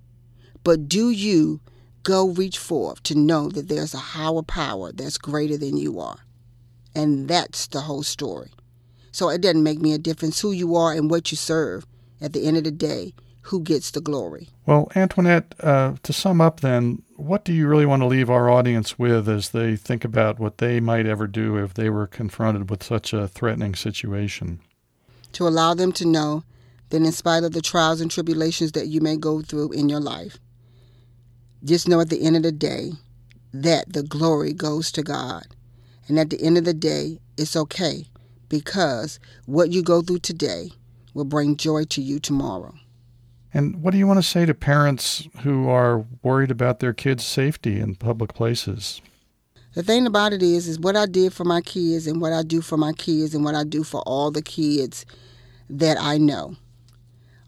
But 0.65 0.89
do 0.89 1.11
you 1.11 1.61
go 2.03 2.29
reach 2.29 2.59
forth 2.59 3.03
to 3.05 3.15
know 3.15 3.49
that 3.51 3.69
there's 3.69 3.95
a 3.95 3.99
higher 3.99 4.43
power 4.43 4.93
that's 4.93 5.19
greater 5.19 5.57
than 5.57 5.77
you 5.77 6.01
are? 6.01 6.19
And 6.95 7.29
that's 7.29 7.67
the 7.67 7.81
whole 7.81 8.03
story. 8.03 8.51
So 9.11 9.29
it 9.29 9.41
doesn't 9.41 9.63
make 9.63 9.81
me 9.81 9.93
a 9.93 9.99
difference 9.99 10.41
who 10.41 10.53
you 10.53 10.75
are 10.77 10.93
and 10.93 11.11
what 11.11 11.31
you 11.31 11.37
serve. 11.37 11.87
At 12.21 12.33
the 12.33 12.47
end 12.47 12.57
of 12.57 12.65
the 12.65 12.71
day, 12.71 13.15
who 13.43 13.61
gets 13.61 13.91
the 13.91 14.01
glory. 14.01 14.49
Well, 14.67 14.91
Antoinette, 14.95 15.55
uh, 15.61 15.95
to 16.05 16.13
sum 16.13 16.41
up 16.41 16.61
then, 16.61 17.03
what 17.17 17.45
do 17.45 17.53
you 17.53 17.67
really 17.67 17.87
want 17.87 18.03
to 18.03 18.07
leave 18.07 18.31
our 18.31 18.49
audience 18.49 18.99
with 18.99 19.29
as 19.29 19.51
they 19.51 19.75
think 19.75 20.05
about 20.05 20.39
what 20.39 20.59
they 20.59 20.79
might 20.79 21.07
ever 21.07 21.27
do 21.27 21.57
if 21.57 21.75
they 21.75 21.91
were 21.91 22.07
confronted 22.07 22.71
with 22.71 22.83
such 22.83 23.13
a 23.13 23.27
threatening 23.27 23.75
situation? 23.75 24.61
To 25.33 25.49
allow 25.49 25.75
them 25.75 25.93
to 25.93 26.07
know 26.07 26.45
that 26.91 27.03
in 27.03 27.11
spite 27.11 27.43
of 27.43 27.53
the 27.53 27.63
trials 27.63 28.01
and 28.01 28.11
tribulations 28.11 28.73
that 28.73 28.87
you 28.87 29.01
may 29.01 29.17
go 29.17 29.43
through 29.43 29.73
in 29.73 29.89
your 29.89 30.01
life, 30.01 30.39
just 31.65 31.89
know 31.89 32.01
at 32.01 32.11
the 32.11 32.23
end 32.23 32.37
of 32.37 32.43
the 32.43 32.53
day 32.53 32.93
that 33.53 33.93
the 33.93 34.03
glory 34.03 34.53
goes 34.53 34.91
to 34.93 35.03
God. 35.03 35.47
And 36.09 36.19
at 36.19 36.31
the 36.31 36.41
end 36.43 36.59
of 36.59 36.65
the 36.65 36.75
day, 36.75 37.19
it's 37.37 37.57
okay 37.57 38.07
because 38.49 39.21
what 39.47 39.71
you 39.71 39.83
go 39.83 40.03
through 40.03 40.19
today 40.19 40.71
will 41.15 41.25
bring 41.25 41.57
joy 41.57 41.85
to 41.85 42.03
you 42.03 42.19
tomorrow. 42.19 42.75
And 43.55 43.83
what 43.83 43.93
do 43.93 43.99
you 43.99 44.07
want 44.07 44.19
to 44.19 44.23
say 44.23 44.47
to 44.47 44.55
parents 44.55 45.29
who 45.43 45.69
are 45.69 46.05
worried 46.23 46.51
about 46.51 46.81
their 46.81 46.95
kids' 46.95 47.25
safety 47.25 47.79
in 47.79 47.95
public 47.97 48.35
places? 48.35 49.01
The 49.75 49.83
thing 49.83 50.07
about 50.07 50.33
it 50.33 50.43
is, 50.43 50.69
is 50.69 50.79
what 50.79 50.97
I 50.97 51.07
did 51.07 51.33
for 51.33 51.45
my 51.45 51.61
kids 51.61 52.07
and 52.07 52.21
what 52.21 52.33
I 52.33 52.43
do 52.43 52.61
for 52.61 52.77
my 52.77 52.93
kids 52.93 53.35
and 53.35 53.45
what 53.45 53.55
I 53.55 53.65
do 53.65 53.85
for 53.85 54.03
all 54.03 54.31
the 54.31 54.43
kids 54.43 55.07
that 55.71 55.97
I 56.01 56.19
know. 56.19 56.57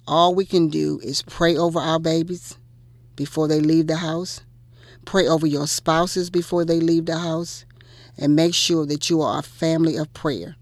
All 0.06 0.34
we 0.34 0.44
can 0.44 0.68
do 0.68 1.00
is 1.02 1.22
pray 1.22 1.56
over 1.56 1.78
our 1.78 1.98
babies 1.98 2.56
before 3.16 3.48
they 3.48 3.60
leave 3.60 3.86
the 3.86 3.96
house, 3.96 4.40
pray 5.04 5.26
over 5.26 5.46
your 5.46 5.66
spouses 5.66 6.30
before 6.30 6.64
they 6.64 6.80
leave 6.80 7.06
the 7.06 7.18
house, 7.18 7.64
and 8.16 8.36
make 8.36 8.54
sure 8.54 8.86
that 8.86 9.10
you 9.10 9.20
are 9.20 9.40
a 9.40 9.42
family 9.42 9.96
of 9.96 10.12
prayer. 10.14 10.56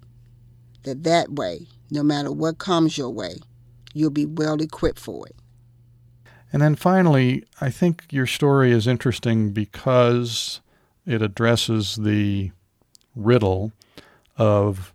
That 0.84 1.04
that 1.04 1.30
way, 1.32 1.66
no 1.90 2.02
matter 2.02 2.32
what 2.32 2.58
comes 2.58 2.98
your 2.98 3.10
way, 3.10 3.36
you'll 3.94 4.10
be 4.10 4.26
well 4.26 4.60
equipped 4.60 4.98
for 4.98 5.26
it. 5.26 5.36
And 6.52 6.60
then 6.60 6.74
finally, 6.74 7.44
I 7.60 7.70
think 7.70 8.04
your 8.10 8.26
story 8.26 8.72
is 8.72 8.86
interesting 8.86 9.52
because 9.52 10.60
it 11.06 11.22
addresses 11.22 11.96
the 11.96 12.50
riddle 13.14 13.72
of 14.36 14.92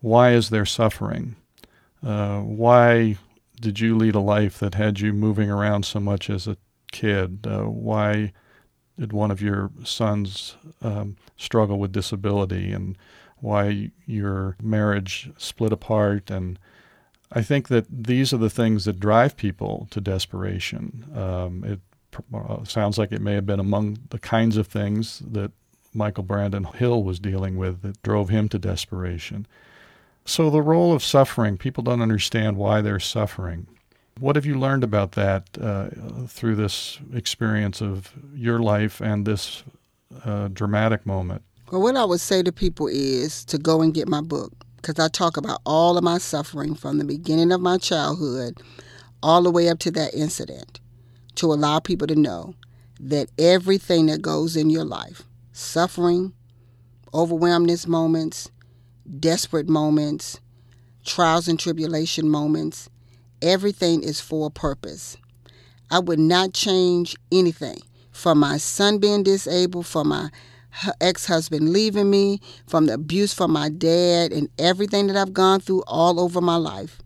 why 0.00 0.32
is 0.32 0.50
there 0.50 0.64
suffering? 0.64 1.36
Uh, 2.02 2.40
why 2.40 3.18
did 3.60 3.80
you 3.80 3.96
lead 3.96 4.14
a 4.14 4.20
life 4.20 4.58
that 4.58 4.74
had 4.74 5.00
you 5.00 5.12
moving 5.12 5.50
around 5.50 5.84
so 5.84 6.00
much 6.00 6.30
as 6.30 6.46
a 6.46 6.56
kid? 6.92 7.46
Uh, 7.46 7.64
why 7.64 8.32
did 8.98 9.12
one 9.12 9.30
of 9.30 9.40
your 9.40 9.70
sons 9.84 10.56
um, 10.82 11.16
struggle 11.36 11.78
with 11.78 11.92
disability? 11.92 12.72
And 12.72 12.96
why 13.38 13.90
your 14.06 14.56
marriage 14.62 15.30
split 15.36 15.72
apart? 15.72 16.30
And 16.30 16.58
I 17.30 17.42
think 17.42 17.68
that 17.68 17.86
these 17.90 18.32
are 18.32 18.38
the 18.38 18.50
things 18.50 18.84
that 18.84 19.00
drive 19.00 19.36
people 19.36 19.86
to 19.90 20.00
desperation. 20.00 21.04
Um, 21.14 21.64
it 21.64 21.80
uh, 22.34 22.64
sounds 22.64 22.98
like 22.98 23.12
it 23.12 23.20
may 23.20 23.34
have 23.34 23.46
been 23.46 23.60
among 23.60 23.98
the 24.10 24.18
kinds 24.18 24.56
of 24.56 24.66
things 24.66 25.22
that 25.30 25.52
Michael 25.94 26.24
Brandon 26.24 26.64
Hill 26.64 27.02
was 27.02 27.18
dealing 27.18 27.56
with 27.56 27.82
that 27.82 28.02
drove 28.02 28.28
him 28.28 28.48
to 28.50 28.58
desperation. 28.58 29.46
So, 30.24 30.50
the 30.50 30.62
role 30.62 30.92
of 30.92 31.02
suffering, 31.02 31.56
people 31.56 31.82
don't 31.82 32.02
understand 32.02 32.56
why 32.56 32.82
they're 32.82 33.00
suffering. 33.00 33.66
What 34.20 34.36
have 34.36 34.46
you 34.46 34.58
learned 34.58 34.84
about 34.84 35.12
that 35.12 35.48
uh, 35.60 35.88
through 36.26 36.56
this 36.56 36.98
experience 37.12 37.80
of 37.80 38.12
your 38.34 38.58
life 38.58 39.00
and 39.00 39.26
this 39.26 39.62
uh, 40.24 40.48
dramatic 40.48 41.06
moment? 41.06 41.42
Well, 41.70 41.82
what 41.82 41.96
I 41.96 42.04
would 42.04 42.20
say 42.20 42.42
to 42.42 42.52
people 42.52 42.88
is 42.88 43.44
to 43.46 43.58
go 43.58 43.82
and 43.82 43.92
get 43.94 44.08
my 44.08 44.20
book 44.20 44.52
because 44.76 44.98
I 44.98 45.08
talk 45.08 45.36
about 45.36 45.60
all 45.66 45.98
of 45.98 46.04
my 46.04 46.18
suffering 46.18 46.74
from 46.74 46.98
the 46.98 47.04
beginning 47.04 47.52
of 47.52 47.60
my 47.60 47.78
childhood 47.78 48.60
all 49.22 49.42
the 49.42 49.50
way 49.50 49.68
up 49.68 49.78
to 49.80 49.90
that 49.92 50.14
incident 50.14 50.80
to 51.34 51.52
allow 51.52 51.78
people 51.78 52.06
to 52.06 52.16
know 52.16 52.54
that 53.00 53.28
everything 53.38 54.06
that 54.06 54.22
goes 54.22 54.56
in 54.56 54.70
your 54.70 54.84
life 54.84 55.22
suffering, 55.52 56.32
overwhelmness 57.12 57.86
moments, 57.86 58.50
desperate 59.18 59.68
moments, 59.68 60.40
trials 61.04 61.48
and 61.48 61.58
tribulation 61.58 62.28
moments 62.28 62.88
everything 63.42 64.02
is 64.02 64.20
for 64.20 64.46
a 64.46 64.50
purpose. 64.50 65.16
I 65.90 65.98
would 66.00 66.18
not 66.18 66.52
change 66.52 67.16
anything 67.32 67.78
from 68.10 68.38
my 68.38 68.58
son 68.58 68.98
being 68.98 69.22
disabled, 69.22 69.86
from 69.86 70.08
my 70.08 70.30
ex 71.00 71.26
husband 71.26 71.72
leaving 71.72 72.10
me, 72.10 72.40
from 72.66 72.86
the 72.86 72.94
abuse 72.94 73.32
from 73.32 73.52
my 73.52 73.68
dad, 73.68 74.32
and 74.32 74.48
everything 74.58 75.06
that 75.06 75.16
I've 75.16 75.32
gone 75.32 75.60
through 75.60 75.82
all 75.86 76.20
over 76.20 76.40
my 76.40 76.56
life. 76.56 77.00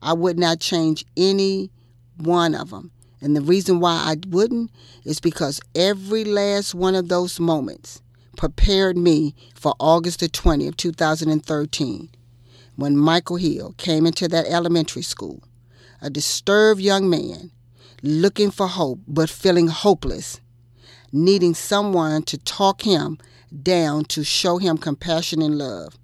I 0.00 0.12
would 0.12 0.38
not 0.38 0.60
change 0.60 1.04
any 1.16 1.70
one 2.16 2.54
of 2.54 2.70
them. 2.70 2.92
And 3.20 3.34
the 3.34 3.40
reason 3.40 3.80
why 3.80 3.92
I 3.92 4.16
wouldn't 4.28 4.70
is 5.04 5.20
because 5.20 5.60
every 5.74 6.24
last 6.24 6.74
one 6.74 6.94
of 6.94 7.08
those 7.08 7.40
moments 7.40 8.00
prepared 8.36 8.96
me 8.96 9.34
for 9.54 9.74
August 9.80 10.20
the 10.20 10.28
20th, 10.28 10.76
2013, 10.76 12.10
when 12.76 12.96
Michael 12.96 13.36
Hill 13.36 13.74
came 13.76 14.06
into 14.06 14.28
that 14.28 14.46
elementary 14.46 15.02
school, 15.02 15.42
a 16.00 16.10
disturbed 16.10 16.80
young 16.80 17.08
man 17.08 17.50
looking 18.02 18.50
for 18.50 18.66
hope 18.66 19.00
but 19.08 19.28
feeling 19.30 19.68
hopeless, 19.68 20.40
needing 21.12 21.54
someone 21.54 22.22
to 22.22 22.38
talk 22.38 22.82
him 22.82 23.18
down 23.62 24.04
to 24.04 24.22
show 24.24 24.58
him 24.58 24.78
compassion 24.78 25.42
and 25.42 25.58
love. 25.58 25.98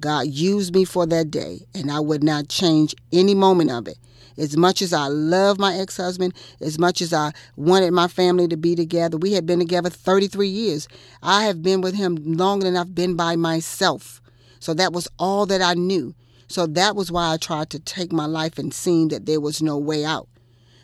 God 0.00 0.26
used 0.26 0.74
me 0.74 0.84
for 0.84 1.06
that 1.06 1.30
day, 1.30 1.60
and 1.74 1.90
I 1.90 2.00
would 2.00 2.24
not 2.24 2.48
change 2.48 2.94
any 3.12 3.34
moment 3.34 3.70
of 3.70 3.86
it. 3.86 3.98
As 4.36 4.56
much 4.56 4.82
as 4.82 4.92
I 4.92 5.06
love 5.06 5.58
my 5.58 5.76
ex 5.76 5.98
husband, 5.98 6.34
as 6.60 6.78
much 6.78 7.00
as 7.02 7.12
I 7.12 7.32
wanted 7.56 7.92
my 7.92 8.08
family 8.08 8.48
to 8.48 8.56
be 8.56 8.74
together, 8.74 9.16
we 9.16 9.32
had 9.32 9.46
been 9.46 9.58
together 9.58 9.90
33 9.90 10.48
years. 10.48 10.88
I 11.22 11.44
have 11.44 11.62
been 11.62 11.82
with 11.82 11.94
him 11.94 12.16
longer 12.16 12.64
than 12.64 12.76
I've 12.76 12.94
been 12.94 13.14
by 13.14 13.36
myself. 13.36 14.20
So 14.58 14.74
that 14.74 14.92
was 14.92 15.06
all 15.18 15.46
that 15.46 15.60
I 15.60 15.74
knew. 15.74 16.14
So 16.52 16.66
that 16.66 16.94
was 16.94 17.10
why 17.10 17.32
I 17.32 17.38
tried 17.38 17.70
to 17.70 17.78
take 17.78 18.12
my 18.12 18.26
life 18.26 18.58
and 18.58 18.74
seen 18.74 19.08
that 19.08 19.24
there 19.24 19.40
was 19.40 19.62
no 19.62 19.78
way 19.78 20.04
out. 20.04 20.28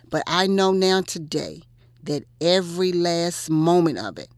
But 0.08 0.22
I 0.26 0.46
know 0.46 0.72
now 0.72 1.02
today 1.02 1.60
that 2.04 2.24
every 2.40 2.90
last 2.90 3.50
moment 3.50 3.98
of 3.98 4.16
it 4.16 4.30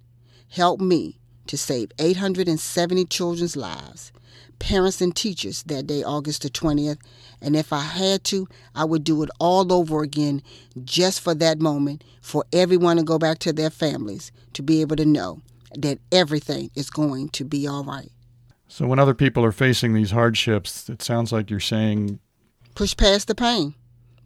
helped 0.48 0.82
me 0.82 1.20
to 1.46 1.56
save 1.56 1.92
870 2.00 3.04
children's 3.04 3.54
lives 3.54 4.10
parents 4.58 5.00
and 5.00 5.14
teachers 5.14 5.62
that 5.62 5.86
day, 5.86 6.02
August 6.02 6.42
the 6.42 6.50
20th. 6.50 6.98
And 7.40 7.54
if 7.54 7.72
I 7.72 7.80
had 7.80 8.24
to, 8.24 8.48
I 8.74 8.84
would 8.84 9.04
do 9.04 9.22
it 9.22 9.30
all 9.38 9.72
over 9.72 10.02
again 10.02 10.42
just 10.84 11.20
for 11.20 11.34
that 11.36 11.60
moment, 11.60 12.02
for 12.20 12.44
everyone 12.52 12.96
to 12.96 13.04
go 13.04 13.20
back 13.20 13.38
to 13.40 13.52
their 13.52 13.70
families 13.70 14.32
to 14.54 14.62
be 14.62 14.80
able 14.80 14.96
to 14.96 15.06
know 15.06 15.42
that 15.76 16.00
everything 16.10 16.72
is 16.74 16.90
going 16.90 17.28
to 17.30 17.44
be 17.44 17.68
all 17.68 17.84
right. 17.84 18.10
So, 18.72 18.86
when 18.86 19.00
other 19.00 19.14
people 19.14 19.44
are 19.44 19.50
facing 19.50 19.94
these 19.94 20.12
hardships, 20.12 20.88
it 20.88 21.02
sounds 21.02 21.32
like 21.32 21.50
you're 21.50 21.58
saying 21.58 22.20
push 22.76 22.96
past 22.96 23.26
the 23.26 23.34
pain. 23.34 23.74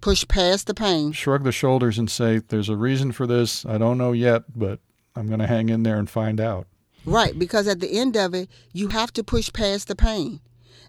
Push 0.03 0.29
past 0.29 0.67
the 0.67 0.75
pain. 0.75 1.13
Shrug 1.13 1.45
the 1.45 1.51
shoulders 1.51 1.99
and 1.99 2.11
say, 2.11 2.43
There's 2.47 2.69
a 2.69 2.77
reason 2.77 3.11
for 3.13 3.27
this. 3.27 3.65
I 3.65 3.79
don't 3.79 3.97
know 3.97 4.13
yet, 4.13 4.43
but 4.55 4.81
I'm 5.17 5.29
going 5.29 5.41
to 5.41 5.47
hang 5.47 5.71
in 5.71 5.83
there 5.83 5.99
and 5.99 6.11
find 6.11 6.41
out. 6.43 6.67
Right, 7.07 7.39
because 7.39 7.67
at 7.67 7.81
the 7.81 7.99
end 7.99 8.17
of 8.19 8.35
it, 8.35 8.51
you 8.73 8.89
have 8.89 9.15
to 9.15 9.25
push 9.25 9.51
past 9.51 9.89
the 9.89 9.97
pain. 9.97 10.41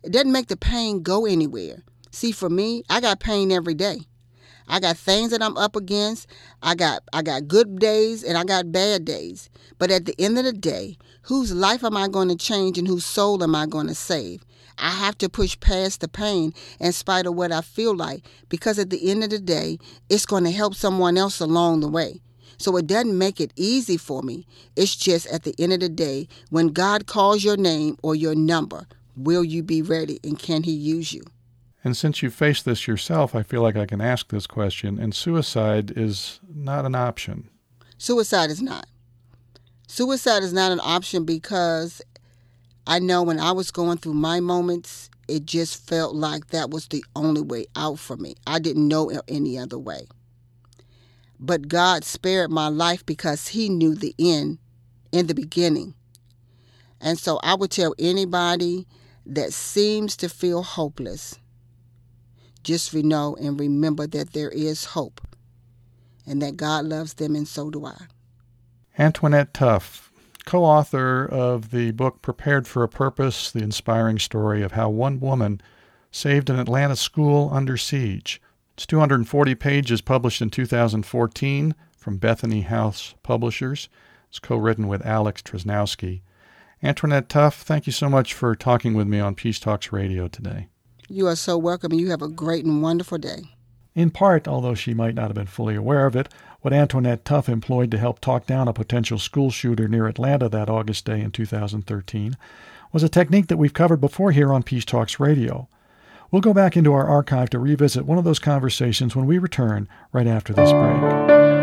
It 0.03 0.11
doesn't 0.11 0.33
make 0.33 0.47
the 0.47 0.57
pain 0.57 1.01
go 1.01 1.25
anywhere. 1.25 1.83
See, 2.11 2.33
for 2.33 2.49
me, 2.49 2.83
I 2.89 2.99
got 2.99 3.21
pain 3.21 3.53
every 3.53 3.73
day. 3.73 4.01
I 4.67 4.79
got 4.79 4.97
things 4.97 5.31
that 5.31 5.41
I'm 5.41 5.57
up 5.57 5.75
against. 5.75 6.27
I 6.61 6.75
got 6.75 7.03
I 7.13 7.21
got 7.21 7.47
good 7.47 7.79
days 7.79 8.23
and 8.23 8.37
I 8.37 8.43
got 8.43 8.71
bad 8.71 9.05
days. 9.05 9.49
But 9.77 9.91
at 9.91 10.05
the 10.05 10.15
end 10.19 10.37
of 10.37 10.45
the 10.45 10.53
day, 10.53 10.97
whose 11.23 11.53
life 11.53 11.83
am 11.83 11.95
I 11.97 12.07
going 12.07 12.29
to 12.29 12.35
change 12.35 12.77
and 12.77 12.87
whose 12.87 13.05
soul 13.05 13.43
am 13.43 13.55
I 13.55 13.65
going 13.65 13.87
to 13.87 13.95
save? 13.95 14.43
I 14.77 14.89
have 14.89 15.17
to 15.19 15.29
push 15.29 15.59
past 15.59 16.01
the 16.01 16.07
pain 16.07 16.53
in 16.79 16.91
spite 16.91 17.25
of 17.25 17.35
what 17.35 17.51
I 17.51 17.61
feel 17.61 17.95
like 17.95 18.25
because 18.49 18.77
at 18.77 18.89
the 18.89 19.09
end 19.09 19.23
of 19.23 19.29
the 19.29 19.39
day, 19.39 19.77
it's 20.09 20.25
going 20.25 20.43
to 20.43 20.51
help 20.51 20.75
someone 20.75 21.17
else 21.17 21.39
along 21.39 21.79
the 21.79 21.87
way. 21.87 22.21
So 22.57 22.75
it 22.77 22.87
doesn't 22.87 23.17
make 23.17 23.39
it 23.39 23.53
easy 23.55 23.97
for 23.97 24.21
me. 24.21 24.47
It's 24.75 24.95
just 24.95 25.27
at 25.27 25.43
the 25.43 25.55
end 25.59 25.73
of 25.73 25.79
the 25.81 25.89
day, 25.89 26.27
when 26.49 26.67
God 26.67 27.05
calls 27.05 27.43
your 27.43 27.57
name 27.57 27.97
or 28.01 28.15
your 28.15 28.35
number, 28.35 28.87
will 29.15 29.43
you 29.43 29.63
be 29.63 29.81
ready 29.81 30.19
and 30.23 30.39
can 30.39 30.63
He 30.63 30.71
use 30.71 31.13
you? 31.13 31.23
And 31.85 31.95
since 31.95 32.23
you 32.23 32.31
face 32.31 32.63
this 32.63 32.87
yourself, 32.87 33.35
I 33.35 33.43
feel 33.43 33.61
like 33.61 33.75
I 33.75 33.85
can 33.85 34.01
ask 34.01 34.29
this 34.29 34.47
question. 34.47 34.97
And 34.97 35.13
suicide 35.13 35.93
is 35.95 36.39
not 36.51 36.83
an 36.83 36.95
option. 36.95 37.47
Suicide 37.99 38.49
is 38.49 38.59
not. 38.59 38.87
Suicide 39.87 40.41
is 40.41 40.51
not 40.51 40.71
an 40.71 40.79
option 40.81 41.25
because 41.25 42.01
I 42.87 42.97
know 42.97 43.21
when 43.21 43.39
I 43.39 43.51
was 43.51 43.69
going 43.69 43.99
through 43.99 44.15
my 44.15 44.39
moments, 44.39 45.11
it 45.27 45.45
just 45.45 45.87
felt 45.87 46.15
like 46.15 46.47
that 46.47 46.71
was 46.71 46.87
the 46.87 47.05
only 47.15 47.41
way 47.41 47.67
out 47.75 47.99
for 47.99 48.17
me. 48.17 48.33
I 48.47 48.57
didn't 48.57 48.87
know 48.87 49.11
any 49.27 49.59
other 49.59 49.77
way. 49.77 50.07
But 51.39 51.67
God 51.67 52.03
spared 52.03 52.49
my 52.49 52.67
life 52.67 53.05
because 53.05 53.49
He 53.49 53.69
knew 53.69 53.93
the 53.93 54.15
end 54.17 54.57
in 55.11 55.27
the 55.27 55.35
beginning. 55.35 55.93
And 56.99 57.19
so 57.19 57.39
I 57.43 57.53
would 57.53 57.69
tell 57.69 57.93
anybody 57.99 58.87
that 59.23 59.53
seems 59.53 60.17
to 60.17 60.29
feel 60.29 60.63
hopeless 60.63 61.37
just 62.65 62.93
we 62.93 63.03
know 63.03 63.37
and 63.39 63.57
remember 63.59 64.07
that 64.07 64.33
there 64.33 64.49
is 64.49 64.83
hope 64.85 65.21
and 66.27 66.41
that 66.41 66.57
God 66.57 66.85
loves 66.85 67.13
them, 67.13 67.35
and 67.35 67.47
so 67.47 67.69
do 67.69 67.85
I. 67.85 67.95
Antoinette 68.97 69.53
Tuff, 69.53 70.11
co 70.45 70.63
author 70.63 71.25
of 71.25 71.71
the 71.71 71.91
book 71.91 72.21
Prepared 72.21 72.67
for 72.67 72.83
a 72.83 72.89
Purpose 72.89 73.51
The 73.51 73.63
Inspiring 73.63 74.19
Story 74.19 74.63
of 74.63 74.73
How 74.73 74.89
One 74.89 75.19
Woman 75.19 75.61
Saved 76.11 76.49
an 76.49 76.57
Atlanta 76.57 76.95
School 76.95 77.49
Under 77.51 77.75
Siege. 77.75 78.41
It's 78.73 78.85
240 78.85 79.53
pages 79.55 79.99
published 80.01 80.41
in 80.41 80.49
2014 80.49 81.75
from 81.97 82.17
Bethany 82.17 82.61
House 82.61 83.15
Publishers. 83.21 83.89
It's 84.29 84.39
co 84.39 84.55
written 84.55 84.87
with 84.87 85.05
Alex 85.05 85.41
Tresnowski. 85.41 86.21
Antoinette 86.81 87.29
Tuff, 87.29 87.61
thank 87.61 87.85
you 87.85 87.93
so 87.93 88.09
much 88.09 88.33
for 88.33 88.55
talking 88.55 88.93
with 88.93 89.07
me 89.07 89.19
on 89.19 89.35
Peace 89.35 89.59
Talks 89.59 89.91
Radio 89.91 90.27
today. 90.27 90.69
You 91.07 91.27
are 91.27 91.35
so 91.35 91.57
welcome, 91.57 91.91
and 91.91 92.01
you 92.01 92.09
have 92.09 92.23
a 92.23 92.27
great 92.27 92.65
and 92.65 92.81
wonderful 92.81 93.19
day. 93.19 93.43
In 93.93 94.09
part, 94.09 94.47
although 94.47 94.73
she 94.73 94.93
might 94.93 95.15
not 95.15 95.27
have 95.27 95.35
been 95.35 95.45
fully 95.45 95.75
aware 95.75 96.05
of 96.05 96.15
it, 96.15 96.29
what 96.61 96.73
Antoinette 96.73 97.23
Tuff 97.23 97.47
employed 97.47 97.91
to 97.91 97.97
help 97.97 98.19
talk 98.19 98.47
down 98.47 98.67
a 98.67 98.73
potential 98.73 99.19
school 99.19 99.51
shooter 99.51 99.87
near 99.87 100.07
Atlanta 100.07 100.49
that 100.49 100.69
August 100.69 101.05
day 101.05 101.21
in 101.21 101.31
2013 101.31 102.35
was 102.91 103.03
a 103.03 103.09
technique 103.09 103.47
that 103.47 103.57
we've 103.57 103.73
covered 103.73 104.01
before 104.01 104.31
here 104.31 104.51
on 104.51 104.63
Peace 104.63 104.85
Talks 104.85 105.19
Radio. 105.19 105.67
We'll 106.31 106.41
go 106.41 106.53
back 106.53 106.75
into 106.75 106.93
our 106.93 107.07
archive 107.07 107.51
to 107.51 107.59
revisit 107.59 108.05
one 108.05 108.17
of 108.17 108.23
those 108.23 108.39
conversations 108.39 109.15
when 109.15 109.27
we 109.27 109.37
return 109.37 109.87
right 110.11 110.27
after 110.27 110.53
this 110.53 110.71
break. 110.71 111.54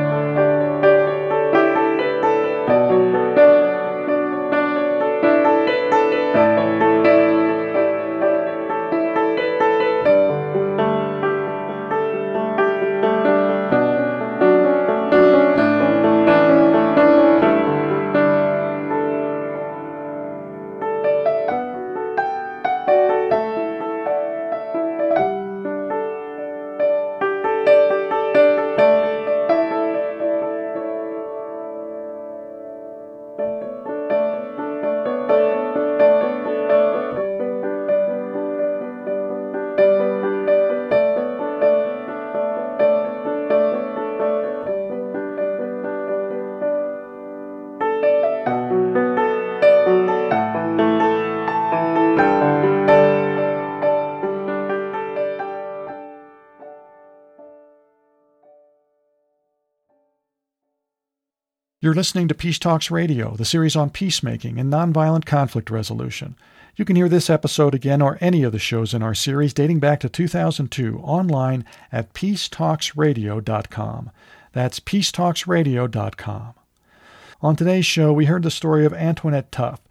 You're 61.93 61.99
listening 61.99 62.29
to 62.29 62.35
Peace 62.35 62.59
Talks 62.59 62.91
Radio, 62.91 63.37
the 63.37 63.45
series 63.45 63.77
on 63.77 63.91
peacemaking 63.91 64.59
and 64.59 64.73
nonviolent 64.73 65.27
conflict 65.27 65.69
resolution. 65.69 66.37
You 66.75 66.87
can 66.87 66.97
hear 66.97 67.07
this 67.07 67.29
episode 67.29 67.75
again 67.75 68.01
or 68.01 68.17
any 68.19 68.45
of 68.45 68.53
the 68.53 68.59
shows 68.59 68.95
in 68.95 69.03
our 69.03 69.13
series 69.13 69.53
dating 69.53 69.79
back 69.79 70.01
to 70.01 70.09
2002 70.09 71.01
online 71.01 71.67
at 71.93 72.15
peacetalksradio.com. 72.15 74.11
That's 74.53 74.81
peacetalksradio.com. 74.81 76.55
On 77.43 77.57
today's 77.57 77.85
show, 77.85 78.11
we 78.11 78.25
heard 78.25 78.45
the 78.45 78.51
story 78.51 78.87
of 78.87 78.95
Antoinette 78.95 79.53
Tuff, 79.53 79.83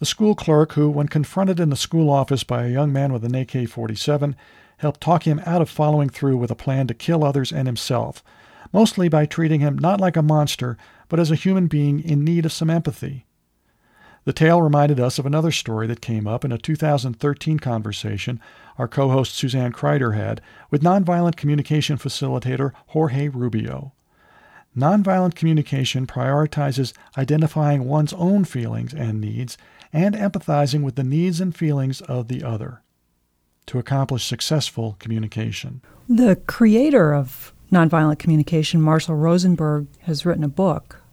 the 0.00 0.06
school 0.06 0.34
clerk 0.34 0.72
who, 0.72 0.90
when 0.90 1.06
confronted 1.06 1.60
in 1.60 1.70
the 1.70 1.76
school 1.76 2.10
office 2.10 2.42
by 2.42 2.64
a 2.64 2.70
young 2.70 2.92
man 2.92 3.12
with 3.12 3.24
an 3.24 3.36
AK 3.36 3.68
47, 3.68 4.34
helped 4.78 5.00
talk 5.00 5.24
him 5.24 5.40
out 5.46 5.62
of 5.62 5.70
following 5.70 6.08
through 6.08 6.36
with 6.36 6.50
a 6.50 6.56
plan 6.56 6.88
to 6.88 6.94
kill 6.94 7.22
others 7.22 7.52
and 7.52 7.68
himself, 7.68 8.24
mostly 8.72 9.08
by 9.08 9.24
treating 9.24 9.60
him 9.60 9.78
not 9.78 10.00
like 10.00 10.16
a 10.16 10.22
monster 10.22 10.76
but 11.14 11.20
as 11.20 11.30
a 11.30 11.36
human 11.36 11.68
being 11.68 12.00
in 12.00 12.24
need 12.24 12.44
of 12.44 12.50
some 12.50 12.68
empathy. 12.68 13.24
The 14.24 14.32
tale 14.32 14.60
reminded 14.60 14.98
us 14.98 15.16
of 15.16 15.26
another 15.26 15.52
story 15.52 15.86
that 15.86 16.00
came 16.00 16.26
up 16.26 16.44
in 16.44 16.50
a 16.50 16.58
2013 16.58 17.60
conversation 17.60 18.40
our 18.78 18.88
co 18.88 19.10
host 19.10 19.32
Suzanne 19.36 19.72
Kryder 19.72 20.16
had 20.16 20.40
with 20.72 20.82
nonviolent 20.82 21.36
communication 21.36 21.98
facilitator 21.98 22.72
Jorge 22.88 23.28
Rubio. 23.28 23.92
Nonviolent 24.76 25.36
communication 25.36 26.04
prioritizes 26.04 26.92
identifying 27.16 27.84
one's 27.84 28.12
own 28.14 28.44
feelings 28.44 28.92
and 28.92 29.20
needs 29.20 29.56
and 29.92 30.16
empathizing 30.16 30.82
with 30.82 30.96
the 30.96 31.04
needs 31.04 31.40
and 31.40 31.54
feelings 31.54 32.00
of 32.00 32.26
the 32.26 32.42
other 32.42 32.82
to 33.66 33.78
accomplish 33.78 34.24
successful 34.24 34.96
communication. 34.98 35.80
The 36.08 36.34
creator 36.48 37.14
of 37.14 37.54
nonviolent 37.70 38.18
communication, 38.18 38.80
Marshall 38.80 39.14
Rosenberg, 39.14 39.86
has 40.00 40.26
written 40.26 40.42
a 40.42 40.48
book 40.48 41.03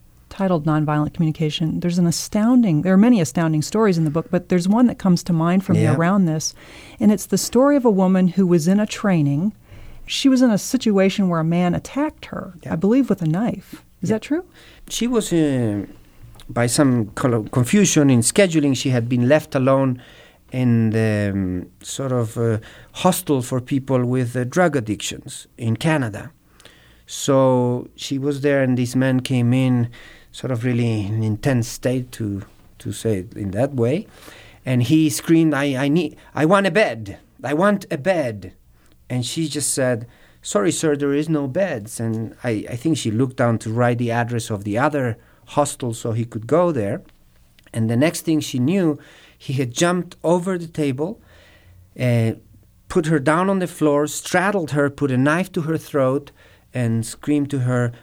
titled 0.41 0.65
Nonviolent 0.65 1.13
Communication. 1.13 1.81
There's 1.81 1.99
an 1.99 2.07
astounding, 2.07 2.81
there 2.81 2.93
are 2.93 3.03
many 3.09 3.21
astounding 3.21 3.61
stories 3.61 3.99
in 3.99 4.05
the 4.05 4.09
book, 4.17 4.27
but 4.31 4.49
there's 4.49 4.67
one 4.67 4.87
that 4.87 4.97
comes 4.97 5.21
to 5.25 5.33
mind 5.33 5.63
for 5.63 5.73
Yeah. 5.73 5.91
me 5.91 5.97
around 5.97 6.25
this. 6.25 6.55
And 6.99 7.11
it's 7.11 7.27
the 7.27 7.37
story 7.37 7.75
of 7.77 7.85
a 7.85 7.95
woman 8.03 8.25
who 8.35 8.47
was 8.47 8.67
in 8.67 8.79
a 8.79 8.87
training. 8.87 9.53
She 10.07 10.27
was 10.29 10.41
in 10.41 10.49
a 10.49 10.57
situation 10.57 11.29
where 11.29 11.39
a 11.39 11.49
man 11.59 11.75
attacked 11.75 12.25
her, 12.33 12.45
I 12.73 12.75
believe 12.75 13.07
with 13.07 13.21
a 13.21 13.27
knife. 13.27 13.69
Is 14.01 14.09
that 14.09 14.23
true? 14.23 14.43
She 14.89 15.05
was, 15.05 15.31
uh, 15.31 15.85
by 16.49 16.65
some 16.65 17.11
confusion 17.59 18.09
in 18.09 18.21
scheduling, 18.21 18.75
she 18.75 18.89
had 18.89 19.07
been 19.07 19.25
left 19.29 19.53
alone 19.53 20.01
in 20.51 20.89
the 20.89 21.29
um, 21.33 21.67
sort 21.83 22.11
of 22.11 22.35
uh, 22.37 22.57
hostel 23.03 23.43
for 23.43 23.61
people 23.61 23.99
with 24.15 24.35
uh, 24.35 24.43
drug 24.55 24.75
addictions 24.75 25.47
in 25.57 25.75
Canada. 25.75 26.31
So 27.05 27.87
she 27.95 28.17
was 28.17 28.39
there, 28.41 28.63
and 28.63 28.77
this 28.77 28.95
man 28.95 29.19
came 29.19 29.53
in, 29.53 29.89
sort 30.31 30.51
of 30.51 30.63
really 30.63 31.05
an 31.05 31.23
intense 31.23 31.67
state, 31.67 32.11
to 32.13 32.43
to 32.79 32.91
say 32.91 33.19
it 33.19 33.33
in 33.35 33.51
that 33.51 33.73
way, 33.73 34.07
and 34.65 34.83
he 34.83 35.09
screamed, 35.09 35.53
"I 35.53 35.85
I 35.85 35.87
need, 35.89 36.15
I 36.33 36.45
want 36.45 36.67
a 36.67 36.71
bed, 36.71 37.17
I 37.43 37.53
want 37.53 37.85
a 37.91 37.97
bed," 37.97 38.53
and 39.09 39.25
she 39.25 39.47
just 39.47 39.73
said, 39.73 40.07
"Sorry, 40.41 40.71
sir, 40.71 40.95
there 40.95 41.13
is 41.13 41.29
no 41.29 41.47
beds." 41.47 41.99
And 41.99 42.35
I 42.43 42.65
I 42.69 42.75
think 42.75 42.97
she 42.97 43.11
looked 43.11 43.37
down 43.37 43.57
to 43.59 43.73
write 43.73 43.97
the 43.97 44.11
address 44.11 44.49
of 44.51 44.63
the 44.63 44.77
other 44.77 45.17
hostel 45.45 45.93
so 45.93 46.11
he 46.13 46.25
could 46.25 46.47
go 46.47 46.71
there, 46.71 47.01
and 47.73 47.89
the 47.89 47.97
next 47.97 48.21
thing 48.21 48.39
she 48.41 48.59
knew, 48.59 48.97
he 49.37 49.53
had 49.53 49.71
jumped 49.73 50.15
over 50.23 50.57
the 50.57 50.67
table. 50.67 51.19
Uh, 51.99 52.33
put 52.87 53.05
her 53.05 53.19
down 53.19 53.49
on 53.49 53.59
the 53.59 53.67
floor, 53.67 54.07
straddled 54.07 54.71
her, 54.71 54.89
put 54.89 55.11
a 55.11 55.17
knife 55.17 55.49
to 55.51 55.61
her 55.61 55.77
throat, 55.77 56.31
and 56.73 57.05
screamed 57.05 57.49
to 57.49 57.59
her, 57.59 57.83
"S- 57.87 57.93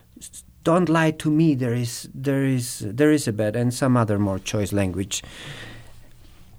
"Don't 0.68 0.88
lie 0.88 1.12
to 1.22 1.30
me. 1.30 1.56
There 1.56 1.78
is, 1.84 2.08
there 2.28 2.44
is, 2.56 2.64
there 3.00 3.12
is 3.14 3.28
a 3.28 3.32
bed," 3.32 3.56
and 3.56 3.72
some 3.72 4.00
other 4.02 4.18
more 4.18 4.40
choice 4.52 4.72
language. 4.80 5.22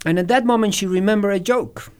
And 0.06 0.18
at 0.18 0.28
that 0.28 0.46
moment, 0.46 0.74
she 0.74 0.88
remembered 0.88 1.34
a 1.42 1.44
joke, 1.54 1.92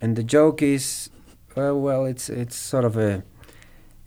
and 0.00 0.16
the 0.16 0.22
joke 0.36 0.64
is, 0.64 1.10
well, 1.56 2.08
it's 2.12 2.30
it's 2.30 2.56
sort 2.56 2.84
of 2.84 2.96
a 2.96 3.22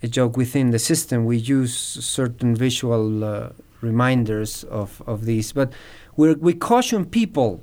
a 0.02 0.08
joke 0.08 0.39
within 0.39 0.72
the 0.72 0.80
system. 0.80 1.26
We 1.26 1.38
use 1.38 1.76
certain 2.18 2.56
visual 2.56 3.24
uh, 3.24 3.50
reminders 3.82 4.64
of 4.64 5.02
of 5.06 5.26
these, 5.26 5.54
but 5.54 5.70
we 6.16 6.34
we 6.48 6.54
caution 6.54 7.06
people 7.06 7.62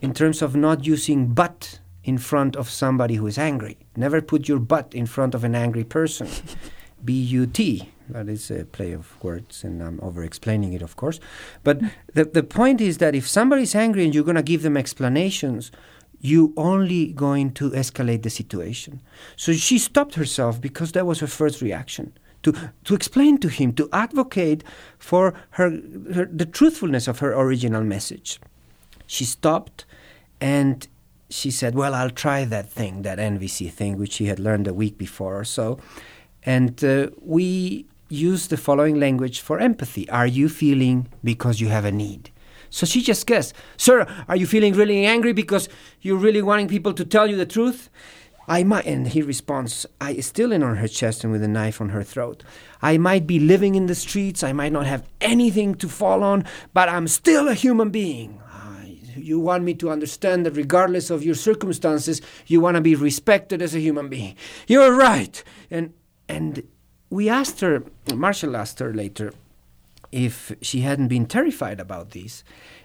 in 0.00 0.12
terms 0.12 0.42
of 0.42 0.54
not 0.56 0.86
using 0.86 1.34
but 1.34 1.80
in 2.02 2.18
front 2.18 2.56
of 2.56 2.68
somebody 2.68 3.14
who 3.14 3.28
is 3.28 3.38
angry. 3.38 3.76
Never 3.96 4.20
put 4.22 4.48
your 4.48 4.58
butt 4.58 4.94
in 4.94 5.06
front 5.06 5.34
of 5.34 5.44
an 5.44 5.54
angry 5.54 5.84
person. 5.84 6.26
B 7.04 7.12
U 7.12 7.46
T. 7.46 7.91
That 8.08 8.28
is 8.28 8.50
a 8.50 8.64
play 8.64 8.92
of 8.92 9.22
words, 9.22 9.64
and 9.64 9.82
I'm 9.82 10.00
over 10.00 10.22
explaining 10.22 10.72
it, 10.72 10.82
of 10.82 10.96
course. 10.96 11.20
But 11.62 11.80
the, 12.14 12.24
the 12.24 12.42
point 12.42 12.80
is 12.80 12.98
that 12.98 13.14
if 13.14 13.28
somebody's 13.28 13.74
angry 13.74 14.04
and 14.04 14.14
you're 14.14 14.24
going 14.24 14.36
to 14.36 14.42
give 14.42 14.62
them 14.62 14.76
explanations, 14.76 15.70
you 16.20 16.54
only 16.56 17.12
going 17.12 17.52
to 17.52 17.70
escalate 17.70 18.22
the 18.22 18.30
situation. 18.30 19.02
So 19.36 19.52
she 19.52 19.78
stopped 19.78 20.14
herself 20.14 20.60
because 20.60 20.92
that 20.92 21.06
was 21.06 21.20
her 21.20 21.26
first 21.26 21.60
reaction. 21.60 22.16
To, 22.44 22.52
to 22.84 22.94
explain 22.94 23.38
to 23.38 23.48
him, 23.48 23.72
to 23.74 23.88
advocate 23.92 24.64
for 24.98 25.34
her, 25.50 25.70
her 26.14 26.26
the 26.26 26.46
truthfulness 26.46 27.06
of 27.06 27.20
her 27.20 27.32
original 27.32 27.84
message. 27.84 28.40
She 29.06 29.24
stopped 29.24 29.84
and 30.40 30.86
she 31.28 31.50
said, 31.50 31.74
Well, 31.74 31.94
I'll 31.94 32.10
try 32.10 32.44
that 32.44 32.68
thing, 32.68 33.02
that 33.02 33.18
NVC 33.18 33.70
thing, 33.70 33.96
which 33.96 34.12
she 34.12 34.26
had 34.26 34.38
learned 34.38 34.66
a 34.66 34.74
week 34.74 34.98
before 34.98 35.38
or 35.38 35.44
so. 35.44 35.78
And 36.44 36.82
uh, 36.84 37.10
we 37.20 37.86
use 38.12 38.48
the 38.48 38.56
following 38.56 39.00
language 39.00 39.40
for 39.40 39.58
empathy 39.58 40.08
Are 40.10 40.26
you 40.26 40.48
feeling 40.48 41.08
because 41.24 41.60
you 41.60 41.68
have 41.68 41.84
a 41.84 41.92
need? 41.92 42.30
So 42.70 42.86
she 42.86 43.02
just 43.02 43.26
guessed, 43.26 43.54
Sir, 43.76 44.06
are 44.28 44.36
you 44.36 44.46
feeling 44.46 44.72
really 44.72 45.04
angry 45.04 45.32
because 45.32 45.68
you're 46.00 46.16
really 46.16 46.40
wanting 46.40 46.68
people 46.68 46.94
to 46.94 47.04
tell 47.04 47.28
you 47.28 47.36
the 47.36 47.46
truth? 47.46 47.90
I 48.48 48.64
might, 48.64 48.86
and 48.86 49.06
he 49.08 49.22
responds, 49.22 49.86
I 50.00 50.16
still 50.20 50.52
in 50.52 50.62
on 50.62 50.76
her 50.76 50.88
chest 50.88 51.22
and 51.22 51.32
with 51.32 51.42
a 51.42 51.48
knife 51.48 51.80
on 51.80 51.90
her 51.90 52.02
throat. 52.02 52.42
I 52.80 52.98
might 52.98 53.26
be 53.26 53.38
living 53.38 53.74
in 53.74 53.86
the 53.86 53.94
streets, 53.94 54.42
I 54.42 54.52
might 54.52 54.72
not 54.72 54.86
have 54.86 55.06
anything 55.20 55.74
to 55.76 55.88
fall 55.88 56.22
on, 56.22 56.44
but 56.72 56.88
I'm 56.88 57.08
still 57.08 57.46
a 57.48 57.54
human 57.54 57.90
being. 57.90 58.40
You 59.16 59.38
want 59.38 59.64
me 59.64 59.74
to 59.74 59.90
understand 59.90 60.46
that 60.46 60.56
regardless 60.56 61.10
of 61.10 61.22
your 61.22 61.34
circumstances, 61.34 62.20
you 62.46 62.60
want 62.60 62.76
to 62.76 62.80
be 62.80 62.94
respected 62.94 63.60
as 63.62 63.74
a 63.74 63.80
human 63.80 64.08
being. 64.08 64.36
You're 64.66 64.96
right. 64.96 65.42
And 65.70 65.92
and 66.28 66.62
we 67.12 67.28
asked 67.28 67.60
her, 67.60 67.84
Marshall 68.14 68.56
asked 68.56 68.78
her 68.78 68.94
later, 68.94 69.34
if 70.12 70.50
she 70.62 70.80
hadn't 70.80 71.08
been 71.08 71.26
terrified 71.26 71.78
about 71.78 72.12
this. 72.12 72.42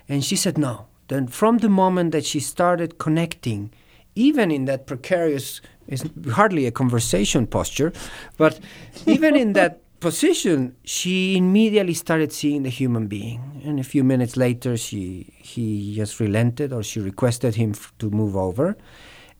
And 0.09 0.23
she 0.23 0.35
said 0.35 0.57
no. 0.57 0.87
Then, 1.07 1.27
from 1.27 1.59
the 1.59 1.69
moment 1.69 2.11
that 2.11 2.25
she 2.25 2.41
started 2.41 2.97
connecting, 2.97 3.71
even 4.15 4.51
in 4.51 4.65
that 4.65 4.85
precarious, 4.85 5.61
is 5.87 6.03
hardly 6.31 6.65
a 6.65 6.71
conversation 6.71 7.47
posture, 7.47 7.93
but 8.37 8.59
even 9.05 9.37
in 9.37 9.53
that 9.53 9.79
position, 10.01 10.75
she 10.83 11.37
immediately 11.37 11.93
started 11.93 12.33
seeing 12.33 12.63
the 12.63 12.69
human 12.69 13.07
being. 13.07 13.61
And 13.63 13.79
a 13.79 13.83
few 13.83 14.03
minutes 14.03 14.35
later, 14.35 14.75
she 14.75 15.33
he 15.37 15.95
just 15.95 16.19
relented, 16.19 16.73
or 16.73 16.83
she 16.83 16.99
requested 16.99 17.55
him 17.55 17.71
f- 17.71 17.93
to 17.99 18.09
move 18.09 18.35
over, 18.35 18.75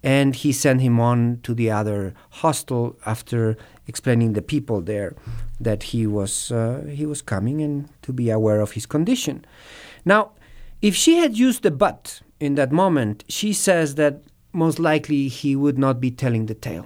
and 0.04 0.36
he 0.36 0.52
sent 0.52 0.82
him 0.82 1.00
on 1.00 1.40
to 1.44 1.54
the 1.54 1.72
other 1.72 2.14
hostel 2.30 2.98
after 3.06 3.58
explaining 3.88 4.34
the 4.34 4.42
people 4.42 4.82
there 4.82 5.16
that 5.60 5.84
he 5.84 6.06
was 6.06 6.52
uh, 6.52 6.86
he 6.90 7.06
was 7.06 7.22
coming 7.22 7.62
and 7.62 7.90
to 8.02 8.14
be 8.14 8.30
aware 8.30 8.62
of 8.62 8.74
his 8.74 8.86
condition. 8.86 9.46
Now, 10.06 10.32
if 10.82 10.96
she 10.96 11.18
had 11.18 11.38
used 11.38 11.64
the 11.64 11.72
but 11.72 12.22
in 12.40 12.56
that 12.56 12.72
moment, 12.72 13.24
she 13.28 13.54
says 13.54 13.96
that 13.96 14.22
most 14.54 14.80
likely 14.80 15.28
he 15.28 15.56
would 15.56 15.78
not 15.78 16.00
be 16.00 16.12
telling 16.12 16.46
the 16.46 16.54
tale. 16.54 16.86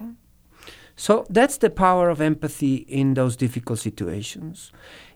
So 0.96 1.26
that's 1.28 1.58
the 1.58 1.70
power 1.70 2.10
of 2.10 2.20
empathy 2.20 2.76
in 2.76 3.14
those 3.14 3.36
difficult 3.36 3.78
situations. 3.78 4.72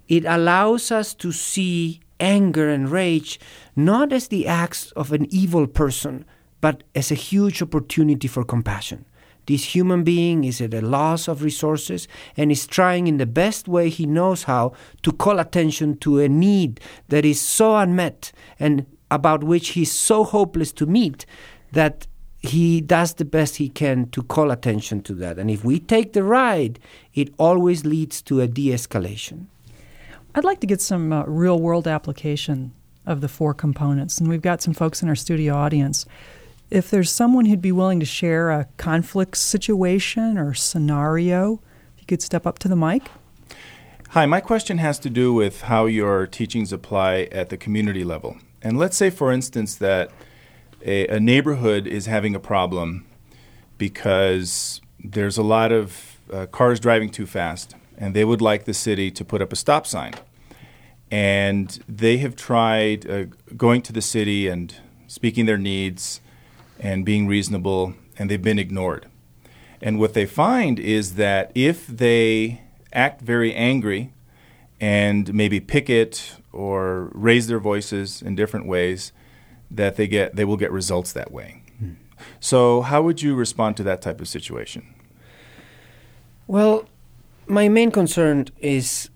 It 0.08 0.24
allows 0.24 0.90
us 0.90 1.14
to 1.14 1.32
see 1.32 2.00
anger 2.18 2.68
and 2.68 2.88
rage 2.88 3.38
not 3.74 4.12
as 4.12 4.28
the 4.28 4.46
acts 4.46 4.90
of 4.92 5.12
an 5.12 5.26
evil 5.32 5.66
person, 5.66 6.24
but 6.60 6.82
as 6.94 7.10
a 7.10 7.14
huge 7.14 7.62
opportunity 7.62 8.28
for 8.28 8.44
compassion. 8.44 9.04
This 9.46 9.74
human 9.76 10.02
being 10.02 10.42
is 10.42 10.60
at 10.60 10.74
a 10.74 10.80
loss 10.80 11.28
of 11.28 11.42
resources 11.42 12.08
and 12.36 12.50
is 12.50 12.66
trying 12.66 13.06
in 13.06 13.18
the 13.18 13.26
best 13.26 13.68
way 13.68 13.88
he 13.88 14.04
knows 14.04 14.42
how 14.44 14.72
to 15.02 15.12
call 15.12 15.38
attention 15.38 15.98
to 15.98 16.18
a 16.18 16.28
need 16.28 16.80
that 17.08 17.24
is 17.24 17.40
so 17.40 17.76
unmet 17.76 18.32
and 18.58 18.86
about 19.08 19.44
which 19.44 19.70
he's 19.70 19.92
so 19.92 20.24
hopeless 20.24 20.72
to 20.72 20.86
meet 20.86 21.26
that 21.72 22.08
he 22.40 22.80
does 22.80 23.14
the 23.14 23.24
best 23.24 23.56
he 23.56 23.68
can 23.68 24.08
to 24.10 24.22
call 24.22 24.50
attention 24.50 25.00
to 25.02 25.14
that. 25.14 25.38
And 25.38 25.50
if 25.50 25.64
we 25.64 25.78
take 25.78 26.12
the 26.12 26.24
ride, 26.24 26.78
it 27.14 27.32
always 27.38 27.84
leads 27.84 28.22
to 28.22 28.40
a 28.40 28.48
de 28.48 28.70
escalation. 28.70 29.46
I'd 30.34 30.44
like 30.44 30.60
to 30.60 30.66
get 30.66 30.80
some 30.80 31.12
uh, 31.12 31.24
real 31.24 31.58
world 31.58 31.88
application 31.88 32.72
of 33.06 33.20
the 33.20 33.28
four 33.28 33.54
components, 33.54 34.18
and 34.18 34.28
we've 34.28 34.42
got 34.42 34.60
some 34.60 34.74
folks 34.74 35.02
in 35.02 35.08
our 35.08 35.14
studio 35.14 35.54
audience. 35.54 36.04
If 36.70 36.90
there's 36.90 37.12
someone 37.12 37.46
who'd 37.46 37.62
be 37.62 37.70
willing 37.70 38.00
to 38.00 38.06
share 38.06 38.50
a 38.50 38.66
conflict 38.76 39.36
situation 39.36 40.36
or 40.36 40.52
scenario, 40.52 41.60
if 41.94 42.00
you 42.00 42.06
could 42.06 42.22
step 42.22 42.44
up 42.44 42.58
to 42.60 42.68
the 42.68 42.74
mic. 42.74 43.08
Hi, 44.10 44.26
my 44.26 44.40
question 44.40 44.78
has 44.78 44.98
to 45.00 45.10
do 45.10 45.32
with 45.32 45.62
how 45.62 45.86
your 45.86 46.26
teachings 46.26 46.72
apply 46.72 47.28
at 47.30 47.50
the 47.50 47.56
community 47.56 48.02
level. 48.02 48.38
And 48.62 48.78
let's 48.78 48.96
say, 48.96 49.10
for 49.10 49.30
instance, 49.30 49.76
that 49.76 50.10
a, 50.84 51.06
a 51.06 51.20
neighborhood 51.20 51.86
is 51.86 52.06
having 52.06 52.34
a 52.34 52.40
problem 52.40 53.06
because 53.78 54.80
there's 54.98 55.38
a 55.38 55.44
lot 55.44 55.70
of 55.70 56.18
uh, 56.32 56.46
cars 56.46 56.80
driving 56.80 57.10
too 57.10 57.26
fast, 57.26 57.76
and 57.96 58.12
they 58.12 58.24
would 58.24 58.40
like 58.40 58.64
the 58.64 58.74
city 58.74 59.12
to 59.12 59.24
put 59.24 59.40
up 59.40 59.52
a 59.52 59.56
stop 59.56 59.86
sign. 59.86 60.14
And 61.12 61.78
they 61.88 62.16
have 62.18 62.34
tried 62.34 63.08
uh, 63.08 63.26
going 63.56 63.82
to 63.82 63.92
the 63.92 64.02
city 64.02 64.48
and 64.48 64.74
speaking 65.06 65.46
their 65.46 65.58
needs 65.58 66.20
and 66.80 67.04
being 67.04 67.26
reasonable, 67.26 67.94
and 68.18 68.30
they've 68.30 68.42
been 68.42 68.58
ignored. 68.58 69.06
And 69.80 69.98
what 69.98 70.14
they 70.14 70.26
find 70.26 70.78
is 70.78 71.14
that 71.14 71.52
if 71.54 71.86
they 71.86 72.62
act 72.92 73.20
very 73.20 73.54
angry 73.54 74.12
and 74.80 75.32
maybe 75.34 75.60
picket 75.60 76.36
or 76.52 77.10
raise 77.12 77.46
their 77.46 77.58
voices 77.58 78.22
in 78.22 78.34
different 78.34 78.66
ways, 78.66 79.12
that 79.70 79.96
they 79.96 80.06
get 80.06 80.36
they 80.36 80.44
will 80.44 80.56
get 80.56 80.70
results 80.70 81.12
that 81.12 81.32
way. 81.32 81.62
Hmm. 81.78 81.94
So, 82.40 82.82
how 82.82 83.02
would 83.02 83.22
you 83.22 83.34
respond 83.34 83.76
to 83.78 83.82
that 83.84 84.00
type 84.00 84.20
of 84.20 84.28
situation? 84.28 84.94
Well, 86.46 86.88
my 87.46 87.68
main 87.68 87.90
concern 87.90 88.46
is 88.58 89.10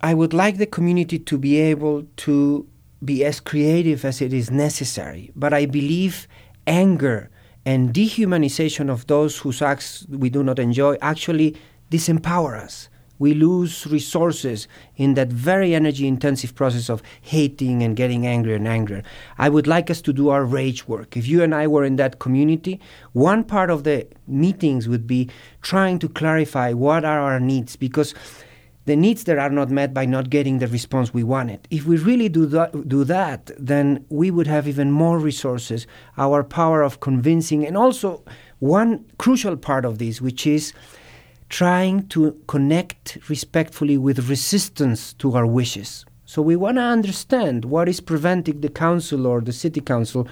I 0.00 0.14
would 0.14 0.32
like 0.32 0.58
the 0.58 0.66
community 0.66 1.18
to 1.18 1.38
be 1.38 1.58
able 1.58 2.06
to 2.18 2.66
be 3.04 3.24
as 3.24 3.40
creative 3.40 4.04
as 4.04 4.20
it 4.20 4.32
is 4.32 4.50
necessary, 4.50 5.30
but 5.34 5.52
I 5.52 5.66
believe 5.66 6.28
anger 6.66 7.30
and 7.64 7.92
dehumanization 7.92 8.90
of 8.90 9.06
those 9.06 9.38
whose 9.38 9.62
acts 9.62 10.06
we 10.08 10.30
do 10.30 10.42
not 10.42 10.58
enjoy 10.58 10.96
actually 11.00 11.56
disempower 11.90 12.58
us 12.58 12.88
we 13.20 13.34
lose 13.34 13.86
resources 13.86 14.66
in 14.96 15.12
that 15.14 15.28
very 15.28 15.74
energy 15.74 16.08
intensive 16.08 16.54
process 16.54 16.88
of 16.88 17.02
hating 17.20 17.82
and 17.82 17.94
getting 17.94 18.26
angrier 18.26 18.56
and 18.56 18.66
angrier. 18.66 19.02
I 19.36 19.50
would 19.50 19.66
like 19.66 19.90
us 19.90 20.00
to 20.02 20.12
do 20.12 20.30
our 20.30 20.44
rage 20.44 20.88
work. 20.88 21.18
If 21.18 21.28
you 21.28 21.42
and 21.42 21.54
I 21.54 21.66
were 21.66 21.84
in 21.84 21.96
that 21.96 22.18
community, 22.18 22.80
one 23.12 23.44
part 23.44 23.68
of 23.68 23.84
the 23.84 24.08
meetings 24.26 24.88
would 24.88 25.06
be 25.06 25.28
trying 25.60 25.98
to 25.98 26.08
clarify 26.08 26.72
what 26.72 27.04
are 27.04 27.20
our 27.20 27.38
needs 27.38 27.76
because 27.76 28.14
the 28.86 28.96
needs 28.96 29.24
that 29.24 29.38
are 29.38 29.50
not 29.50 29.70
met 29.70 29.92
by 29.92 30.06
not 30.06 30.30
getting 30.30 30.58
the 30.58 30.66
response 30.66 31.12
we 31.12 31.22
wanted. 31.22 31.68
If 31.70 31.84
we 31.84 31.96
really 31.98 32.28
do 32.28 32.46
that, 32.46 32.88
do 32.88 33.04
that, 33.04 33.50
then 33.58 34.04
we 34.08 34.30
would 34.30 34.46
have 34.46 34.66
even 34.66 34.90
more 34.90 35.18
resources, 35.18 35.86
our 36.16 36.42
power 36.42 36.82
of 36.82 37.00
convincing, 37.00 37.66
and 37.66 37.76
also 37.76 38.24
one 38.58 39.04
crucial 39.18 39.56
part 39.56 39.84
of 39.84 39.98
this, 39.98 40.20
which 40.20 40.46
is 40.46 40.72
trying 41.50 42.06
to 42.08 42.40
connect 42.46 43.18
respectfully 43.28 43.98
with 43.98 44.28
resistance 44.28 45.12
to 45.14 45.34
our 45.36 45.46
wishes. 45.46 46.06
So 46.24 46.40
we 46.40 46.56
want 46.56 46.76
to 46.76 46.82
understand 46.82 47.64
what 47.64 47.88
is 47.88 48.00
preventing 48.00 48.60
the 48.60 48.68
council 48.68 49.26
or 49.26 49.40
the 49.40 49.52
city 49.52 49.80
council 49.80 50.28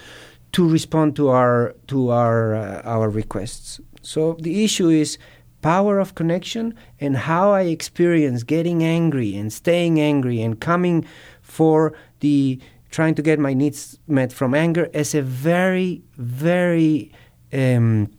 to 0.53 0.67
respond 0.67 1.17
to 1.17 1.29
our 1.29 1.75
to 1.89 2.11
our 2.11 2.55
uh, 2.55 2.83
our 2.85 3.11
requests. 3.11 3.81
So 4.03 4.35
the 4.41 4.65
issue 4.65 4.89
is 4.89 5.19
power 5.63 5.99
of 5.99 6.15
connection 6.15 6.75
and 7.01 7.17
how 7.17 7.53
I 7.53 7.63
experience 7.63 8.43
getting 8.43 8.83
angry 8.85 9.37
and 9.37 9.53
staying 9.53 10.01
angry 10.01 10.41
and 10.41 10.61
coming 10.61 11.05
for 11.43 11.95
the 12.21 12.61
trying 12.91 13.15
to 13.15 13.23
get 13.23 13.39
my 13.39 13.53
needs 13.53 13.99
met 14.07 14.33
from 14.33 14.55
anger 14.55 14.89
as 14.95 15.15
a 15.15 15.23
very 15.23 16.03
very 16.17 17.13
um, 17.53 18.11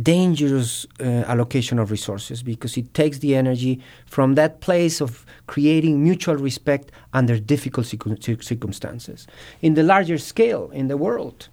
dangerous 0.00 0.86
uh, 1.00 1.04
allocation 1.04 1.78
of 1.78 1.90
resources 1.90 2.42
because 2.42 2.76
it 2.76 2.94
takes 2.94 3.18
the 3.18 3.34
energy 3.34 3.80
from 4.06 4.34
that 4.34 4.60
place 4.60 5.00
of 5.00 5.26
creating 5.46 6.02
mutual 6.02 6.36
respect 6.36 6.90
under 7.12 7.38
difficult 7.38 7.86
circumstances. 7.86 9.26
In 9.60 9.74
the 9.74 9.82
larger 9.82 10.18
scale 10.18 10.70
in 10.70 10.88
the 10.88 10.96
world, 10.96 11.48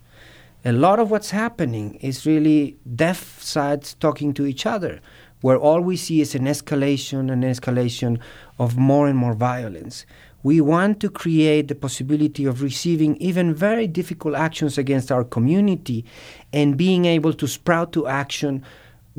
a 0.66 0.74
lot 0.74 1.00
of 1.00 1.10
what's 1.10 1.32
happening 1.32 1.96
is 1.96 2.26
really 2.26 2.78
deaf 2.96 3.42
sides 3.42 3.94
talking 3.94 4.34
to 4.34 4.46
each 4.46 4.66
other, 4.66 5.00
where 5.42 5.58
all 5.58 5.80
we 5.80 5.96
see 5.96 6.20
is 6.20 6.36
an 6.36 6.46
escalation 6.46 7.32
and 7.32 7.44
escalation 7.44 8.20
of 8.58 8.78
more 8.78 9.08
and 9.08 9.18
more 9.18 9.34
violence. 9.34 10.06
We 10.44 10.60
want 10.60 11.00
to 11.00 11.10
create 11.10 11.70
the 11.70 11.76
possibility 11.76 12.44
of 12.46 12.62
receiving 12.62 13.16
even 13.18 13.54
very 13.54 13.88
difficult 13.88 14.36
actions 14.36 14.78
against 14.78 15.12
our 15.12 15.24
community 15.24 16.06
and 16.52 16.78
being 16.78 17.06
able 17.06 17.34
to 17.34 17.48
sprout 17.48 17.94
to 17.94 18.08
action 18.08 18.64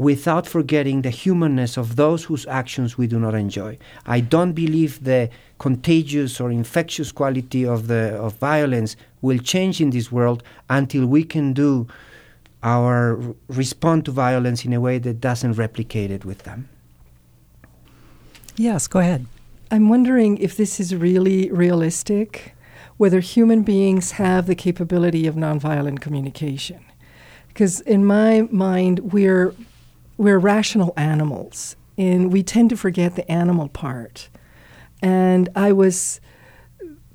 without 0.00 0.46
forgetting 0.46 1.02
the 1.02 1.10
humanness 1.10 1.76
of 1.76 1.96
those 1.96 2.24
whose 2.24 2.46
actions 2.46 2.96
we 2.96 3.06
do 3.06 3.20
not 3.20 3.34
enjoy. 3.34 3.76
I 4.06 4.20
don't 4.20 4.54
believe 4.54 5.04
the 5.04 5.28
contagious 5.58 6.40
or 6.40 6.50
infectious 6.50 7.12
quality 7.12 7.66
of 7.66 7.86
the 7.86 8.16
of 8.16 8.32
violence 8.38 8.96
will 9.20 9.36
change 9.36 9.78
in 9.78 9.90
this 9.90 10.10
world 10.10 10.42
until 10.70 11.04
we 11.04 11.22
can 11.22 11.52
do 11.52 11.86
our 12.62 13.20
respond 13.48 14.06
to 14.06 14.10
violence 14.10 14.64
in 14.64 14.72
a 14.72 14.80
way 14.80 14.96
that 14.98 15.20
doesn't 15.20 15.52
replicate 15.64 16.10
it 16.10 16.24
with 16.24 16.44
them. 16.44 16.70
Yes, 18.56 18.88
go 18.88 19.00
ahead. 19.00 19.26
I'm 19.70 19.90
wondering 19.90 20.38
if 20.38 20.56
this 20.56 20.80
is 20.80 20.94
really 20.94 21.50
realistic, 21.50 22.54
whether 22.96 23.20
human 23.20 23.64
beings 23.64 24.12
have 24.12 24.46
the 24.46 24.54
capability 24.54 25.26
of 25.26 25.34
nonviolent 25.34 26.00
communication. 26.00 26.82
Because 27.48 27.82
in 27.82 28.06
my 28.06 28.48
mind, 28.50 29.12
we're, 29.12 29.54
we're 30.20 30.38
rational 30.38 30.92
animals, 30.98 31.76
and 31.96 32.30
we 32.30 32.42
tend 32.42 32.68
to 32.68 32.76
forget 32.76 33.16
the 33.16 33.30
animal 33.32 33.68
part. 33.68 34.28
And 35.00 35.48
I 35.56 35.72
was 35.72 36.20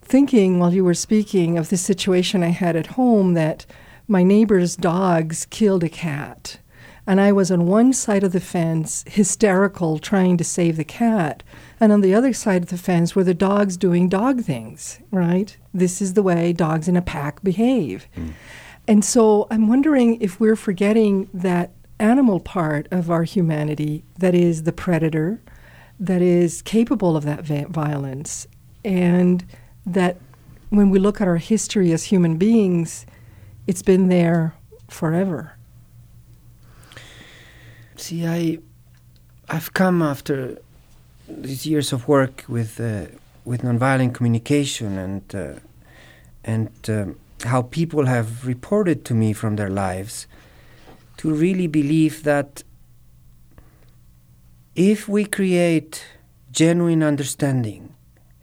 thinking 0.02 0.58
while 0.58 0.74
you 0.74 0.84
were 0.84 0.96
speaking 0.96 1.56
of 1.56 1.70
the 1.70 1.78
situation 1.78 2.42
I 2.42 2.48
had 2.48 2.76
at 2.76 2.88
home 2.88 3.36
that 3.36 3.68
my 4.08 4.24
neighbor's 4.24 4.76
dogs 4.76 5.46
killed 5.46 5.84
a 5.84 5.90
cat. 5.90 6.58
And 7.06 7.22
I 7.22 7.32
was 7.32 7.52
on 7.52 7.68
one 7.68 7.94
side 7.94 8.24
of 8.24 8.32
the 8.32 8.40
fence, 8.40 9.04
hysterical, 9.08 10.00
trying 10.00 10.36
to 10.38 10.44
save 10.44 10.76
the 10.76 10.84
cat 10.84 11.44
and 11.80 11.92
on 11.92 12.02
the 12.02 12.16
other 12.16 12.34
side 12.34 12.64
of 12.64 12.70
the 12.70 12.78
fence 12.78 13.16
were 13.16 13.24
the 13.24 13.36
dogs 13.36 13.78
doing 13.78 14.10
dog 14.10 14.42
things, 14.42 15.00
right? 15.12 15.56
This 15.76 16.02
is 16.02 16.16
the 16.16 16.24
way 16.24 16.54
dogs 16.54 16.88
in 16.88 16.98
a 16.98 17.04
pack 17.04 17.44
behave. 17.44 18.08
Mm. 18.18 18.34
And 18.88 19.06
so 19.06 19.46
I'm 19.52 19.68
wondering 19.68 20.20
if 20.22 20.40
we're 20.40 20.56
forgetting 20.56 21.30
that 21.36 21.72
animal 22.00 22.40
part 22.40 22.88
of 22.92 23.10
our 23.10 23.24
humanity 23.24 24.04
that 24.20 24.36
is 24.36 24.64
the 24.64 24.72
predator, 24.72 25.42
that 26.00 26.22
is 26.22 26.62
capable 26.62 27.16
of 27.16 27.24
that 27.24 27.42
violence, 27.70 28.48
and 28.84 29.46
that 29.86 30.18
when 30.70 30.90
we 30.90 31.00
look 31.00 31.22
at 31.22 31.28
our 31.28 31.38
history 31.38 31.92
as 31.92 32.06
human 32.06 32.38
beings, 32.38 33.06
it's 33.68 33.82
been 33.82 34.10
there 34.10 34.56
forever. 34.90 35.56
See, 37.96 38.26
I, 38.26 38.60
I've 39.50 39.74
come 39.74 40.02
after 40.02 40.60
these 41.28 41.66
years 41.66 41.94
of 41.94 42.08
work 42.08 42.44
with 42.48 42.80
uh, 42.80 43.06
with 43.46 43.62
nonviolent 43.62 44.14
communication 44.14 44.98
and 44.98 45.36
uh, 45.36 45.60
and 46.44 46.70
um, 46.90 47.16
how 47.44 47.62
people 47.62 48.06
have 48.06 48.46
reported 48.46 49.06
to 49.06 49.14
me 49.14 49.34
from 49.34 49.56
their 49.56 49.70
lives 49.70 50.28
to 51.26 51.34
really 51.34 51.66
believe 51.66 52.22
that 52.22 52.64
if 54.76 55.10
we 55.10 55.26
create 55.26 56.06
genuine 56.52 57.02
understanding 57.02 57.96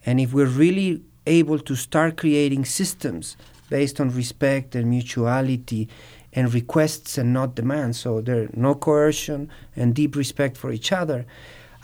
and 0.05 0.19
if 0.19 0.33
we're 0.33 0.55
really 0.65 1.01
able 1.25 1.59
to 1.59 1.77
start 1.77 2.17
creating 2.17 2.65
systems 2.65 3.37
based 3.69 4.01
on 4.01 4.09
respect 4.09 4.75
and 4.75 4.89
mutuality 4.89 5.87
and 6.33 6.53
requests 6.53 7.17
and 7.17 7.31
not 7.31 7.55
demands 7.55 7.97
so 8.01 8.19
there 8.19 8.49
no 8.53 8.75
coercion 8.75 9.49
and 9.77 9.95
deep 9.95 10.13
respect 10.17 10.57
for 10.57 10.73
each 10.73 10.91
other 10.91 11.25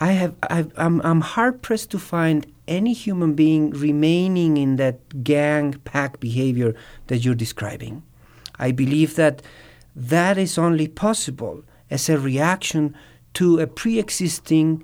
I 0.02 0.12
have 0.22 0.36
I've, 0.44 0.74
I'm 0.76 1.00
I'm 1.10 1.22
hard 1.22 1.62
pressed 1.62 1.92
to 1.92 2.00
find 2.00 2.46
any 2.68 2.92
human 2.92 3.36
being 3.36 3.72
remaining 3.72 4.58
in 4.58 4.76
that 4.76 5.24
gang 5.24 5.76
pack 5.86 6.20
behavior 6.20 6.74
that 7.08 7.20
you're 7.24 7.42
describing. 7.46 8.04
I 8.58 8.72
believe 8.72 9.16
that 9.16 9.42
that 10.00 10.38
is 10.38 10.58
only 10.58 10.88
possible 10.88 11.64
as 11.90 12.08
a 12.08 12.18
reaction 12.18 12.96
to 13.34 13.60
a 13.60 13.68
pre-existing 13.68 14.84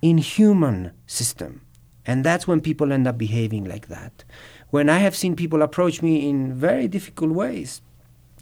inhuman 0.00 0.92
system. 1.06 1.60
And 2.06 2.24
that's 2.24 2.46
when 2.46 2.60
people 2.60 2.92
end 2.92 3.06
up 3.06 3.18
behaving 3.18 3.64
like 3.64 3.88
that. 3.88 4.24
When 4.70 4.88
I 4.88 4.98
have 4.98 5.14
seen 5.14 5.36
people 5.36 5.60
approach 5.62 6.00
me 6.00 6.28
in 6.28 6.54
very 6.54 6.88
difficult 6.88 7.32
ways, 7.32 7.82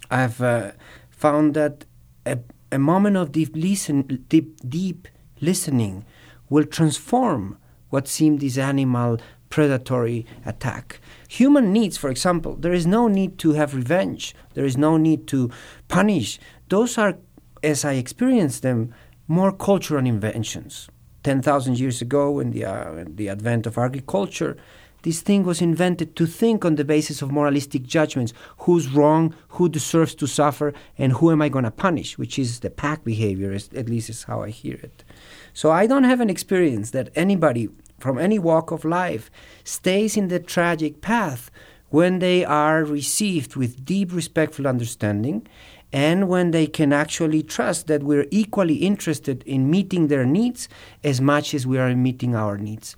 I've 0.09 0.41
uh, 0.41 0.71
found 1.09 1.55
that 1.55 1.85
a, 2.25 2.39
a 2.71 2.79
moment 2.79 3.17
of 3.17 3.33
deep 3.33 3.51
listen, 3.53 4.25
deep, 4.29 4.57
deep 4.67 5.09
listening 5.41 6.05
will 6.49 6.65
transform 6.65 7.57
what 7.89 8.07
seemed 8.07 8.39
this 8.39 8.57
animal 8.57 9.19
predatory 9.49 10.25
attack. 10.45 10.99
Human 11.39 11.73
needs, 11.73 11.97
for 11.97 12.11
example, 12.11 12.55
there 12.57 12.73
is 12.73 12.85
no 12.85 13.07
need 13.07 13.39
to 13.39 13.53
have 13.53 13.73
revenge, 13.73 14.35
there 14.53 14.65
is 14.65 14.77
no 14.77 14.97
need 14.97 15.25
to 15.29 15.49
punish. 15.87 16.39
Those 16.69 16.95
are, 16.99 17.17
as 17.63 17.83
I 17.83 17.93
experience 17.93 18.59
them, 18.59 18.93
more 19.27 19.51
cultural 19.51 20.05
inventions. 20.05 20.89
10,000 21.23 21.79
years 21.79 22.03
ago, 22.03 22.39
in 22.39 22.51
the, 22.51 22.65
uh, 22.65 23.05
the 23.07 23.29
advent 23.29 23.65
of 23.65 23.79
agriculture, 23.79 24.57
this 25.01 25.21
thing 25.21 25.43
was 25.43 25.59
invented 25.59 26.15
to 26.17 26.27
think 26.27 26.63
on 26.65 26.75
the 26.75 26.85
basis 26.85 27.23
of 27.23 27.31
moralistic 27.31 27.81
judgments 27.81 28.31
who's 28.59 28.89
wrong, 28.89 29.33
who 29.49 29.67
deserves 29.67 30.13
to 30.15 30.27
suffer, 30.27 30.71
and 30.99 31.13
who 31.13 31.31
am 31.31 31.41
I 31.41 31.49
going 31.49 31.65
to 31.65 31.71
punish, 31.71 32.15
which 32.15 32.37
is 32.37 32.59
the 32.59 32.69
pack 32.69 33.03
behavior, 33.03 33.51
at 33.53 33.89
least 33.89 34.11
is 34.11 34.25
how 34.25 34.43
I 34.43 34.51
hear 34.51 34.75
it. 34.75 35.03
So 35.51 35.71
I 35.71 35.87
don't 35.87 36.03
have 36.03 36.21
an 36.21 36.29
experience 36.29 36.91
that 36.91 37.09
anybody 37.15 37.69
from 38.03 38.19
any 38.19 38.37
walk 38.37 38.69
of 38.69 38.83
life 38.83 39.31
stays 39.63 40.17
in 40.17 40.27
the 40.27 40.37
tragic 40.37 40.99
path 40.99 41.49
when 41.87 42.19
they 42.19 42.43
are 42.43 42.83
received 42.83 43.55
with 43.55 43.85
deep 43.85 44.11
respectful 44.11 44.67
understanding 44.67 45.47
and 45.93 46.27
when 46.27 46.51
they 46.51 46.67
can 46.67 46.91
actually 46.91 47.41
trust 47.41 47.87
that 47.87 48.03
we're 48.03 48.27
equally 48.29 48.75
interested 48.75 49.41
in 49.43 49.71
meeting 49.71 50.09
their 50.09 50.25
needs 50.25 50.67
as 51.01 51.21
much 51.21 51.53
as 51.53 51.65
we 51.65 51.77
are 51.77 51.87
in 51.87 52.03
meeting 52.03 52.35
our 52.35 52.57
needs. 52.57 52.97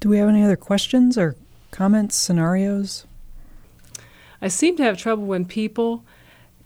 Do 0.00 0.08
we 0.08 0.16
have 0.16 0.30
any 0.30 0.42
other 0.42 0.56
questions 0.56 1.18
or 1.18 1.36
comments, 1.70 2.16
scenarios? 2.16 3.04
I 4.40 4.48
seem 4.48 4.74
to 4.78 4.84
have 4.84 4.96
trouble 4.96 5.26
when 5.26 5.44
people 5.44 6.02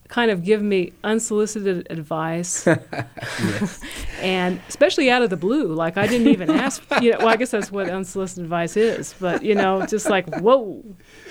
kind 0.08 0.30
of 0.30 0.44
give 0.44 0.62
me 0.62 0.92
unsolicited 1.04 1.86
advice, 1.90 2.66
and 4.20 4.60
especially 4.68 5.10
out 5.10 5.22
of 5.22 5.30
the 5.30 5.36
blue. 5.36 5.66
Like 5.74 5.96
I 5.96 6.06
didn't 6.06 6.28
even 6.28 6.50
ask. 6.50 6.82
You 7.00 7.12
know, 7.12 7.18
well, 7.18 7.28
I 7.28 7.36
guess 7.36 7.50
that's 7.50 7.70
what 7.70 7.88
unsolicited 7.88 8.44
advice 8.44 8.76
is. 8.76 9.14
But 9.20 9.42
you 9.42 9.54
know, 9.54 9.84
just 9.86 10.08
like 10.08 10.28
whoa, 10.36 10.82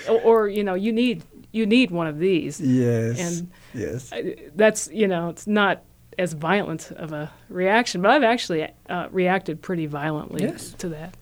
or, 0.08 0.20
or 0.22 0.48
you 0.48 0.64
know, 0.64 0.74
you 0.74 0.92
need 0.92 1.22
you 1.52 1.66
need 1.66 1.90
one 1.90 2.06
of 2.06 2.18
these. 2.18 2.60
Yes. 2.60 3.18
And 3.20 3.50
yes. 3.74 4.10
I- 4.12 4.36
that's 4.54 4.88
you 4.92 5.08
know, 5.08 5.28
it's 5.30 5.46
not 5.46 5.82
as 6.18 6.32
violent 6.32 6.92
of 6.92 7.12
a 7.12 7.30
reaction, 7.48 8.00
but 8.00 8.10
I've 8.10 8.22
actually 8.24 8.66
uh, 8.88 9.08
reacted 9.10 9.60
pretty 9.60 9.86
violently 9.86 10.44
Yes. 10.44 10.72
to 10.78 10.88
that. 10.90 11.14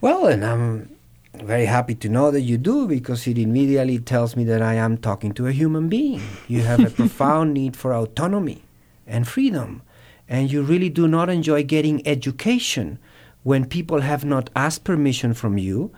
Well, 0.00 0.26
and 0.26 0.44
I'm 0.44 0.96
very 1.42 1.66
happy 1.66 1.94
to 1.94 2.08
know 2.08 2.30
that 2.30 2.42
you 2.42 2.58
do 2.58 2.86
because 2.86 3.26
it 3.26 3.38
immediately 3.38 3.98
tells 3.98 4.36
me 4.36 4.44
that 4.44 4.62
I 4.62 4.74
am 4.74 4.98
talking 4.98 5.32
to 5.32 5.46
a 5.46 5.52
human 5.52 5.88
being. 5.88 6.22
You 6.48 6.62
have 6.62 6.84
a 6.84 6.90
profound 7.02 7.54
need 7.54 7.76
for 7.76 7.94
autonomy 7.94 8.62
and 9.06 9.26
freedom, 9.26 9.82
and 10.28 10.50
you 10.50 10.62
really 10.62 10.90
do 10.90 11.08
not 11.08 11.28
enjoy 11.28 11.62
getting 11.64 12.06
education 12.06 12.98
when 13.42 13.64
people 13.64 14.00
have 14.00 14.24
not 14.24 14.50
asked 14.54 14.84
permission 14.84 15.32
from 15.32 15.56
you 15.56 15.90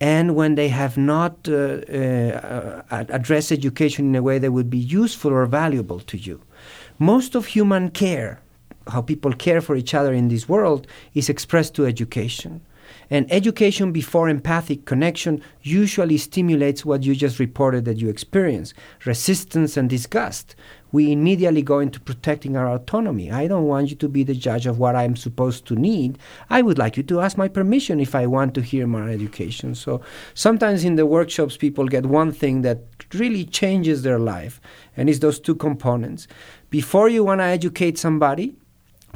and 0.00 0.34
when 0.34 0.54
they 0.56 0.68
have 0.68 0.96
not 0.96 1.48
uh, 1.48 1.52
uh, 1.52 2.84
uh, 2.90 3.04
addressed 3.08 3.50
education 3.50 4.08
in 4.08 4.14
a 4.14 4.22
way 4.22 4.38
that 4.38 4.52
would 4.52 4.68
be 4.68 4.78
useful 4.78 5.32
or 5.32 5.46
valuable 5.46 6.00
to 6.00 6.16
you. 6.16 6.40
Most 6.98 7.34
of 7.34 7.46
human 7.46 7.90
care, 7.90 8.40
how 8.88 9.00
people 9.00 9.32
care 9.32 9.60
for 9.60 9.76
each 9.76 9.94
other 9.94 10.12
in 10.12 10.28
this 10.28 10.48
world, 10.48 10.86
is 11.14 11.28
expressed 11.28 11.74
to 11.76 11.86
education. 11.86 12.60
And 13.10 13.30
education 13.32 13.90
before 13.90 14.28
empathic 14.28 14.84
connection 14.84 15.42
usually 15.62 16.18
stimulates 16.18 16.84
what 16.84 17.04
you 17.04 17.14
just 17.14 17.38
reported 17.38 17.84
that 17.86 17.96
you 17.98 18.08
experience 18.08 18.74
resistance 19.04 19.76
and 19.76 19.88
disgust. 19.88 20.54
We 20.90 21.12
immediately 21.12 21.62
go 21.62 21.80
into 21.80 22.00
protecting 22.00 22.56
our 22.56 22.68
autonomy. 22.68 23.30
I 23.30 23.46
don't 23.46 23.66
want 23.66 23.90
you 23.90 23.96
to 23.96 24.08
be 24.08 24.24
the 24.24 24.34
judge 24.34 24.66
of 24.66 24.78
what 24.78 24.96
I'm 24.96 25.16
supposed 25.16 25.66
to 25.66 25.74
need. 25.74 26.18
I 26.48 26.62
would 26.62 26.78
like 26.78 26.96
you 26.96 27.02
to 27.04 27.20
ask 27.20 27.36
my 27.36 27.48
permission 27.48 28.00
if 28.00 28.14
I 28.14 28.26
want 28.26 28.54
to 28.54 28.62
hear 28.62 28.86
more 28.86 29.08
education. 29.08 29.74
So 29.74 30.00
sometimes 30.34 30.84
in 30.84 30.96
the 30.96 31.06
workshops, 31.06 31.56
people 31.56 31.88
get 31.88 32.06
one 32.06 32.32
thing 32.32 32.62
that 32.62 32.84
really 33.14 33.44
changes 33.44 34.02
their 34.02 34.18
life, 34.18 34.60
and 34.96 35.10
it's 35.10 35.18
those 35.18 35.40
two 35.40 35.54
components. 35.54 36.26
Before 36.70 37.08
you 37.08 37.24
want 37.24 37.40
to 37.40 37.44
educate 37.44 37.98
somebody, 37.98 38.56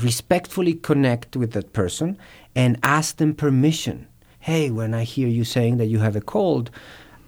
respectfully 0.00 0.74
connect 0.74 1.36
with 1.36 1.52
that 1.52 1.72
person 1.72 2.18
and 2.54 2.78
ask 2.82 3.16
them 3.16 3.34
permission. 3.34 4.06
Hey, 4.40 4.70
when 4.70 4.94
I 4.94 5.04
hear 5.04 5.28
you 5.28 5.44
saying 5.44 5.76
that 5.76 5.86
you 5.86 6.00
have 6.00 6.16
a 6.16 6.20
cold, 6.20 6.70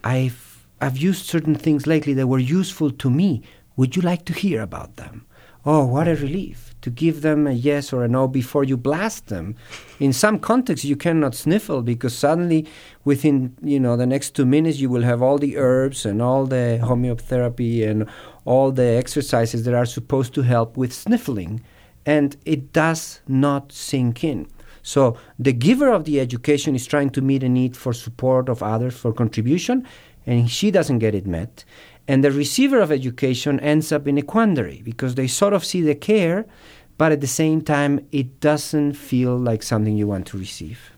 I've, 0.02 0.66
I've 0.80 0.98
used 0.98 1.26
certain 1.26 1.54
things 1.54 1.86
lately 1.86 2.14
that 2.14 2.26
were 2.26 2.38
useful 2.38 2.90
to 2.90 3.10
me. 3.10 3.42
Would 3.76 3.96
you 3.96 4.02
like 4.02 4.24
to 4.26 4.32
hear 4.32 4.62
about 4.62 4.96
them? 4.96 5.26
Oh, 5.66 5.86
what 5.86 6.08
a 6.08 6.14
relief 6.14 6.74
to 6.82 6.90
give 6.90 7.22
them 7.22 7.46
a 7.46 7.52
yes 7.52 7.90
or 7.90 8.04
a 8.04 8.08
no 8.08 8.28
before 8.28 8.64
you 8.64 8.76
blast 8.76 9.28
them. 9.28 9.56
In 9.98 10.12
some 10.12 10.38
contexts, 10.38 10.84
you 10.84 10.94
cannot 10.94 11.34
sniffle 11.34 11.80
because 11.80 12.14
suddenly, 12.14 12.68
within 13.04 13.56
you 13.62 13.80
know 13.80 13.96
the 13.96 14.04
next 14.04 14.34
two 14.34 14.44
minutes, 14.44 14.80
you 14.80 14.90
will 14.90 15.00
have 15.00 15.22
all 15.22 15.38
the 15.38 15.56
herbs 15.56 16.04
and 16.04 16.20
all 16.20 16.44
the 16.44 16.76
homeopathy 16.84 17.82
and 17.82 18.06
all 18.44 18.70
the 18.70 18.82
exercises 18.82 19.64
that 19.64 19.72
are 19.72 19.86
supposed 19.86 20.34
to 20.34 20.42
help 20.42 20.76
with 20.76 20.92
sniffling, 20.92 21.62
and 22.04 22.36
it 22.44 22.74
does 22.74 23.20
not 23.26 23.72
sink 23.72 24.22
in. 24.22 24.46
So 24.84 25.16
the 25.38 25.54
giver 25.54 25.90
of 25.90 26.04
the 26.04 26.20
education 26.20 26.76
is 26.76 26.86
trying 26.86 27.10
to 27.10 27.22
meet 27.22 27.42
a 27.42 27.48
need 27.48 27.74
for 27.76 27.92
support 27.92 28.48
of 28.48 28.62
others 28.62 28.94
for 28.94 29.12
contribution, 29.12 29.88
and 30.26 30.48
she 30.48 30.70
doesn't 30.70 30.98
get 31.00 31.14
it 31.14 31.26
met. 31.26 31.64
And 32.06 32.22
the 32.22 32.30
receiver 32.30 32.80
of 32.80 32.92
education 32.92 33.58
ends 33.60 33.90
up 33.90 34.06
in 34.06 34.18
a 34.18 34.22
quandary 34.22 34.82
because 34.84 35.14
they 35.14 35.26
sort 35.26 35.54
of 35.54 35.64
see 35.64 35.80
the 35.80 35.94
care, 35.94 36.44
but 36.98 37.12
at 37.12 37.22
the 37.22 37.26
same 37.26 37.62
time, 37.62 38.06
it 38.12 38.40
doesn't 38.40 38.92
feel 38.92 39.36
like 39.36 39.62
something 39.62 39.96
you 39.96 40.06
want 40.06 40.26
to 40.28 40.38
receive. 40.38 40.92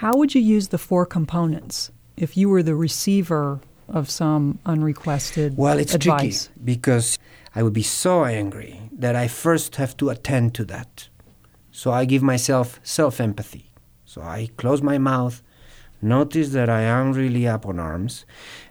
How 0.00 0.14
would 0.16 0.34
you 0.34 0.42
use 0.42 0.68
the 0.68 0.78
four 0.78 1.06
components 1.06 1.90
if 2.18 2.36
you 2.36 2.50
were 2.50 2.62
the 2.62 2.74
receiver 2.74 3.60
of 3.88 4.10
some 4.10 4.58
unrequested 4.66 5.56
Well, 5.56 5.78
it's 5.78 5.94
advice? 5.94 6.46
tricky 6.46 6.60
because 6.64 7.18
I 7.54 7.62
would 7.62 7.72
be 7.72 7.82
so 7.82 8.24
angry 8.24 8.80
that 8.92 9.16
I 9.16 9.26
first 9.26 9.76
have 9.76 9.96
to 9.96 10.10
attend 10.10 10.54
to 10.54 10.64
that. 10.66 11.08
So 11.80 11.90
I 11.92 12.04
give 12.04 12.22
myself 12.22 12.78
self 12.82 13.22
empathy. 13.22 13.70
So 14.04 14.20
I 14.20 14.50
close 14.58 14.82
my 14.82 14.98
mouth, 14.98 15.42
notice 16.02 16.50
that 16.50 16.68
I 16.68 16.82
am 16.82 17.14
really 17.14 17.48
up 17.48 17.64
on 17.64 17.78
arms, 17.78 18.26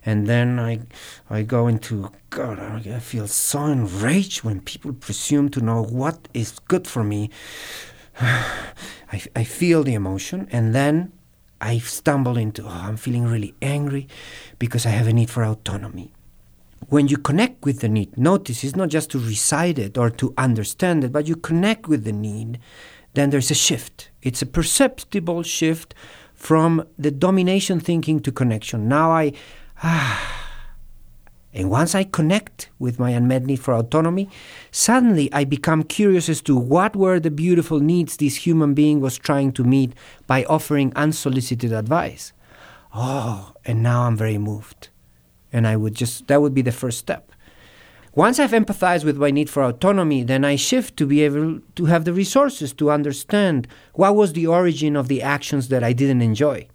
and 0.06 0.28
then 0.28 0.60
I, 0.60 0.82
I 1.28 1.42
go 1.42 1.66
into 1.66 2.12
God. 2.30 2.60
I 2.60 3.00
feel 3.00 3.26
so 3.26 3.66
enraged 3.66 4.44
when 4.44 4.62
people 4.62 4.94
presume 4.94 5.50
to 5.50 5.60
know 5.60 5.82
what 5.82 6.28
is 6.36 6.60
good 6.68 6.88
for 6.88 7.04
me. 7.04 7.32
I, 8.22 9.24
I 9.36 9.44
feel 9.44 9.82
the 9.82 9.96
emotion, 9.96 10.48
and 10.52 10.76
then 10.76 11.12
I 11.60 11.80
stumble 11.80 12.38
into, 12.38 12.64
oh, 12.64 12.70
I'm 12.70 12.98
feeling 12.98 13.26
really 13.26 13.56
angry 13.60 14.08
because 14.60 14.86
I 14.86 14.90
have 14.90 15.08
a 15.08 15.14
need 15.14 15.32
for 15.32 15.44
autonomy. 15.44 16.14
When 16.90 17.08
you 17.08 17.18
connect 17.18 17.66
with 17.66 17.80
the 17.80 17.90
need, 17.90 18.16
notice 18.18 18.64
it's 18.64 18.76
not 18.76 18.90
just 18.90 19.10
to 19.12 19.20
recite 19.20 19.80
it 19.80 19.98
or 19.98 20.12
to 20.12 20.32
understand 20.38 21.04
it, 21.04 21.12
but 21.12 21.28
you 21.28 21.36
connect 21.36 21.88
with 21.88 22.04
the 22.04 22.14
need, 22.14 22.60
then 23.20 23.30
there's 23.30 23.52
a 23.52 23.56
shift. 23.56 24.10
It's 24.22 24.42
a 24.42 24.46
perceptible 24.46 25.44
shift 25.44 25.94
from 26.34 26.88
the 26.98 27.12
domination 27.12 27.80
thinking 27.80 28.22
to 28.22 28.32
connection. 28.32 28.88
Now 28.88 29.12
I, 29.12 29.34
ah, 29.84 30.40
and 31.54 31.70
once 31.70 31.96
I 31.96 32.06
connect 32.06 32.70
with 32.80 33.00
my 33.00 33.10
unmet 33.10 33.46
need 33.46 33.60
for 33.60 33.74
autonomy, 33.74 34.30
suddenly 34.72 35.32
I 35.34 35.44
become 35.44 35.84
curious 35.84 36.30
as 36.30 36.42
to 36.44 36.56
what 36.56 36.96
were 36.96 37.20
the 37.20 37.32
beautiful 37.32 37.80
needs 37.80 38.18
this 38.18 38.36
human 38.36 38.74
being 38.74 39.02
was 39.02 39.18
trying 39.18 39.52
to 39.54 39.64
meet 39.64 39.94
by 40.28 40.46
offering 40.46 40.94
unsolicited 40.96 41.74
advice. 41.74 42.32
Oh, 42.94 43.54
and 43.66 43.84
now 43.84 44.04
I'm 44.04 44.16
very 44.16 44.38
moved. 44.38 44.90
And 45.52 45.68
I 45.68 45.76
would 45.76 45.96
just, 45.96 46.28
that 46.28 46.42
would 46.42 46.54
be 46.54 46.62
the 46.62 46.72
first 46.72 47.00
step. 47.00 47.29
Once 48.16 48.40
I've 48.40 48.52
empathized 48.52 49.04
with 49.04 49.18
my 49.18 49.30
need 49.30 49.50
for 49.50 49.64
autonomy, 49.64 50.24
then 50.24 50.44
I 50.44 50.56
shift 50.56 50.98
to 50.98 51.06
be 51.06 51.22
able 51.22 51.60
to 51.76 51.86
have 51.86 52.06
the 52.06 52.14
resources 52.14 52.74
to 52.74 52.92
understand 52.92 53.68
what 53.94 54.16
was 54.16 54.34
the 54.34 54.48
origin 54.48 54.96
of 54.96 55.08
the 55.08 55.22
actions 55.22 55.68
that 55.68 55.84
I 55.84 55.94
didn't 55.94 56.22
enjoy. 56.22 56.68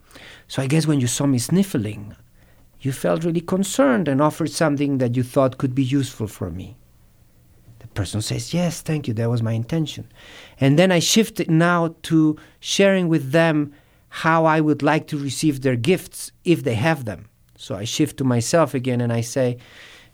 So 0.47 0.63
I 0.63 0.67
guess 0.67 0.87
when 0.87 1.01
you 1.01 1.07
saw 1.07 1.27
me 1.27 1.39
sniffling, 1.39 2.15
you 2.81 2.93
felt 2.93 3.25
really 3.25 3.41
concerned 3.41 4.09
and 4.09 4.21
offered 4.21 4.51
something 4.51 4.99
that 4.99 5.17
you 5.17 5.23
thought 5.23 5.59
could 5.59 5.75
be 5.75 5.83
useful 5.83 6.29
for 6.29 6.51
me. 6.51 6.77
The 7.81 7.89
person 7.89 8.23
says, 8.23 8.55
Yes, 8.55 8.81
thank 8.81 9.09
you, 9.09 9.15
that 9.15 9.31
was 9.31 9.43
my 9.43 9.53
intention. 9.53 10.11
And 10.61 10.79
then 10.79 10.93
I 10.93 11.01
shifted 11.01 11.51
now 11.51 11.97
to 12.03 12.37
sharing 12.61 13.09
with 13.09 13.33
them 13.33 13.73
how 14.09 14.45
I 14.45 14.61
would 14.61 14.83
like 14.83 15.09
to 15.09 15.19
receive 15.19 15.63
their 15.63 15.77
gifts 15.77 16.31
if 16.45 16.63
they 16.63 16.75
have 16.75 17.05
them. 17.05 17.27
So 17.57 17.75
I 17.75 17.85
shift 17.85 18.19
to 18.19 18.25
myself 18.25 18.75
again 18.75 19.01
and 19.01 19.13
I 19.13 19.23
say, 19.23 19.59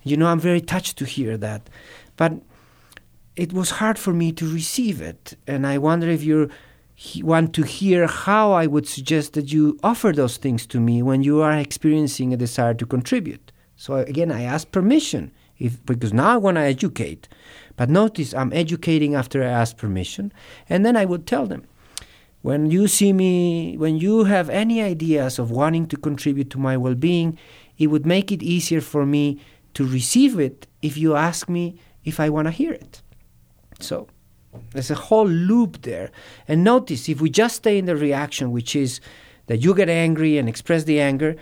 You 0.02 0.16
know, 0.16 0.26
I'm 0.26 0.40
very 0.40 0.60
touched 0.60 0.96
to 0.98 1.04
hear 1.04 1.36
that. 1.38 1.68
But 2.16 2.34
it 3.36 3.52
was 3.52 3.70
hard 3.70 3.98
for 3.98 4.12
me 4.12 4.32
to 4.32 4.52
receive 4.52 5.00
it. 5.00 5.36
And 5.46 5.66
I 5.66 5.78
wonder 5.78 6.08
if 6.08 6.22
you 6.22 6.50
want 7.22 7.54
to 7.54 7.62
hear 7.62 8.06
how 8.06 8.52
I 8.52 8.66
would 8.66 8.86
suggest 8.86 9.32
that 9.34 9.52
you 9.52 9.78
offer 9.82 10.12
those 10.12 10.36
things 10.36 10.66
to 10.66 10.80
me 10.80 11.02
when 11.02 11.22
you 11.22 11.40
are 11.40 11.52
experiencing 11.52 12.32
a 12.32 12.36
desire 12.36 12.74
to 12.74 12.86
contribute. 12.86 13.52
So 13.76 13.94
again, 13.94 14.30
I 14.30 14.42
ask 14.42 14.70
permission 14.70 15.32
if, 15.58 15.84
because 15.86 16.12
now 16.12 16.34
I 16.34 16.36
want 16.36 16.56
to 16.56 16.62
educate. 16.62 17.28
But 17.76 17.88
notice 17.88 18.34
I'm 18.34 18.52
educating 18.52 19.14
after 19.14 19.42
I 19.42 19.46
ask 19.46 19.76
permission. 19.76 20.32
And 20.68 20.84
then 20.84 20.96
I 20.96 21.06
would 21.06 21.26
tell 21.26 21.46
them, 21.46 21.64
when 22.42 22.70
you 22.70 22.88
see 22.88 23.12
me, 23.12 23.76
when 23.76 23.96
you 23.96 24.24
have 24.24 24.50
any 24.50 24.82
ideas 24.82 25.38
of 25.38 25.50
wanting 25.50 25.86
to 25.88 25.96
contribute 25.96 26.50
to 26.50 26.58
my 26.58 26.76
well 26.76 26.94
being, 26.94 27.38
it 27.78 27.86
would 27.86 28.04
make 28.04 28.30
it 28.32 28.42
easier 28.42 28.80
for 28.80 29.06
me 29.06 29.40
to 29.74 29.86
receive 29.86 30.38
it 30.38 30.66
if 30.82 30.96
you 30.96 31.16
ask 31.16 31.48
me 31.48 31.78
if 32.04 32.20
I 32.20 32.28
want 32.28 32.46
to 32.46 32.52
hear 32.52 32.72
it. 32.72 33.02
So 33.80 34.08
there's 34.72 34.90
a 34.90 34.94
whole 34.94 35.28
loop 35.28 35.82
there. 35.82 36.10
And 36.48 36.64
notice 36.64 37.08
if 37.08 37.20
we 37.20 37.30
just 37.30 37.56
stay 37.56 37.78
in 37.78 37.86
the 37.86 37.96
reaction, 37.96 38.50
which 38.52 38.74
is 38.74 39.00
that 39.46 39.58
you 39.58 39.74
get 39.74 39.88
angry 39.88 40.38
and 40.38 40.48
express 40.48 40.84
the 40.84 41.00
anger, 41.00 41.36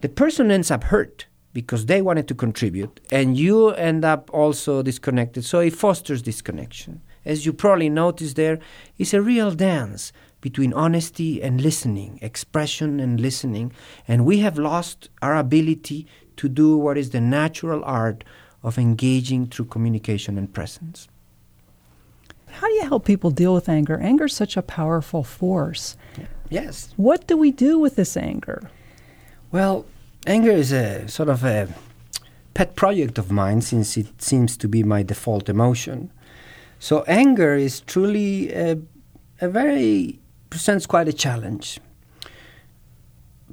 the 0.00 0.08
person 0.08 0.50
ends 0.50 0.70
up 0.70 0.84
hurt 0.84 1.26
because 1.52 1.86
they 1.86 2.00
wanted 2.00 2.26
to 2.28 2.34
contribute, 2.34 2.98
and 3.10 3.36
you 3.36 3.70
end 3.70 4.04
up 4.04 4.30
also 4.32 4.82
disconnected. 4.82 5.44
So 5.44 5.60
it 5.60 5.74
fosters 5.74 6.22
disconnection. 6.22 7.02
As 7.24 7.46
you 7.46 7.52
probably 7.52 7.88
noticed, 7.88 8.36
there 8.36 8.58
is 8.98 9.12
a 9.14 9.22
real 9.22 9.50
dance 9.52 10.12
between 10.40 10.72
honesty 10.72 11.42
and 11.42 11.60
listening, 11.60 12.18
expression 12.20 12.98
and 12.98 13.20
listening, 13.20 13.72
and 14.08 14.24
we 14.24 14.38
have 14.40 14.58
lost 14.58 15.08
our 15.20 15.36
ability 15.36 16.06
to 16.42 16.48
do 16.48 16.76
what 16.76 16.98
is 16.98 17.10
the 17.10 17.20
natural 17.20 17.84
art 17.84 18.24
of 18.64 18.76
engaging 18.76 19.46
through 19.46 19.66
communication 19.66 20.36
and 20.36 20.52
presence. 20.52 21.06
How 22.48 22.66
do 22.66 22.72
you 22.74 22.82
help 22.82 23.04
people 23.04 23.30
deal 23.30 23.54
with 23.54 23.68
anger? 23.68 23.96
Anger 24.00 24.24
is 24.24 24.34
such 24.34 24.56
a 24.56 24.62
powerful 24.62 25.22
force. 25.22 25.96
Yes. 26.50 26.92
What 26.96 27.28
do 27.28 27.36
we 27.36 27.52
do 27.52 27.78
with 27.78 27.94
this 27.94 28.16
anger? 28.16 28.68
Well, 29.52 29.86
anger 30.26 30.50
is 30.50 30.72
a 30.72 31.06
sort 31.06 31.28
of 31.28 31.44
a 31.44 31.68
pet 32.54 32.74
project 32.74 33.18
of 33.18 33.30
mine 33.30 33.60
since 33.60 33.96
it 33.96 34.20
seems 34.20 34.56
to 34.56 34.66
be 34.66 34.82
my 34.82 35.04
default 35.04 35.48
emotion. 35.48 36.10
So 36.80 37.04
anger 37.06 37.54
is 37.54 37.82
truly 37.82 38.52
a, 38.52 38.78
a 39.40 39.48
very 39.48 40.18
presents 40.50 40.86
quite 40.86 41.06
a 41.06 41.12
challenge. 41.12 41.78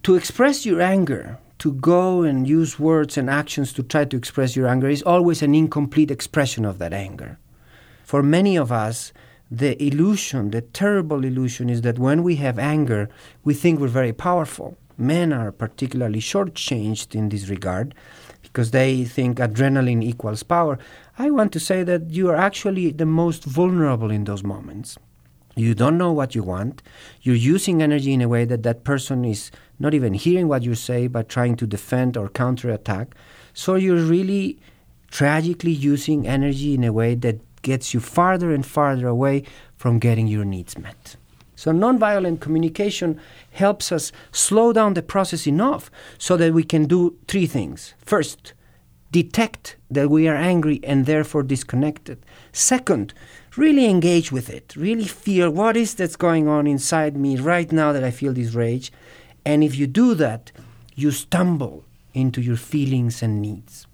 To 0.02 0.16
express 0.16 0.66
your 0.66 0.82
anger, 0.82 1.38
to 1.60 1.74
go 1.74 2.24
and 2.24 2.47
use 2.47 2.80
words 2.80 3.18
and 3.18 3.30
actions 3.30 3.74
to 3.74 3.84
try 3.84 4.05
to 4.05 4.18
express 4.18 4.55
your 4.55 4.68
anger 4.68 4.89
is 4.89 5.03
always 5.03 5.41
an 5.41 5.53
incomplete 5.53 6.10
expression 6.10 6.66
of 6.66 6.80
that 6.80 6.93
anger. 6.93 7.38
For 8.03 8.24
many 8.24 8.57
of 8.57 8.72
us, 8.72 9.14
the 9.51 9.82
illusion, 9.84 10.51
the 10.51 10.62
terrible 10.62 11.24
illusion, 11.26 11.70
is 11.70 11.82
that 11.82 11.99
when 11.99 12.24
we 12.24 12.38
have 12.38 12.57
anger, 12.57 13.10
we 13.43 13.53
think 13.53 13.80
we're 13.80 13.88
very 13.88 14.14
powerful. 14.14 14.78
Men 14.97 15.34
are 15.34 15.51
particularly 15.51 16.20
shortchanged 16.20 17.16
in 17.16 17.30
this 17.30 17.49
regard 17.49 17.93
because 18.41 18.72
they 18.72 19.03
think 19.03 19.38
adrenaline 19.38 20.03
equals 20.03 20.43
power. 20.43 20.80
I 21.18 21.30
want 21.30 21.51
to 21.53 21.60
say 21.60 21.84
that 21.84 22.10
you 22.10 22.30
are 22.30 22.36
actually 22.36 22.91
the 22.91 23.05
most 23.05 23.43
vulnerable 23.43 24.12
in 24.12 24.24
those 24.24 24.43
moments. 24.43 24.97
You 25.60 25.76
don't 25.76 25.97
know 25.97 26.12
what 26.12 26.36
you 26.36 26.43
want. 26.43 26.82
You're 27.22 27.36
using 27.36 27.82
energy 27.82 28.14
in 28.14 28.22
a 28.22 28.28
way 28.28 28.45
that 28.45 28.64
that 28.64 28.84
person 28.84 29.26
is 29.26 29.51
not 29.78 29.93
even 29.93 30.14
hearing 30.14 30.47
what 30.47 30.64
you 30.64 30.76
say, 30.76 31.07
but 31.07 31.30
trying 31.30 31.55
to 31.57 31.68
defend 31.68 32.16
or 32.16 32.30
counterattack. 32.30 33.16
So 33.53 33.76
you're 33.76 34.03
really 34.03 34.57
tragically 35.12 35.72
using 35.72 36.28
energy 36.28 36.74
in 36.74 36.84
a 36.84 36.93
way 36.93 37.16
that 37.16 37.39
gets 37.62 37.93
you 37.93 37.99
farther 37.99 38.53
and 38.53 38.66
farther 38.66 39.07
away 39.07 39.43
from 39.76 39.99
getting 39.99 40.28
your 40.28 40.45
needs 40.45 40.78
met. 40.78 41.16
So, 41.55 41.72
nonviolent 41.72 42.39
communication 42.39 43.20
helps 43.51 43.91
us 43.91 44.14
slow 44.32 44.72
down 44.72 44.93
the 44.93 45.01
process 45.01 45.45
enough 45.45 45.91
so 46.18 46.38
that 46.38 46.53
we 46.53 46.64
can 46.64 46.86
do 46.86 47.18
three 47.28 47.47
things. 47.47 47.95
First, 47.97 48.53
detect 49.12 49.76
that 49.91 50.10
we 50.10 50.30
are 50.30 50.36
angry 50.36 50.80
and 50.84 51.05
therefore 51.05 51.43
disconnected. 51.43 52.26
Second, 52.53 53.14
really 53.60 53.86
engage 53.86 54.32
with 54.32 54.49
it, 54.49 54.74
really 54.78 55.03
feel 55.03 55.51
what 55.51 55.76
is 55.76 55.93
that's 55.93 56.16
going 56.16 56.47
on 56.47 56.66
inside 56.66 57.18
me 57.18 57.36
right 57.36 57.72
now 57.72 57.91
that 57.91 58.05
I 58.05 58.12
feel 58.12 58.34
this 58.34 58.53
rage. 58.53 58.91
And 59.45 59.64
if 59.64 59.76
you 59.76 59.86
do 59.86 60.16
that, 60.16 60.51
you 60.95 61.12
stumble 61.12 61.84
into 62.14 62.41
your 62.41 62.55
feelings 62.55 63.22
and 63.22 63.41
needs. 63.41 63.86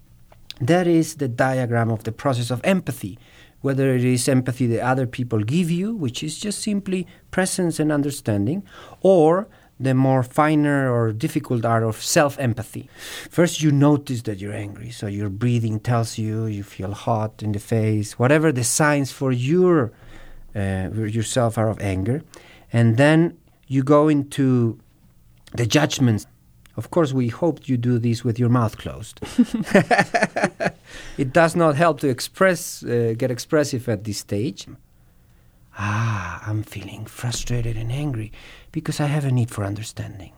That 0.60 0.86
is 0.86 1.16
the 1.16 1.28
diagram 1.28 1.90
of 1.90 2.04
the 2.04 2.12
process 2.12 2.50
of 2.50 2.60
empathy, 2.64 3.18
whether 3.60 3.92
it 3.94 4.04
is 4.04 4.28
empathy 4.28 4.68
that 4.68 4.80
other 4.80 5.06
people 5.06 5.40
give 5.40 5.70
you, 5.70 5.94
which 5.94 6.22
is 6.22 6.38
just 6.38 6.60
simply 6.60 7.06
presence 7.32 7.80
and 7.80 7.90
understanding, 7.90 8.62
or 9.00 9.48
the 9.78 9.94
more 9.94 10.22
finer 10.22 10.90
or 10.90 11.12
difficult 11.12 11.64
art 11.64 11.82
of 11.82 12.02
self 12.02 12.38
empathy. 12.38 12.88
First, 13.30 13.62
you 13.62 13.70
notice 13.70 14.22
that 14.22 14.38
you're 14.38 14.54
angry, 14.54 14.90
so 14.90 15.06
your 15.06 15.28
breathing 15.28 15.80
tells 15.80 16.18
you 16.18 16.46
you 16.46 16.62
feel 16.62 16.92
hot 16.92 17.42
in 17.42 17.52
the 17.52 17.58
face, 17.58 18.18
whatever 18.18 18.52
the 18.52 18.64
signs 18.64 19.12
for 19.12 19.32
your 19.32 19.92
uh, 20.54 20.88
yourself 20.92 21.58
are 21.58 21.68
of 21.68 21.78
anger, 21.80 22.22
and 22.72 22.96
then 22.96 23.36
you 23.66 23.82
go 23.82 24.08
into 24.08 24.78
the 25.52 25.66
judgments. 25.66 26.26
Of 26.76 26.90
course, 26.90 27.12
we 27.12 27.28
hope 27.28 27.68
you 27.68 27.76
do 27.76 27.98
this 27.98 28.22
with 28.24 28.38
your 28.38 28.50
mouth 28.50 28.76
closed. 28.76 29.20
it 31.18 31.32
does 31.32 31.56
not 31.56 31.74
help 31.76 32.00
to 32.00 32.08
express, 32.08 32.82
uh, 32.82 33.14
get 33.16 33.30
expressive 33.30 33.88
at 33.88 34.04
this 34.04 34.18
stage. 34.18 34.66
Ah, 35.76 36.42
I'm 36.46 36.62
feeling 36.62 37.04
frustrated 37.04 37.76
and 37.76 37.92
angry 37.92 38.32
because 38.72 38.98
I 38.98 39.06
have 39.06 39.24
a 39.24 39.30
need 39.30 39.50
for 39.50 39.64
understanding. 39.64 40.32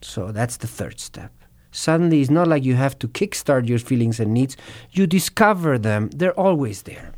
So 0.00 0.32
that's 0.32 0.56
the 0.56 0.66
third 0.66 1.00
step. 1.00 1.32
Suddenly, 1.70 2.20
it's 2.20 2.30
not 2.30 2.46
like 2.46 2.64
you 2.64 2.74
have 2.74 2.98
to 3.00 3.08
kickstart 3.08 3.68
your 3.68 3.78
feelings 3.78 4.20
and 4.20 4.32
needs, 4.32 4.56
you 4.92 5.06
discover 5.06 5.78
them, 5.78 6.10
they're 6.10 6.38
always 6.38 6.82
there. 6.82 7.12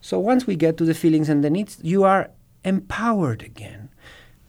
So 0.00 0.18
once 0.18 0.46
we 0.46 0.56
get 0.56 0.76
to 0.78 0.84
the 0.84 0.94
feelings 0.94 1.28
and 1.28 1.42
the 1.42 1.50
needs, 1.50 1.78
you 1.82 2.04
are 2.04 2.30
empowered 2.64 3.42
again. 3.42 3.88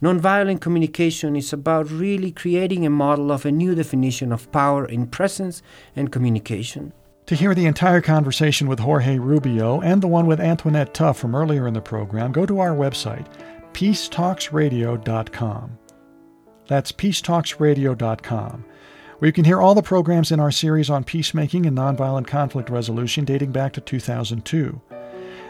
Nonviolent 0.02 0.60
communication 0.60 1.36
is 1.36 1.52
about 1.52 1.90
really 1.90 2.30
creating 2.30 2.86
a 2.86 2.90
model 2.90 3.30
of 3.30 3.44
a 3.44 3.52
new 3.52 3.74
definition 3.74 4.32
of 4.32 4.50
power 4.52 4.86
in 4.86 5.06
presence 5.06 5.62
and 5.94 6.10
communication. 6.10 6.92
To 7.30 7.36
hear 7.36 7.54
the 7.54 7.66
entire 7.66 8.00
conversation 8.00 8.66
with 8.66 8.80
Jorge 8.80 9.16
Rubio 9.16 9.80
and 9.82 10.02
the 10.02 10.08
one 10.08 10.26
with 10.26 10.40
Antoinette 10.40 10.92
Tuff 10.92 11.16
from 11.16 11.36
earlier 11.36 11.68
in 11.68 11.74
the 11.74 11.80
program, 11.80 12.32
go 12.32 12.44
to 12.44 12.58
our 12.58 12.74
website, 12.74 13.24
peacetalksradio.com. 13.72 15.78
That's 16.66 16.90
peacetalksradio.com, 16.90 18.64
where 19.20 19.28
you 19.28 19.32
can 19.32 19.44
hear 19.44 19.60
all 19.60 19.76
the 19.76 19.80
programs 19.80 20.32
in 20.32 20.40
our 20.40 20.50
series 20.50 20.90
on 20.90 21.04
peacemaking 21.04 21.66
and 21.66 21.78
nonviolent 21.78 22.26
conflict 22.26 22.68
resolution 22.68 23.24
dating 23.24 23.52
back 23.52 23.74
to 23.74 23.80
2002. 23.80 24.80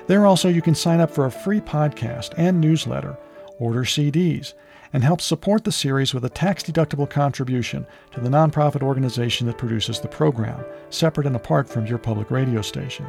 There 0.06 0.26
also 0.26 0.50
you 0.50 0.60
can 0.60 0.74
sign 0.74 1.00
up 1.00 1.10
for 1.10 1.24
a 1.24 1.30
free 1.30 1.62
podcast 1.62 2.34
and 2.36 2.60
newsletter, 2.60 3.16
order 3.58 3.84
CDs, 3.84 4.52
and 4.92 5.04
help 5.04 5.20
support 5.20 5.64
the 5.64 5.72
series 5.72 6.12
with 6.12 6.24
a 6.24 6.30
tax 6.30 6.62
deductible 6.62 7.08
contribution 7.08 7.86
to 8.12 8.20
the 8.20 8.28
nonprofit 8.28 8.82
organization 8.82 9.46
that 9.46 9.58
produces 9.58 10.00
the 10.00 10.08
program, 10.08 10.64
separate 10.90 11.26
and 11.26 11.36
apart 11.36 11.68
from 11.68 11.86
your 11.86 11.98
public 11.98 12.30
radio 12.30 12.62
station. 12.62 13.06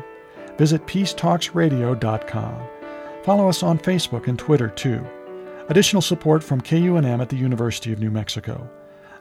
Visit 0.57 0.85
peacetalksradio.com. 0.85 2.67
Follow 3.23 3.49
us 3.49 3.63
on 3.63 3.79
Facebook 3.79 4.27
and 4.27 4.37
Twitter 4.37 4.69
too. 4.69 5.05
Additional 5.69 6.01
support 6.01 6.43
from 6.43 6.61
KUNM 6.61 7.21
at 7.21 7.29
the 7.29 7.37
University 7.37 7.93
of 7.93 7.99
New 7.99 8.11
Mexico. 8.11 8.69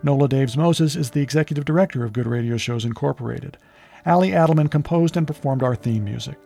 Nola 0.02 0.28
Daves 0.28 0.56
Moses 0.56 0.96
is 0.96 1.10
the 1.10 1.20
executive 1.20 1.64
director 1.64 2.04
of 2.04 2.12
Good 2.12 2.26
Radio 2.26 2.56
Shows 2.56 2.84
Incorporated. 2.84 3.58
Ali 4.06 4.30
Adelman 4.30 4.70
composed 4.70 5.16
and 5.16 5.26
performed 5.26 5.62
our 5.62 5.76
theme 5.76 6.04
music. 6.04 6.38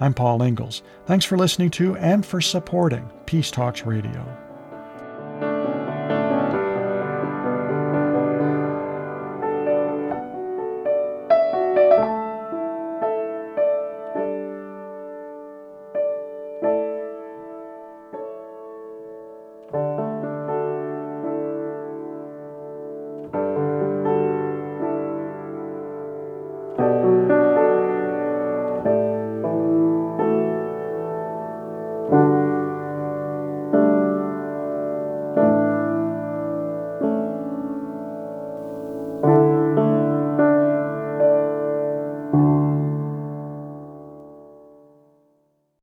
I'm 0.00 0.14
Paul 0.14 0.42
Ingles. 0.42 0.82
Thanks 1.06 1.24
for 1.24 1.38
listening 1.38 1.70
to 1.72 1.96
and 1.96 2.26
for 2.26 2.40
supporting 2.40 3.10
Peace 3.26 3.50
Talks 3.50 3.84
Radio. 3.84 4.47